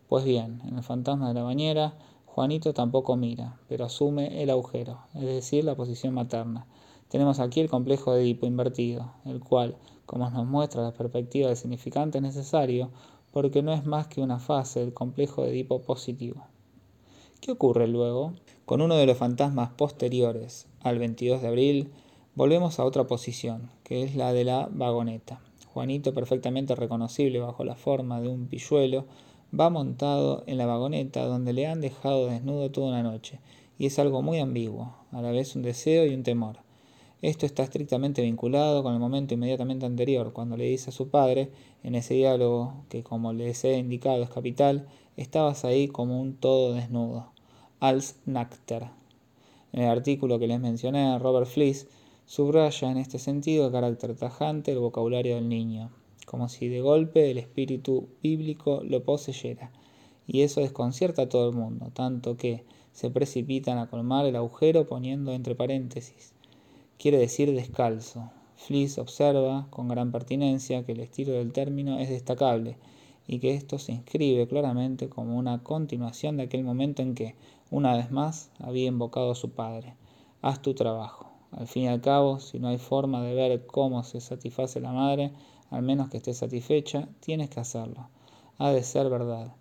Pues 0.08 0.24
bien, 0.24 0.62
en 0.66 0.78
el 0.78 0.84
fantasma 0.84 1.28
de 1.28 1.34
la 1.34 1.44
bañera, 1.44 1.94
Juanito 2.26 2.74
tampoco 2.74 3.18
mira, 3.18 3.58
pero 3.68 3.84
asume 3.84 4.42
el 4.42 4.50
agujero, 4.50 5.00
es 5.14 5.24
decir, 5.24 5.66
la 5.66 5.76
posición 5.76 6.14
materna. 6.14 6.66
Tenemos 7.10 7.40
aquí 7.40 7.60
el 7.60 7.70
complejo 7.70 8.14
de 8.14 8.22
Edipo 8.22 8.46
invertido, 8.46 9.12
el 9.26 9.42
cual, 9.42 9.76
como 10.06 10.30
nos 10.30 10.46
muestra 10.46 10.82
la 10.82 10.94
perspectiva 10.94 11.50
del 11.50 11.58
significante, 11.58 12.20
es 12.20 12.22
necesario 12.22 12.90
porque 13.34 13.62
no 13.62 13.74
es 13.74 13.86
más 13.86 14.08
que 14.08 14.22
una 14.22 14.40
fase 14.40 14.80
del 14.80 14.94
complejo 14.94 15.44
de 15.44 15.50
Edipo 15.50 15.82
positivo. 15.82 16.46
¿Qué 17.42 17.52
ocurre 17.52 17.88
luego? 17.88 18.34
Con 18.66 18.82
uno 18.82 18.96
de 18.96 19.08
los 19.08 19.18
fantasmas 19.18 19.72
posteriores 19.72 20.68
al 20.82 21.00
22 21.00 21.42
de 21.42 21.48
abril, 21.50 21.92
volvemos 22.34 22.80
a 22.80 22.86
otra 22.86 23.08
posición, 23.08 23.72
que 23.84 24.04
es 24.04 24.16
la 24.16 24.32
de 24.32 24.46
la 24.46 24.70
vagoneta. 24.72 25.42
Juanito, 25.74 26.14
perfectamente 26.14 26.76
reconocible 26.76 27.40
bajo 27.40 27.64
la 27.64 27.76
forma 27.76 28.22
de 28.22 28.30
un 28.30 28.48
pilluelo, 28.48 29.06
va 29.58 29.70
montado 29.70 30.44
en 30.48 30.58
la 30.58 30.66
vagoneta 30.66 31.26
donde 31.26 31.54
le 31.54 31.68
han 31.68 31.82
dejado 31.82 32.28
desnudo 32.28 32.72
toda 32.72 32.90
una 32.90 33.04
noche, 33.04 33.40
y 33.78 33.86
es 33.86 34.00
algo 34.00 34.22
muy 34.22 34.40
ambiguo, 34.40 34.96
a 35.12 35.22
la 35.22 35.32
vez 35.32 35.56
un 35.56 35.62
deseo 35.62 36.06
y 36.06 36.14
un 36.14 36.24
temor. 36.24 36.58
Esto 37.22 37.46
está 37.46 37.64
estrictamente 37.64 38.22
vinculado 38.22 38.84
con 38.84 38.94
el 38.94 39.00
momento 39.00 39.34
inmediatamente 39.34 39.86
anterior, 39.86 40.34
cuando 40.34 40.56
le 40.56 40.66
dice 40.66 40.92
a 40.92 40.94
su 40.94 41.10
padre, 41.10 41.50
en 41.84 41.96
ese 41.96 42.14
diálogo 42.14 42.84
que 42.90 43.04
como 43.04 43.34
les 43.34 43.64
he 43.64 43.78
indicado 43.78 44.22
es 44.22 44.30
capital, 44.30 44.88
estabas 45.16 45.66
ahí 45.66 45.88
como 45.88 46.22
un 46.22 46.36
todo 46.36 46.74
desnudo. 46.74 47.32
Als 47.80 48.18
Nackter. 48.26 48.90
En 49.74 49.82
el 49.82 49.90
artículo 49.90 50.40
que 50.40 50.48
les 50.48 50.60
mencioné, 50.60 51.18
Robert 51.20 51.48
Fliss 51.48 51.88
subraya 52.26 52.92
en 52.92 52.98
este 52.98 53.20
sentido 53.20 53.68
el 53.68 53.72
carácter 53.72 54.16
tajante 54.16 54.72
del 54.72 54.80
vocabulario 54.80 55.36
del 55.36 55.50
niño, 55.50 55.90
como 56.28 56.50
si 56.50 56.68
de 56.68 56.82
golpe 56.82 57.32
el 57.32 57.38
espíritu 57.38 58.10
bíblico 58.22 58.82
lo 58.84 59.02
poseyera, 59.02 59.72
y 60.28 60.42
eso 60.42 60.60
desconcierta 60.60 61.22
a 61.22 61.30
todo 61.30 61.50
el 61.50 61.56
mundo, 61.56 61.90
tanto 61.94 62.36
que 62.36 62.66
se 62.92 63.10
precipitan 63.10 63.78
a 63.78 63.90
colmar 63.90 64.26
el 64.26 64.36
agujero 64.36 64.86
poniendo 64.88 65.32
entre 65.32 65.56
paréntesis. 65.56 66.34
Quiere 67.00 67.18
decir 67.18 67.54
descalzo. 67.56 68.30
Fliss 68.58 68.98
observa 68.98 69.68
con 69.70 69.88
gran 69.88 70.12
pertinencia 70.12 70.84
que 70.84 70.92
el 70.92 71.00
estilo 71.00 71.32
del 71.32 71.54
término 71.54 71.98
es 71.98 72.10
destacable 72.10 72.76
y 73.26 73.40
que 73.40 73.54
esto 73.54 73.80
se 73.80 73.94
inscribe 73.94 74.50
claramente 74.50 75.08
como 75.08 75.38
una 75.38 75.64
continuación 75.64 76.36
de 76.36 76.44
aquel 76.44 76.66
momento 76.66 77.04
en 77.04 77.16
que, 77.16 77.36
una 77.72 77.96
vez 77.96 78.12
más, 78.12 78.52
había 78.60 78.88
invocado 78.88 79.32
a 79.32 79.36
su 79.36 79.52
padre. 79.52 79.96
Haz 80.42 80.62
tu 80.62 80.74
trabajo. 80.74 81.27
Al 81.52 81.68
fin 81.68 81.84
y 81.84 81.88
al 81.88 82.02
cabo, 82.02 82.40
si 82.40 82.60
no 82.60 82.68
hay 82.68 82.78
forma 82.78 83.22
de 83.22 83.34
ver 83.34 83.66
cómo 83.66 84.04
se 84.04 84.20
satisface 84.20 84.80
la 84.80 84.92
madre, 84.92 85.34
al 85.70 85.82
menos 85.82 86.10
que 86.10 86.18
esté 86.18 86.34
satisfecha, 86.34 87.08
tienes 87.20 87.50
que 87.50 87.60
hacerlo. 87.60 88.10
Ha 88.58 88.72
de 88.72 88.84
ser 88.84 89.10
verdad. 89.10 89.54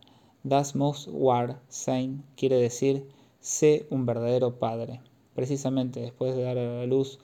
Das 0.42 0.77
muss 0.77 1.09
war 1.11 1.61
sein 1.68 2.22
quiere 2.37 2.57
decir 2.57 3.09
sé 3.40 3.87
un 3.90 4.07
verdadero 4.07 4.59
padre. 4.59 5.01
Precisamente 5.35 6.01
después 6.01 6.37
de 6.37 6.42
dar 6.42 6.59
a 6.59 6.79
la 6.79 6.87
luz 6.87 7.18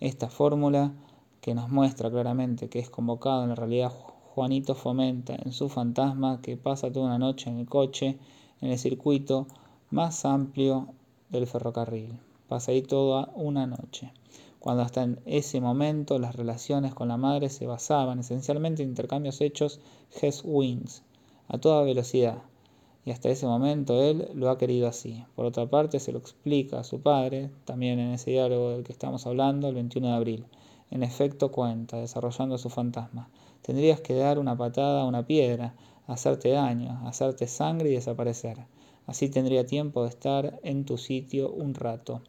esta 0.00 0.28
fórmula 0.28 0.92
que 1.40 1.54
nos 1.54 1.70
muestra 1.70 2.10
claramente 2.10 2.68
que 2.68 2.78
es 2.78 2.90
convocado 2.90 3.42
en 3.42 3.50
la 3.50 3.54
realidad 3.54 3.92
Juanito 4.34 4.74
fomenta 4.74 5.34
en 5.34 5.52
su 5.52 5.68
fantasma 5.68 6.40
que 6.40 6.56
pasa 6.56 6.92
toda 6.92 7.06
una 7.06 7.18
noche 7.18 7.50
en 7.50 7.58
el 7.58 7.66
coche, 7.66 8.18
en 8.60 8.70
el 8.70 8.78
circuito 8.78 9.46
más 9.90 10.24
amplio 10.24 10.88
del 11.30 11.46
ferrocarril. 11.46 12.27
Pasa 12.48 12.72
ahí 12.72 12.80
toda 12.80 13.30
una 13.34 13.66
noche. 13.66 14.12
Cuando 14.58 14.82
hasta 14.82 15.02
en 15.02 15.20
ese 15.26 15.60
momento 15.60 16.18
las 16.18 16.34
relaciones 16.34 16.94
con 16.94 17.08
la 17.08 17.18
madre 17.18 17.50
se 17.50 17.66
basaban 17.66 18.20
esencialmente 18.20 18.82
en 18.82 18.88
intercambios 18.88 19.42
hechos 19.42 19.80
Hess-Wings, 20.20 21.02
a 21.46 21.58
toda 21.58 21.82
velocidad. 21.82 22.42
Y 23.04 23.10
hasta 23.10 23.28
ese 23.28 23.46
momento 23.46 24.02
él 24.02 24.30
lo 24.34 24.48
ha 24.48 24.56
querido 24.56 24.88
así. 24.88 25.24
Por 25.36 25.44
otra 25.44 25.66
parte, 25.68 26.00
se 26.00 26.10
lo 26.10 26.18
explica 26.18 26.80
a 26.80 26.84
su 26.84 27.02
padre, 27.02 27.50
también 27.66 27.98
en 27.98 28.12
ese 28.12 28.30
diálogo 28.30 28.70
del 28.70 28.82
que 28.82 28.92
estamos 28.92 29.26
hablando, 29.26 29.68
el 29.68 29.74
21 29.74 30.08
de 30.08 30.14
abril. 30.14 30.46
En 30.90 31.02
efecto 31.02 31.52
cuenta, 31.52 31.98
desarrollando 31.98 32.56
su 32.56 32.70
fantasma. 32.70 33.28
Tendrías 33.60 34.00
que 34.00 34.14
dar 34.14 34.38
una 34.38 34.56
patada 34.56 35.02
a 35.02 35.06
una 35.06 35.26
piedra, 35.26 35.74
hacerte 36.06 36.50
daño, 36.50 37.00
hacerte 37.06 37.46
sangre 37.46 37.90
y 37.90 37.94
desaparecer. 37.94 38.66
Así 39.06 39.28
tendría 39.28 39.66
tiempo 39.66 40.02
de 40.02 40.08
estar 40.08 40.60
en 40.62 40.84
tu 40.84 40.98
sitio 40.98 41.50
un 41.50 41.74
rato. 41.74 42.22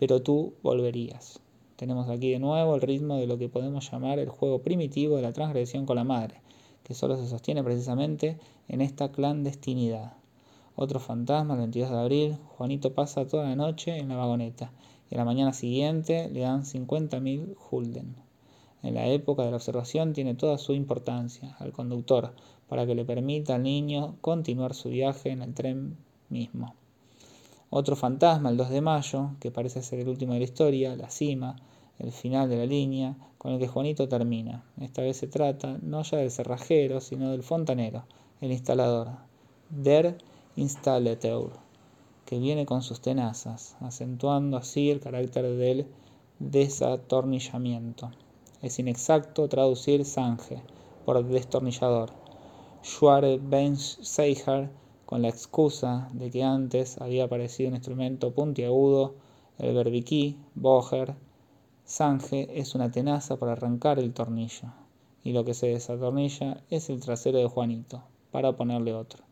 Pero 0.00 0.20
tú 0.22 0.54
volverías. 0.64 1.38
Tenemos 1.76 2.08
aquí 2.08 2.32
de 2.32 2.40
nuevo 2.40 2.74
el 2.74 2.80
ritmo 2.80 3.18
de 3.18 3.28
lo 3.28 3.38
que 3.38 3.48
podemos 3.48 3.88
llamar 3.88 4.18
el 4.18 4.28
juego 4.28 4.62
primitivo 4.62 5.14
de 5.14 5.22
la 5.22 5.32
transgresión 5.32 5.86
con 5.86 5.94
la 5.94 6.02
madre, 6.02 6.40
que 6.82 6.94
solo 6.94 7.16
se 7.16 7.28
sostiene 7.28 7.62
precisamente 7.62 8.36
en 8.66 8.80
esta 8.80 9.12
clandestinidad. 9.12 10.14
Otro 10.74 10.98
fantasma, 10.98 11.54
el 11.54 11.60
22 11.60 11.90
de 11.90 11.98
abril, 11.98 12.36
Juanito 12.56 12.92
pasa 12.92 13.28
toda 13.28 13.44
la 13.44 13.54
noche 13.54 13.96
en 13.96 14.08
la 14.08 14.16
vagoneta 14.16 14.72
y 15.08 15.14
a 15.14 15.18
la 15.18 15.24
mañana 15.24 15.52
siguiente 15.52 16.28
le 16.30 16.40
dan 16.40 16.64
50.000 16.64 17.54
Hulden 17.70 18.16
en 18.82 18.94
la 18.94 19.06
época 19.08 19.42
de 19.42 19.50
la 19.50 19.56
observación 19.56 20.14
tiene 20.14 20.34
toda 20.34 20.56
su 20.56 20.72
importancia 20.72 21.54
al 21.58 21.72
conductor 21.72 22.32
para 22.68 22.86
que 22.86 22.94
le 22.94 23.04
permita 23.04 23.56
al 23.56 23.62
niño 23.62 24.16
continuar 24.22 24.74
su 24.74 24.88
viaje 24.88 25.30
en 25.30 25.42
el 25.42 25.52
tren 25.52 25.96
mismo. 26.30 26.74
Otro 27.72 27.94
fantasma, 27.94 28.50
el 28.50 28.56
2 28.56 28.70
de 28.70 28.80
mayo, 28.80 29.30
que 29.38 29.52
parece 29.52 29.80
ser 29.82 30.00
el 30.00 30.08
último 30.08 30.32
de 30.32 30.40
la 30.40 30.44
historia, 30.44 30.96
la 30.96 31.08
cima, 31.08 31.54
el 32.00 32.10
final 32.10 32.48
de 32.48 32.56
la 32.56 32.66
línea, 32.66 33.16
con 33.38 33.52
el 33.52 33.60
que 33.60 33.68
Juanito 33.68 34.08
termina. 34.08 34.64
Esta 34.80 35.02
vez 35.02 35.18
se 35.18 35.28
trata 35.28 35.78
no 35.80 36.02
ya 36.02 36.18
del 36.18 36.32
cerrajero, 36.32 37.00
sino 37.00 37.30
del 37.30 37.44
fontanero, 37.44 38.06
el 38.40 38.50
instalador, 38.50 39.10
der 39.68 40.18
Installateur, 40.56 41.52
que 42.26 42.40
viene 42.40 42.66
con 42.66 42.82
sus 42.82 43.00
tenazas, 43.00 43.76
acentuando 43.80 44.56
así 44.56 44.90
el 44.90 44.98
carácter 44.98 45.46
del 45.56 45.86
desatornillamiento. 46.40 48.10
Es 48.62 48.80
inexacto 48.80 49.48
traducir 49.48 50.04
Sange 50.04 50.60
por 51.04 51.24
destornillador. 51.24 52.10
Schwarzenegger, 52.82 54.70
con 55.10 55.22
la 55.22 55.28
excusa 55.28 56.08
de 56.12 56.30
que 56.30 56.44
antes 56.44 57.00
había 57.00 57.24
aparecido 57.24 57.68
un 57.68 57.74
instrumento 57.74 58.32
puntiagudo, 58.32 59.16
el 59.58 59.74
berbiquí, 59.74 60.38
Boger, 60.54 61.16
Sange 61.84 62.48
es 62.54 62.76
una 62.76 62.92
tenaza 62.92 63.36
para 63.36 63.54
arrancar 63.54 63.98
el 63.98 64.12
tornillo, 64.12 64.68
y 65.24 65.32
lo 65.32 65.44
que 65.44 65.54
se 65.54 65.66
desatornilla 65.66 66.62
es 66.70 66.90
el 66.90 67.00
trasero 67.00 67.38
de 67.38 67.48
Juanito, 67.48 68.04
para 68.30 68.54
ponerle 68.54 68.94
otro. 68.94 69.24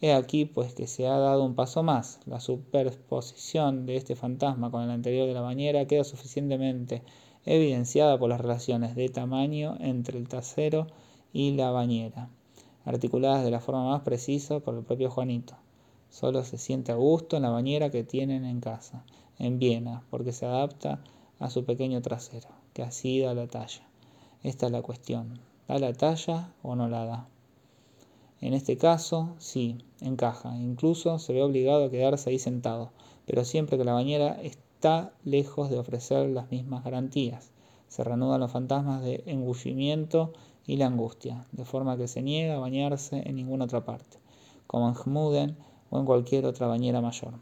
He 0.00 0.14
aquí 0.14 0.46
pues 0.46 0.72
que 0.72 0.86
se 0.86 1.06
ha 1.06 1.18
dado 1.18 1.44
un 1.44 1.54
paso 1.54 1.82
más. 1.82 2.20
La 2.24 2.40
superposición 2.40 3.84
de 3.84 3.96
este 3.96 4.16
fantasma 4.16 4.70
con 4.70 4.84
el 4.84 4.90
anterior 4.90 5.28
de 5.28 5.34
la 5.34 5.42
bañera 5.42 5.84
queda 5.84 6.04
suficientemente 6.04 7.02
evidenciada 7.44 8.18
por 8.18 8.30
las 8.30 8.40
relaciones 8.40 8.96
de 8.96 9.10
tamaño 9.10 9.76
entre 9.80 10.18
el 10.18 10.28
trasero 10.28 10.86
y 11.34 11.50
la 11.50 11.72
bañera, 11.72 12.30
articuladas 12.84 13.44
de 13.44 13.50
la 13.50 13.60
forma 13.60 13.90
más 13.90 14.02
precisa 14.02 14.60
por 14.60 14.74
el 14.74 14.82
propio 14.82 15.10
Juanito. 15.10 15.54
Solo 16.10 16.42
se 16.44 16.58
siente 16.58 16.92
a 16.92 16.96
gusto 16.96 17.36
en 17.36 17.42
la 17.42 17.50
bañera 17.50 17.90
que 17.90 18.04
tienen 18.04 18.44
en 18.44 18.60
casa, 18.60 19.04
en 19.38 19.58
Viena, 19.58 20.02
porque 20.10 20.32
se 20.32 20.46
adapta 20.46 21.00
a 21.38 21.50
su 21.50 21.64
pequeño 21.64 22.02
trasero, 22.02 22.48
que 22.72 22.82
así 22.82 23.20
da 23.20 23.34
la 23.34 23.46
talla. 23.46 23.82
Esta 24.42 24.66
es 24.66 24.72
la 24.72 24.82
cuestión. 24.82 25.40
¿Da 25.68 25.78
la 25.78 25.92
talla 25.92 26.52
o 26.62 26.74
no 26.74 26.88
la 26.88 27.04
da? 27.04 27.28
En 28.40 28.54
este 28.54 28.76
caso, 28.76 29.34
sí, 29.38 29.78
encaja. 30.00 30.56
Incluso 30.56 31.18
se 31.18 31.32
ve 31.32 31.42
obligado 31.42 31.84
a 31.84 31.90
quedarse 31.90 32.30
ahí 32.30 32.38
sentado, 32.38 32.90
pero 33.26 33.44
siempre 33.44 33.76
que 33.76 33.84
la 33.84 33.92
bañera 33.92 34.40
está 34.42 35.12
lejos 35.24 35.70
de 35.70 35.78
ofrecer 35.78 36.28
las 36.30 36.50
mismas 36.50 36.82
garantías. 36.82 37.52
Se 37.88 38.02
reanudan 38.02 38.40
los 38.40 38.50
fantasmas 38.50 39.02
de 39.02 39.22
engullimiento 39.26 40.32
y 40.70 40.76
la 40.76 40.86
angustia, 40.86 41.48
de 41.50 41.64
forma 41.64 41.96
que 41.96 42.06
se 42.06 42.22
niega 42.22 42.54
a 42.54 42.60
bañarse 42.60 43.28
en 43.28 43.34
ninguna 43.34 43.64
otra 43.64 43.84
parte, 43.84 44.18
como 44.68 44.86
en 44.86 44.94
Gmuden 44.94 45.56
o 45.90 45.98
en 45.98 46.06
cualquier 46.06 46.46
otra 46.46 46.68
bañera 46.68 47.00
mayor. 47.00 47.34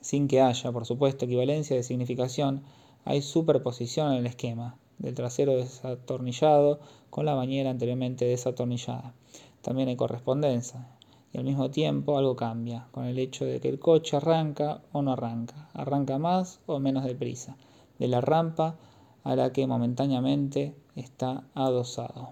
Sin 0.00 0.28
que 0.28 0.40
haya, 0.40 0.70
por 0.70 0.86
supuesto, 0.86 1.24
equivalencia 1.24 1.74
de 1.74 1.82
significación, 1.82 2.62
hay 3.04 3.22
superposición 3.22 4.12
en 4.12 4.18
el 4.18 4.26
esquema 4.26 4.76
del 4.98 5.14
trasero 5.14 5.56
desatornillado 5.56 6.78
con 7.10 7.26
la 7.26 7.34
bañera 7.34 7.70
anteriormente 7.70 8.24
desatornillada. 8.24 9.14
También 9.60 9.88
hay 9.88 9.96
correspondencia 9.96 10.86
y 11.32 11.38
al 11.38 11.44
mismo 11.44 11.72
tiempo 11.72 12.18
algo 12.18 12.36
cambia 12.36 12.86
con 12.92 13.06
el 13.06 13.18
hecho 13.18 13.44
de 13.44 13.58
que 13.58 13.68
el 13.68 13.80
coche 13.80 14.16
arranca 14.16 14.80
o 14.92 15.02
no 15.02 15.14
arranca, 15.14 15.70
arranca 15.74 16.18
más 16.18 16.60
o 16.66 16.78
menos 16.78 17.02
deprisa, 17.02 17.56
de 17.98 18.06
la 18.06 18.20
rampa 18.20 18.76
a 19.24 19.34
la 19.34 19.52
que 19.52 19.66
momentáneamente 19.66 20.76
está 20.96 21.44
adosado. 21.54 22.30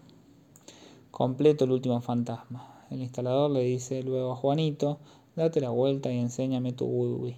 Completo 1.10 1.64
el 1.64 1.72
último 1.72 2.00
fantasma. 2.00 2.86
El 2.90 3.00
instalador 3.00 3.50
le 3.50 3.62
dice 3.62 4.02
luego 4.02 4.32
a 4.32 4.36
Juanito, 4.36 4.98
date 5.36 5.60
la 5.60 5.70
vuelta 5.70 6.12
y 6.12 6.18
enséñame 6.18 6.72
tu 6.72 6.86
wiwi. 6.86 7.36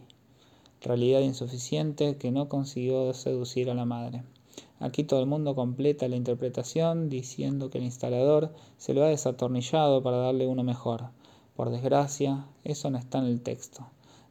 Realidad 0.80 1.20
insuficiente 1.20 2.16
que 2.16 2.32
no 2.32 2.48
consiguió 2.48 3.14
seducir 3.14 3.70
a 3.70 3.74
la 3.74 3.84
madre. 3.84 4.22
Aquí 4.80 5.04
todo 5.04 5.20
el 5.20 5.26
mundo 5.26 5.54
completa 5.54 6.08
la 6.08 6.16
interpretación 6.16 7.08
diciendo 7.08 7.70
que 7.70 7.78
el 7.78 7.84
instalador 7.84 8.52
se 8.78 8.94
lo 8.94 9.04
ha 9.04 9.08
desatornillado 9.08 10.02
para 10.02 10.16
darle 10.16 10.48
uno 10.48 10.64
mejor. 10.64 11.10
Por 11.54 11.70
desgracia, 11.70 12.46
eso 12.64 12.90
no 12.90 12.98
está 12.98 13.18
en 13.18 13.26
el 13.26 13.42
texto. 13.42 13.86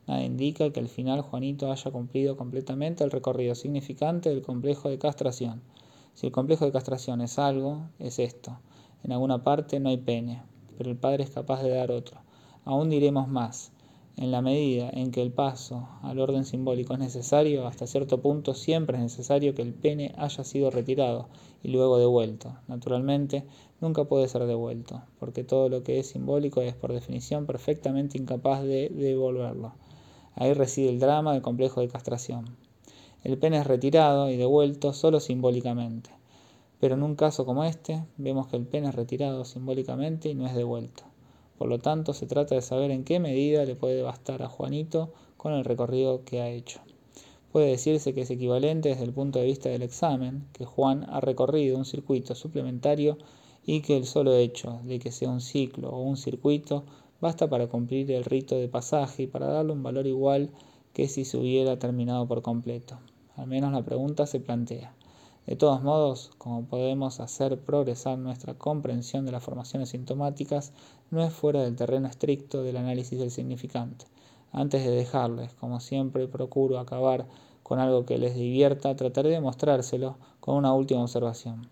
Nada 0.08 0.24
indica 0.24 0.70
que 0.72 0.82
al 0.82 0.90
final 0.90 1.22
Juanito 1.22 1.72
haya 1.72 1.92
cumplido 1.92 2.36
completamente 2.36 3.04
el 3.04 3.12
recorrido 3.12 3.56
significante 3.56 4.30
del 4.30 4.42
complejo 4.42 4.90
de 4.90 4.98
castración. 4.98 5.62
Si 6.14 6.28
el 6.28 6.32
complejo 6.32 6.66
de 6.66 6.72
castración 6.72 7.22
es 7.22 7.40
algo, 7.40 7.90
es 8.00 8.20
esto. 8.20 8.60
En 9.04 9.12
alguna 9.12 9.44
parte 9.44 9.80
no 9.80 9.90
hay 9.90 9.98
pene, 9.98 10.44
pero 10.78 10.92
el 10.92 10.98
padre 10.98 11.24
es 11.24 11.30
capaz 11.30 11.64
de 11.64 11.70
dar 11.70 11.92
otro. 11.92 12.22
Aún 12.66 12.90
diremos 12.90 13.28
más. 13.28 13.72
En 14.18 14.30
la 14.30 14.42
medida 14.42 14.90
en 14.92 15.12
que 15.12 15.22
el 15.22 15.32
paso 15.32 15.88
al 16.04 16.20
orden 16.20 16.44
simbólico 16.44 16.94
es 16.94 17.00
necesario, 17.00 17.66
hasta 17.66 17.88
cierto 17.88 18.22
punto 18.22 18.54
siempre 18.54 18.98
es 18.98 19.04
necesario 19.04 19.56
que 19.56 19.62
el 19.62 19.74
pene 19.74 20.14
haya 20.18 20.44
sido 20.44 20.70
retirado 20.70 21.30
y 21.64 21.70
luego 21.70 21.98
devuelto. 21.98 22.58
Naturalmente, 22.68 23.46
nunca 23.80 24.04
puede 24.04 24.28
ser 24.28 24.46
devuelto, 24.46 25.02
porque 25.18 25.44
todo 25.44 25.70
lo 25.70 25.84
que 25.84 26.00
es 26.00 26.08
simbólico 26.08 26.62
es 26.62 26.76
por 26.76 26.94
definición 26.94 27.46
perfectamente 27.46 28.18
incapaz 28.18 28.62
de 28.64 28.90
devolverlo. 28.90 29.74
Ahí 30.36 30.54
reside 30.54 30.90
el 30.90 31.00
drama 31.00 31.34
del 31.34 31.42
complejo 31.42 31.82
de 31.82 31.88
castración. 31.88 32.58
El 33.24 33.38
pene 33.38 33.58
es 33.58 33.68
retirado 33.68 34.32
y 34.32 34.36
devuelto 34.36 34.94
solo 34.94 35.20
simbólicamente. 35.20 36.10
Pero 36.80 36.96
en 36.96 37.04
un 37.04 37.16
caso 37.16 37.46
como 37.46 37.64
este, 37.64 38.04
vemos 38.18 38.48
que 38.48 38.58
el 38.58 38.66
pene 38.66 38.90
es 38.90 38.96
retirado 38.96 39.46
simbólicamente 39.46 40.30
y 40.30 40.34
no 40.34 40.48
es 40.48 40.56
devuelto. 40.56 41.04
Por 41.60 41.70
lo 41.70 41.78
tanto, 41.78 42.16
se 42.16 42.26
trata 42.26 42.56
de 42.56 42.64
saber 42.64 42.90
en 42.90 43.04
qué 43.04 43.20
medida 43.20 43.64
le 43.66 43.76
puede 43.76 44.02
bastar 44.02 44.42
a 44.42 44.50
Juanito 44.50 45.14
con 45.38 45.54
el 45.54 45.64
recorrido 45.64 46.26
que 46.26 46.42
ha 46.42 46.50
hecho. 46.50 46.80
Puede 47.52 47.68
decirse 47.68 48.16
que 48.16 48.22
es 48.22 48.32
equivalente 48.32 48.90
desde 48.90 49.04
el 49.04 49.14
punto 49.14 49.38
de 49.38 49.46
vista 49.46 49.70
del 49.70 49.84
examen, 49.84 50.48
que 50.54 50.66
Juan 50.66 51.06
ha 51.08 51.22
recorrido 51.22 51.78
un 51.78 51.86
circuito 51.86 52.34
suplementario 52.34 53.20
y 53.64 53.82
que 53.82 53.98
el 53.98 54.06
solo 54.06 54.34
hecho 54.36 54.80
de 54.86 54.98
que 54.98 55.12
sea 55.12 55.30
un 55.30 55.42
ciclo 55.42 55.90
o 55.92 56.02
un 56.02 56.18
circuito 56.18 56.84
basta 57.20 57.48
para 57.48 57.68
cumplir 57.68 58.12
el 58.12 58.24
rito 58.24 58.56
de 58.56 58.68
pasaje 58.68 59.24
y 59.24 59.28
para 59.28 59.46
darle 59.46 59.74
un 59.74 59.84
valor 59.84 60.08
igual 60.08 60.50
que 60.94 61.08
si 61.08 61.26
se 61.26 61.38
hubiera 61.38 61.78
terminado 61.78 62.28
por 62.28 62.42
completo. 62.42 62.98
Al 63.42 63.48
menos 63.48 63.72
la 63.74 63.82
pregunta 63.82 64.28
se 64.28 64.40
plantea. 64.40 64.94
De 65.48 65.56
todos 65.56 65.82
modos, 65.82 66.30
como 66.38 66.66
podemos 66.66 67.20
hacer 67.20 67.60
progresar 67.60 68.20
nuestra 68.20 68.54
comprensión 68.54 69.26
de 69.26 69.32
las 69.32 69.44
formaciones 69.44 69.90
sintomáticas, 69.90 70.74
no 71.10 71.24
es 71.24 71.34
fuera 71.34 71.64
del 71.64 71.76
terreno 71.76 72.08
estricto 72.08 72.62
del 72.62 72.78
análisis 72.78 73.18
del 73.18 73.32
significante. 73.32 74.06
Antes 74.52 74.86
de 74.86 74.92
dejarles, 74.92 75.56
como 75.56 75.80
siempre 75.80 76.28
procuro 76.28 76.78
acabar 76.78 77.26
con 77.64 77.80
algo 77.80 78.06
que 78.06 78.20
les 78.20 78.36
divierta, 78.36 78.96
trataré 78.96 79.30
de 79.30 79.42
mostrárselo 79.42 80.18
con 80.40 80.56
una 80.56 80.76
última 80.76 81.02
observación. 81.02 81.68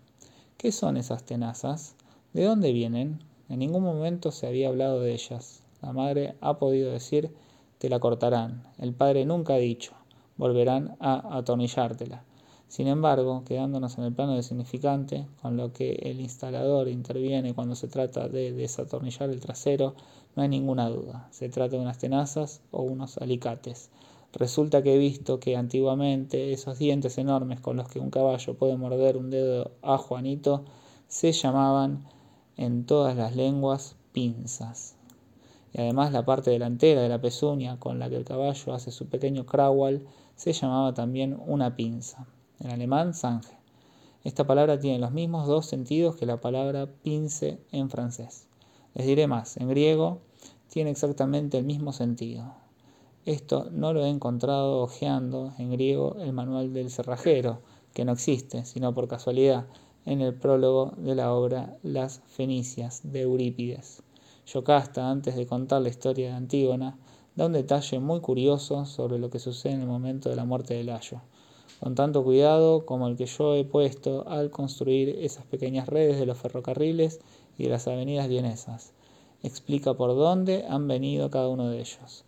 ¿Qué 0.56 0.72
son 0.72 0.96
esas 0.96 1.22
tenazas? 1.22 1.94
¿De 2.32 2.46
dónde 2.46 2.72
vienen? 2.72 3.22
En 3.48 3.60
ningún 3.60 3.84
momento 3.84 4.32
se 4.32 4.48
había 4.48 4.70
hablado 4.70 4.98
de 4.98 5.12
ellas. 5.12 5.62
La 5.82 5.92
madre 5.92 6.34
ha 6.40 6.58
podido 6.58 6.90
decir, 6.90 7.32
te 7.78 7.88
la 7.88 8.00
cortarán. 8.00 8.64
El 8.76 8.92
padre 8.92 9.24
nunca 9.24 9.54
ha 9.54 9.58
dicho, 9.58 9.92
volverán 10.40 10.96
a 11.00 11.36
atornillártela. 11.36 12.24
Sin 12.66 12.86
embargo, 12.86 13.44
quedándonos 13.44 13.98
en 13.98 14.04
el 14.04 14.14
plano 14.14 14.32
del 14.32 14.42
significante, 14.42 15.26
con 15.42 15.58
lo 15.58 15.72
que 15.72 15.92
el 16.02 16.18
instalador 16.18 16.88
interviene 16.88 17.52
cuando 17.52 17.74
se 17.74 17.88
trata 17.88 18.26
de 18.28 18.52
desatornillar 18.52 19.28
el 19.28 19.40
trasero, 19.40 19.94
no 20.34 20.42
hay 20.42 20.48
ninguna 20.48 20.88
duda. 20.88 21.28
Se 21.30 21.50
trata 21.50 21.76
de 21.76 21.82
unas 21.82 21.98
tenazas 21.98 22.62
o 22.70 22.80
unos 22.82 23.18
alicates. 23.18 23.90
Resulta 24.32 24.82
que 24.82 24.94
he 24.94 24.98
visto 24.98 25.40
que 25.40 25.56
antiguamente 25.56 26.52
esos 26.52 26.78
dientes 26.78 27.18
enormes 27.18 27.60
con 27.60 27.76
los 27.76 27.88
que 27.88 28.00
un 28.00 28.10
caballo 28.10 28.54
puede 28.54 28.76
morder 28.78 29.18
un 29.18 29.28
dedo 29.28 29.72
a 29.82 29.98
Juanito 29.98 30.64
se 31.08 31.32
llamaban 31.32 32.06
en 32.56 32.86
todas 32.86 33.14
las 33.14 33.36
lenguas 33.36 33.96
pinzas. 34.12 34.94
Y 35.72 35.80
además 35.80 36.12
la 36.12 36.24
parte 36.24 36.50
delantera 36.50 37.02
de 37.02 37.08
la 37.08 37.20
pezuña 37.20 37.78
con 37.78 37.98
la 37.98 38.08
que 38.08 38.16
el 38.16 38.24
caballo 38.24 38.72
hace 38.72 38.90
su 38.90 39.06
pequeño 39.06 39.44
crawal 39.44 40.06
se 40.40 40.54
llamaba 40.54 40.94
también 40.94 41.38
una 41.46 41.76
pinza 41.76 42.26
en 42.60 42.70
alemán 42.70 43.12
Sange. 43.12 43.58
Esta 44.24 44.46
palabra 44.46 44.80
tiene 44.80 44.98
los 44.98 45.12
mismos 45.12 45.46
dos 45.46 45.66
sentidos 45.66 46.16
que 46.16 46.24
la 46.24 46.40
palabra 46.40 46.88
pince 47.02 47.60
en 47.72 47.90
francés. 47.90 48.48
Les 48.94 49.06
diré 49.06 49.26
más, 49.26 49.58
en 49.58 49.68
griego 49.68 50.22
tiene 50.70 50.88
exactamente 50.88 51.58
el 51.58 51.66
mismo 51.66 51.92
sentido. 51.92 52.54
Esto 53.26 53.68
no 53.70 53.92
lo 53.92 54.06
he 54.06 54.08
encontrado 54.08 54.80
hojeando 54.80 55.52
en 55.58 55.72
griego 55.72 56.16
el 56.20 56.32
manual 56.32 56.72
del 56.72 56.90
cerrajero, 56.90 57.60
que 57.92 58.06
no 58.06 58.12
existe, 58.12 58.64
sino 58.64 58.94
por 58.94 59.08
casualidad, 59.08 59.66
en 60.06 60.22
el 60.22 60.32
prólogo 60.32 60.94
de 60.96 61.16
la 61.16 61.34
obra 61.34 61.76
Las 61.82 62.22
Fenicias 62.28 63.02
de 63.04 63.20
Eurípides. 63.22 64.02
Yocasta, 64.46 65.10
antes 65.10 65.36
de 65.36 65.46
contar 65.46 65.82
la 65.82 65.90
historia 65.90 66.30
de 66.30 66.36
Antígona, 66.36 66.96
da 67.36 67.46
un 67.46 67.52
detalle 67.52 67.98
muy 67.98 68.20
curioso 68.20 68.84
sobre 68.86 69.18
lo 69.18 69.30
que 69.30 69.38
sucede 69.38 69.72
en 69.72 69.82
el 69.82 69.86
momento 69.86 70.28
de 70.28 70.36
la 70.36 70.44
muerte 70.44 70.74
de 70.74 70.84
Layo 70.84 71.20
con 71.80 71.94
tanto 71.94 72.22
cuidado 72.22 72.84
como 72.84 73.08
el 73.08 73.16
que 73.16 73.24
yo 73.24 73.54
he 73.54 73.64
puesto 73.64 74.28
al 74.28 74.50
construir 74.50 75.16
esas 75.20 75.46
pequeñas 75.46 75.88
redes 75.88 76.18
de 76.18 76.26
los 76.26 76.36
ferrocarriles 76.36 77.20
y 77.56 77.64
de 77.64 77.70
las 77.70 77.88
avenidas 77.88 78.28
vienesas. 78.28 78.92
Explica 79.42 79.94
por 79.94 80.14
dónde 80.14 80.66
han 80.68 80.86
venido 80.86 81.30
cada 81.30 81.48
uno 81.48 81.70
de 81.70 81.80
ellos. 81.80 82.24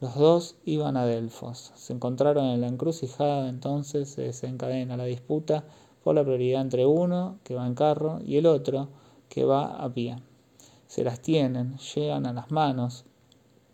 Los 0.00 0.16
dos 0.16 0.56
iban 0.64 0.96
a 0.96 1.06
Delfos. 1.06 1.72
Se 1.76 1.92
encontraron 1.92 2.46
en 2.46 2.60
la 2.60 2.66
encrucijada, 2.66 3.48
entonces 3.48 4.08
se 4.08 4.22
desencadena 4.22 4.96
la 4.96 5.04
disputa 5.04 5.64
por 6.02 6.16
la 6.16 6.24
prioridad 6.24 6.60
entre 6.60 6.84
uno, 6.84 7.38
que 7.44 7.54
va 7.54 7.66
en 7.66 7.74
carro, 7.74 8.20
y 8.24 8.36
el 8.36 8.46
otro, 8.46 8.88
que 9.28 9.44
va 9.44 9.76
a 9.76 9.92
pie. 9.92 10.16
Se 10.88 11.04
las 11.04 11.20
tienen, 11.20 11.78
llegan 11.94 12.26
a 12.26 12.32
las 12.32 12.50
manos, 12.50 13.04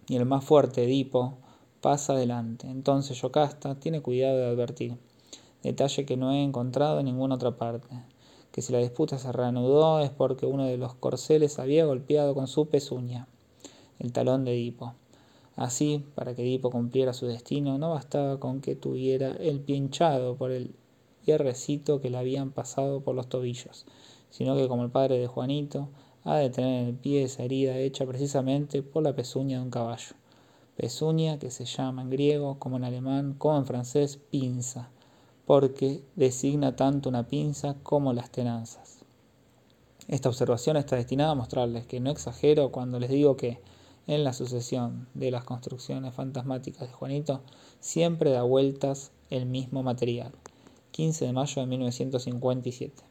y 0.08 0.16
el 0.16 0.26
más 0.26 0.44
fuerte, 0.44 0.84
Edipo, 0.84 1.34
pasa 1.80 2.14
adelante. 2.14 2.68
Entonces 2.68 3.20
Yocasta 3.20 3.74
tiene 3.76 4.02
cuidado 4.02 4.38
de 4.38 4.46
advertir 4.46 4.98
detalle 5.64 6.04
que 6.04 6.16
no 6.16 6.30
he 6.30 6.42
encontrado 6.42 7.00
en 7.00 7.06
ninguna 7.06 7.36
otra 7.36 7.56
parte, 7.56 7.88
que 8.52 8.62
si 8.62 8.72
la 8.72 8.78
disputa 8.78 9.18
se 9.18 9.32
reanudó 9.32 10.00
es 10.00 10.10
porque 10.10 10.46
uno 10.46 10.66
de 10.66 10.76
los 10.76 10.94
corceles 10.94 11.58
había 11.58 11.86
golpeado 11.86 12.34
con 12.34 12.46
su 12.46 12.68
pezuña 12.68 13.26
el 13.98 14.12
talón 14.12 14.44
de 14.44 14.52
Edipo. 14.52 14.94
Así, 15.56 16.04
para 16.14 16.34
que 16.34 16.42
Edipo 16.42 16.70
cumpliera 16.70 17.12
su 17.14 17.26
destino, 17.26 17.78
no 17.78 17.90
bastaba 17.90 18.38
con 18.38 18.60
que 18.60 18.76
tuviera 18.76 19.30
el 19.30 19.60
pie 19.60 19.76
hinchado 19.76 20.36
por 20.36 20.50
el 20.50 20.74
hierrecito 21.24 22.00
que 22.00 22.10
le 22.10 22.18
habían 22.18 22.50
pasado 22.50 23.00
por 23.00 23.14
los 23.14 23.28
tobillos, 23.28 23.86
sino 24.30 24.56
que 24.56 24.68
como 24.68 24.82
el 24.82 24.90
padre 24.90 25.18
de 25.18 25.28
Juanito, 25.28 25.88
ha 26.24 26.36
de 26.36 26.50
tener 26.50 26.82
en 26.82 26.88
el 26.88 26.94
pie 26.94 27.24
esa 27.24 27.42
herida 27.42 27.76
hecha 27.76 28.06
precisamente 28.06 28.82
por 28.82 29.02
la 29.02 29.14
pezuña 29.14 29.58
de 29.58 29.64
un 29.64 29.70
caballo. 29.70 30.14
Pezuña 30.76 31.38
que 31.38 31.50
se 31.50 31.66
llama 31.66 32.02
en 32.02 32.10
griego, 32.10 32.58
como 32.58 32.78
en 32.78 32.84
alemán, 32.84 33.34
como 33.38 33.58
en 33.58 33.66
francés, 33.66 34.18
pinza, 34.30 34.90
porque 35.46 36.02
designa 36.16 36.74
tanto 36.74 37.08
una 37.08 37.28
pinza 37.28 37.76
como 37.82 38.12
las 38.12 38.30
tenazas. 38.30 38.98
Esta 40.08 40.28
observación 40.28 40.76
está 40.76 40.96
destinada 40.96 41.32
a 41.32 41.36
mostrarles 41.36 41.86
que 41.86 42.00
no 42.00 42.10
exagero 42.10 42.72
cuando 42.72 42.98
les 42.98 43.10
digo 43.10 43.36
que, 43.36 43.60
en 44.06 44.24
la 44.24 44.32
sucesión 44.32 45.08
de 45.14 45.30
las 45.30 45.44
construcciones 45.44 46.12
fantasmáticas 46.14 46.88
de 46.88 46.94
Juanito, 46.94 47.42
siempre 47.80 48.30
da 48.30 48.42
vueltas 48.42 49.12
el 49.30 49.46
mismo 49.46 49.82
material. 49.82 50.32
15 50.90 51.26
de 51.26 51.32
mayo 51.32 51.62
de 51.62 51.68
1957. 51.68 53.04